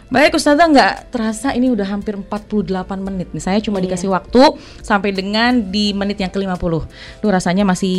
Baik 0.06 0.36
Ustazah 0.36 0.68
nggak 0.68 0.92
terasa 1.10 1.56
ini 1.56 1.72
udah 1.72 1.88
hampir 1.88 2.12
48 2.14 3.00
menit 3.00 3.32
nih. 3.32 3.40
Saya 3.40 3.58
cuma 3.64 3.80
dikasih 3.80 4.12
waktu 4.12 4.60
sampai 4.84 5.10
dengan 5.10 5.72
di 5.72 5.96
menit 5.96 6.20
yang 6.20 6.28
ke-50. 6.28 6.84
Duh 7.24 7.30
rasanya 7.32 7.64
masih 7.64 7.96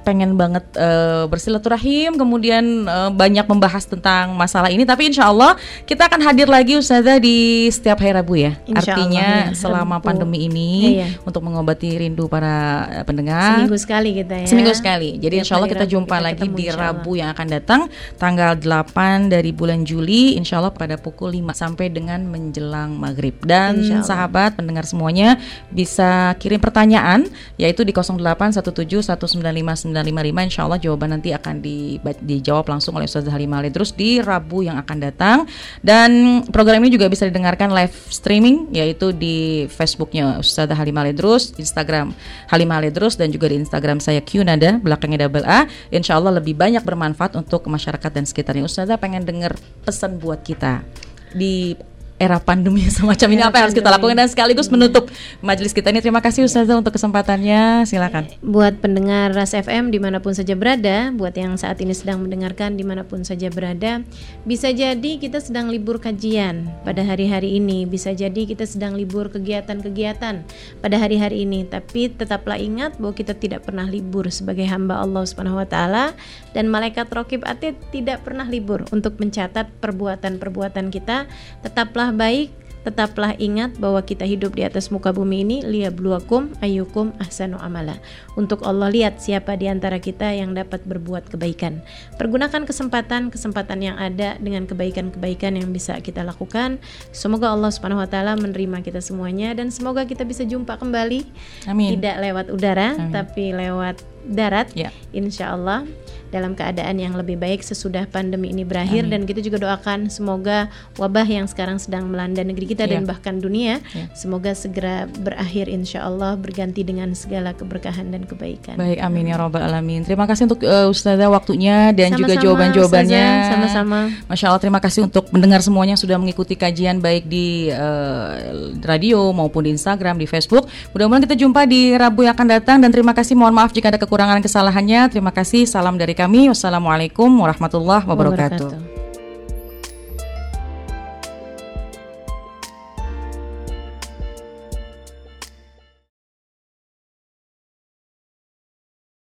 pengen 0.00 0.34
banget 0.34 0.64
eh, 0.74 1.28
bersilaturahim 1.28 2.16
kemudian 2.16 2.64
eh, 2.88 3.10
banyak 3.12 3.44
membahas 3.44 3.84
tentang 3.84 4.32
masalah 4.32 4.71
ini 4.72 4.82
tapi 4.82 5.08
insya 5.08 5.26
Allah 5.26 5.54
kita 5.84 6.06
akan 6.06 6.20
hadir 6.22 6.46
lagi 6.46 6.74
Ustazah 6.74 7.16
di 7.16 7.66
setiap 7.68 7.98
hari 7.98 8.12
Rabu 8.12 8.34
ya. 8.34 8.52
Insya 8.64 8.92
Artinya 8.92 9.22
Allah, 9.22 9.48
ya. 9.48 9.54
selama 9.54 9.94
Rabu. 9.98 10.04
pandemi 10.04 10.38
ini 10.44 10.68
Iya. 10.98 11.06
untuk 11.22 11.40
mengobati 11.42 11.88
rindu 11.92 12.26
para 12.26 12.86
eh, 12.90 13.02
pendengar 13.02 13.58
seminggu 13.58 13.76
sekali 13.76 14.08
kita 14.14 14.34
ya 14.42 14.46
Seminggu 14.46 14.72
sekali. 14.72 15.08
Jadi 15.16 15.34
insya 15.38 15.54
Allah 15.54 15.66
kita 15.66 15.82
Rabu 15.82 15.92
jumpa 15.92 16.14
kita 16.14 16.24
lagi 16.24 16.46
di. 16.48 16.64
Rabu 16.72 17.10
yang 17.14 17.28
akan 17.30 17.46
datang 17.48 17.80
tanggal 18.16 18.56
8 18.56 19.28
dari 19.28 19.50
bulan 19.50 19.82
Juli 19.82 20.34
insya 20.34 20.58
Allah 20.58 20.70
pada 20.70 20.96
pukul 20.96 21.30
5 21.30 21.52
sampai 21.52 21.88
dengan 21.88 22.20
menjelang 22.24 22.92
maghrib. 22.92 23.34
Dan 23.42 23.80
sahabat 24.02 24.54
pendengar 24.54 24.82
semuanya 24.82 25.36
bisa 25.68 26.32
kirim 26.36 26.56
pertanyaan 26.56 27.24
yaitu 27.56 27.82
di 27.82 27.90
0817195955 27.92 30.44
insya 30.44 30.60
Allah 30.62 30.78
jawaban 30.78 31.08
nanti 31.12 31.30
akan 31.30 31.58
di- 31.58 31.98
dijawab 32.20 32.64
langsung 32.68 32.94
oleh 32.94 33.04
Ustazah 33.04 33.28
Halimah 33.28 33.58
Ali 33.58 33.68
terus 33.68 33.90
di 33.92 34.18
Rabu 34.18 34.61
yang 34.62 34.78
akan 34.78 34.96
datang 35.02 35.38
dan 35.82 36.42
program 36.48 36.80
ini 36.82 36.94
juga 36.94 37.10
bisa 37.10 37.26
didengarkan 37.26 37.74
live 37.74 37.94
streaming 38.08 38.70
yaitu 38.70 39.10
di 39.10 39.66
Facebooknya 39.68 40.38
Ustazah 40.38 40.78
Halimah 40.78 41.04
Ali 41.04 41.14
Drus, 41.14 41.52
Instagram 41.58 42.14
Halimah 42.48 42.78
Ali 42.78 42.90
Drus 42.94 43.18
dan 43.18 43.28
juga 43.34 43.50
di 43.50 43.58
Instagram 43.58 43.98
saya 43.98 44.22
Qnada 44.22 44.78
belakangnya 44.78 45.28
double 45.28 45.44
A. 45.44 45.66
Insya 45.90 46.16
Allah 46.16 46.38
lebih 46.38 46.54
banyak 46.54 46.80
bermanfaat 46.86 47.34
untuk 47.36 47.66
masyarakat 47.66 48.10
dan 48.10 48.24
sekitarnya. 48.24 48.64
Ustazah 48.64 48.96
pengen 48.96 49.26
dengar 49.26 49.58
pesan 49.82 50.16
buat 50.22 50.40
kita 50.46 50.86
di 51.32 51.76
era 52.22 52.38
pandemi 52.38 52.86
semacam 52.96 53.28
ini 53.34 53.42
apa 53.42 53.58
yang 53.58 53.64
harus 53.66 53.74
kita 53.74 53.90
lakukan 53.90 54.14
dan 54.14 54.30
sekaligus 54.30 54.70
menutup 54.70 55.10
majelis 55.42 55.74
kita 55.74 55.90
ini. 55.90 55.98
Terima 55.98 56.22
kasih 56.22 56.46
Ustazah 56.46 56.78
untuk 56.78 56.94
kesempatannya. 56.94 57.82
Silakan. 57.82 58.30
buat 58.38 58.78
pendengar 58.78 59.34
Ras 59.34 59.58
FM 59.58 59.90
di 59.90 59.98
mana 59.98 60.22
pun 60.22 60.30
saja 60.30 60.54
berada, 60.54 61.10
buat 61.10 61.34
yang 61.34 61.58
saat 61.58 61.82
ini 61.82 61.90
sedang 61.90 62.22
mendengarkan 62.22 62.78
di 62.78 62.86
mana 62.86 63.02
pun 63.02 63.26
saja 63.26 63.50
berada, 63.50 64.06
bisa 64.46 64.70
jadi 64.70 65.18
kita 65.18 65.42
sedang 65.42 65.66
libur 65.66 65.98
kajian 65.98 66.70
pada 66.86 67.02
hari-hari 67.02 67.58
ini, 67.58 67.82
bisa 67.88 68.14
jadi 68.14 68.46
kita 68.46 68.62
sedang 68.68 68.94
libur 68.94 69.32
kegiatan-kegiatan 69.32 70.46
pada 70.78 70.96
hari-hari 71.00 71.42
ini, 71.42 71.66
tapi 71.66 72.12
tetaplah 72.12 72.60
ingat 72.60 73.00
bahwa 73.02 73.16
kita 73.16 73.34
tidak 73.34 73.66
pernah 73.66 73.88
libur 73.88 74.30
sebagai 74.30 74.68
hamba 74.68 75.02
Allah 75.02 75.26
Subhanahu 75.26 75.58
wa 75.58 75.66
taala 75.66 76.14
dan 76.52 76.68
malaikat 76.68 77.08
rokib 77.10 77.42
atid 77.48 77.74
tidak 77.90 78.22
pernah 78.22 78.44
libur 78.46 78.84
untuk 78.92 79.16
mencatat 79.18 79.72
perbuatan-perbuatan 79.80 80.92
kita. 80.92 81.26
Tetaplah 81.64 82.11
baik 82.12 82.62
Tetaplah 82.82 83.38
ingat 83.38 83.78
bahwa 83.78 84.02
kita 84.02 84.26
hidup 84.26 84.58
di 84.58 84.66
atas 84.66 84.90
muka 84.90 85.14
bumi 85.14 85.46
ini 85.46 85.58
liyabluwakum 85.62 86.50
ayyukum 86.58 87.14
ahsanu 87.22 87.54
amala. 87.62 88.02
Untuk 88.34 88.66
Allah 88.66 88.90
lihat 88.90 89.22
siapa 89.22 89.54
di 89.54 89.70
antara 89.70 90.02
kita 90.02 90.34
yang 90.34 90.50
dapat 90.50 90.82
berbuat 90.82 91.30
kebaikan. 91.30 91.78
Pergunakan 92.18 92.66
kesempatan-kesempatan 92.66 93.78
yang 93.78 93.96
ada 94.02 94.34
dengan 94.42 94.66
kebaikan-kebaikan 94.66 95.62
yang 95.62 95.70
bisa 95.70 95.94
kita 96.02 96.26
lakukan. 96.26 96.82
Semoga 97.14 97.54
Allah 97.54 97.70
Subhanahu 97.70 98.02
wa 98.02 98.10
taala 98.10 98.34
menerima 98.34 98.82
kita 98.82 98.98
semuanya 98.98 99.54
dan 99.54 99.70
semoga 99.70 100.02
kita 100.02 100.26
bisa 100.26 100.42
jumpa 100.42 100.74
kembali 100.74 101.22
Amin. 101.70 101.94
tidak 101.98 102.18
lewat 102.18 102.46
udara 102.50 102.98
Amin. 102.98 103.14
tapi 103.14 103.54
lewat 103.54 104.02
darat 104.26 104.70
Ya. 104.74 104.90
insya 105.14 105.54
Allah 105.54 105.86
dalam 106.32 106.56
keadaan 106.56 106.96
yang 106.96 107.12
lebih 107.12 107.36
baik 107.36 107.60
sesudah 107.60 108.08
pandemi 108.08 108.48
ini 108.48 108.64
berakhir 108.64 109.04
Amin. 109.04 109.12
dan 109.12 109.20
kita 109.28 109.44
juga 109.44 109.60
doakan 109.60 110.08
semoga 110.08 110.72
wabah 110.96 111.28
yang 111.28 111.44
sekarang 111.44 111.76
sedang 111.76 112.08
melanda 112.08 112.40
negeri 112.40 112.72
kita 112.72 112.88
dan 112.88 113.04
Ya. 113.04 113.08
bahkan 113.12 113.36
dunia 113.38 113.84
Ya. 113.92 114.08
semoga 114.16 114.56
segera 114.56 115.04
berakhir 115.12 115.68
insya 115.68 116.08
Allah 116.08 116.34
berganti 116.34 116.80
dengan 116.80 117.12
segala 117.12 117.52
keberkahan 117.52 118.08
dan 118.08 118.24
kebaikan. 118.24 118.80
Baik, 118.80 118.98
amin 118.98 119.28
ya 119.28 119.36
robbal 119.36 119.60
alamin. 119.60 120.00
Terima 120.02 120.24
kasih 120.24 120.48
untuk 120.48 120.64
eh, 120.64 120.88
Ustazah 120.88 121.28
waktunya 121.28 121.92
dan 121.92 122.16
juga 122.16 122.32
Sama-sama, 122.32 122.44
jawaban-jawabannya. 122.48 123.24
Ustazah, 123.28 123.50
sama-sama. 123.52 123.98
Masya 124.30 124.46
Allah, 124.48 124.62
terima 124.62 124.80
kasih 124.80 125.00
untuk 125.04 125.28
mendengar 125.28 125.60
semuanya 125.60 126.00
sudah 126.00 126.16
mengikuti 126.16 126.56
kajian 126.56 127.02
baik 127.02 127.28
di 127.28 127.68
eh, 127.68 128.32
radio 128.80 129.28
maupun 129.34 129.66
di 129.66 129.70
Instagram, 129.74 130.16
di 130.16 130.24
Facebook. 130.24 130.64
Mudah-mudahan 130.96 131.24
kita 131.26 131.36
jumpa 131.36 131.66
di 131.66 131.92
Rabu 131.92 132.24
yang 132.24 132.32
akan 132.32 132.48
datang 132.48 132.78
dan 132.80 132.88
terima 132.88 133.12
kasih. 133.12 133.34
Mohon 133.36 133.54
maaf 133.60 133.70
jika 133.74 133.90
ada 133.92 133.98
kekurangan 134.00 134.38
kesalahannya. 134.40 135.10
Terima 135.10 135.34
kasih. 135.34 135.66
Salam 135.66 135.98
dari 135.98 136.14
kami. 136.22 136.46
Wassalamualaikum 136.48 137.28
warahmatullahi 137.42 138.06
wabarakatuh. 138.06 138.70
Wabarakatuh. 138.70 139.01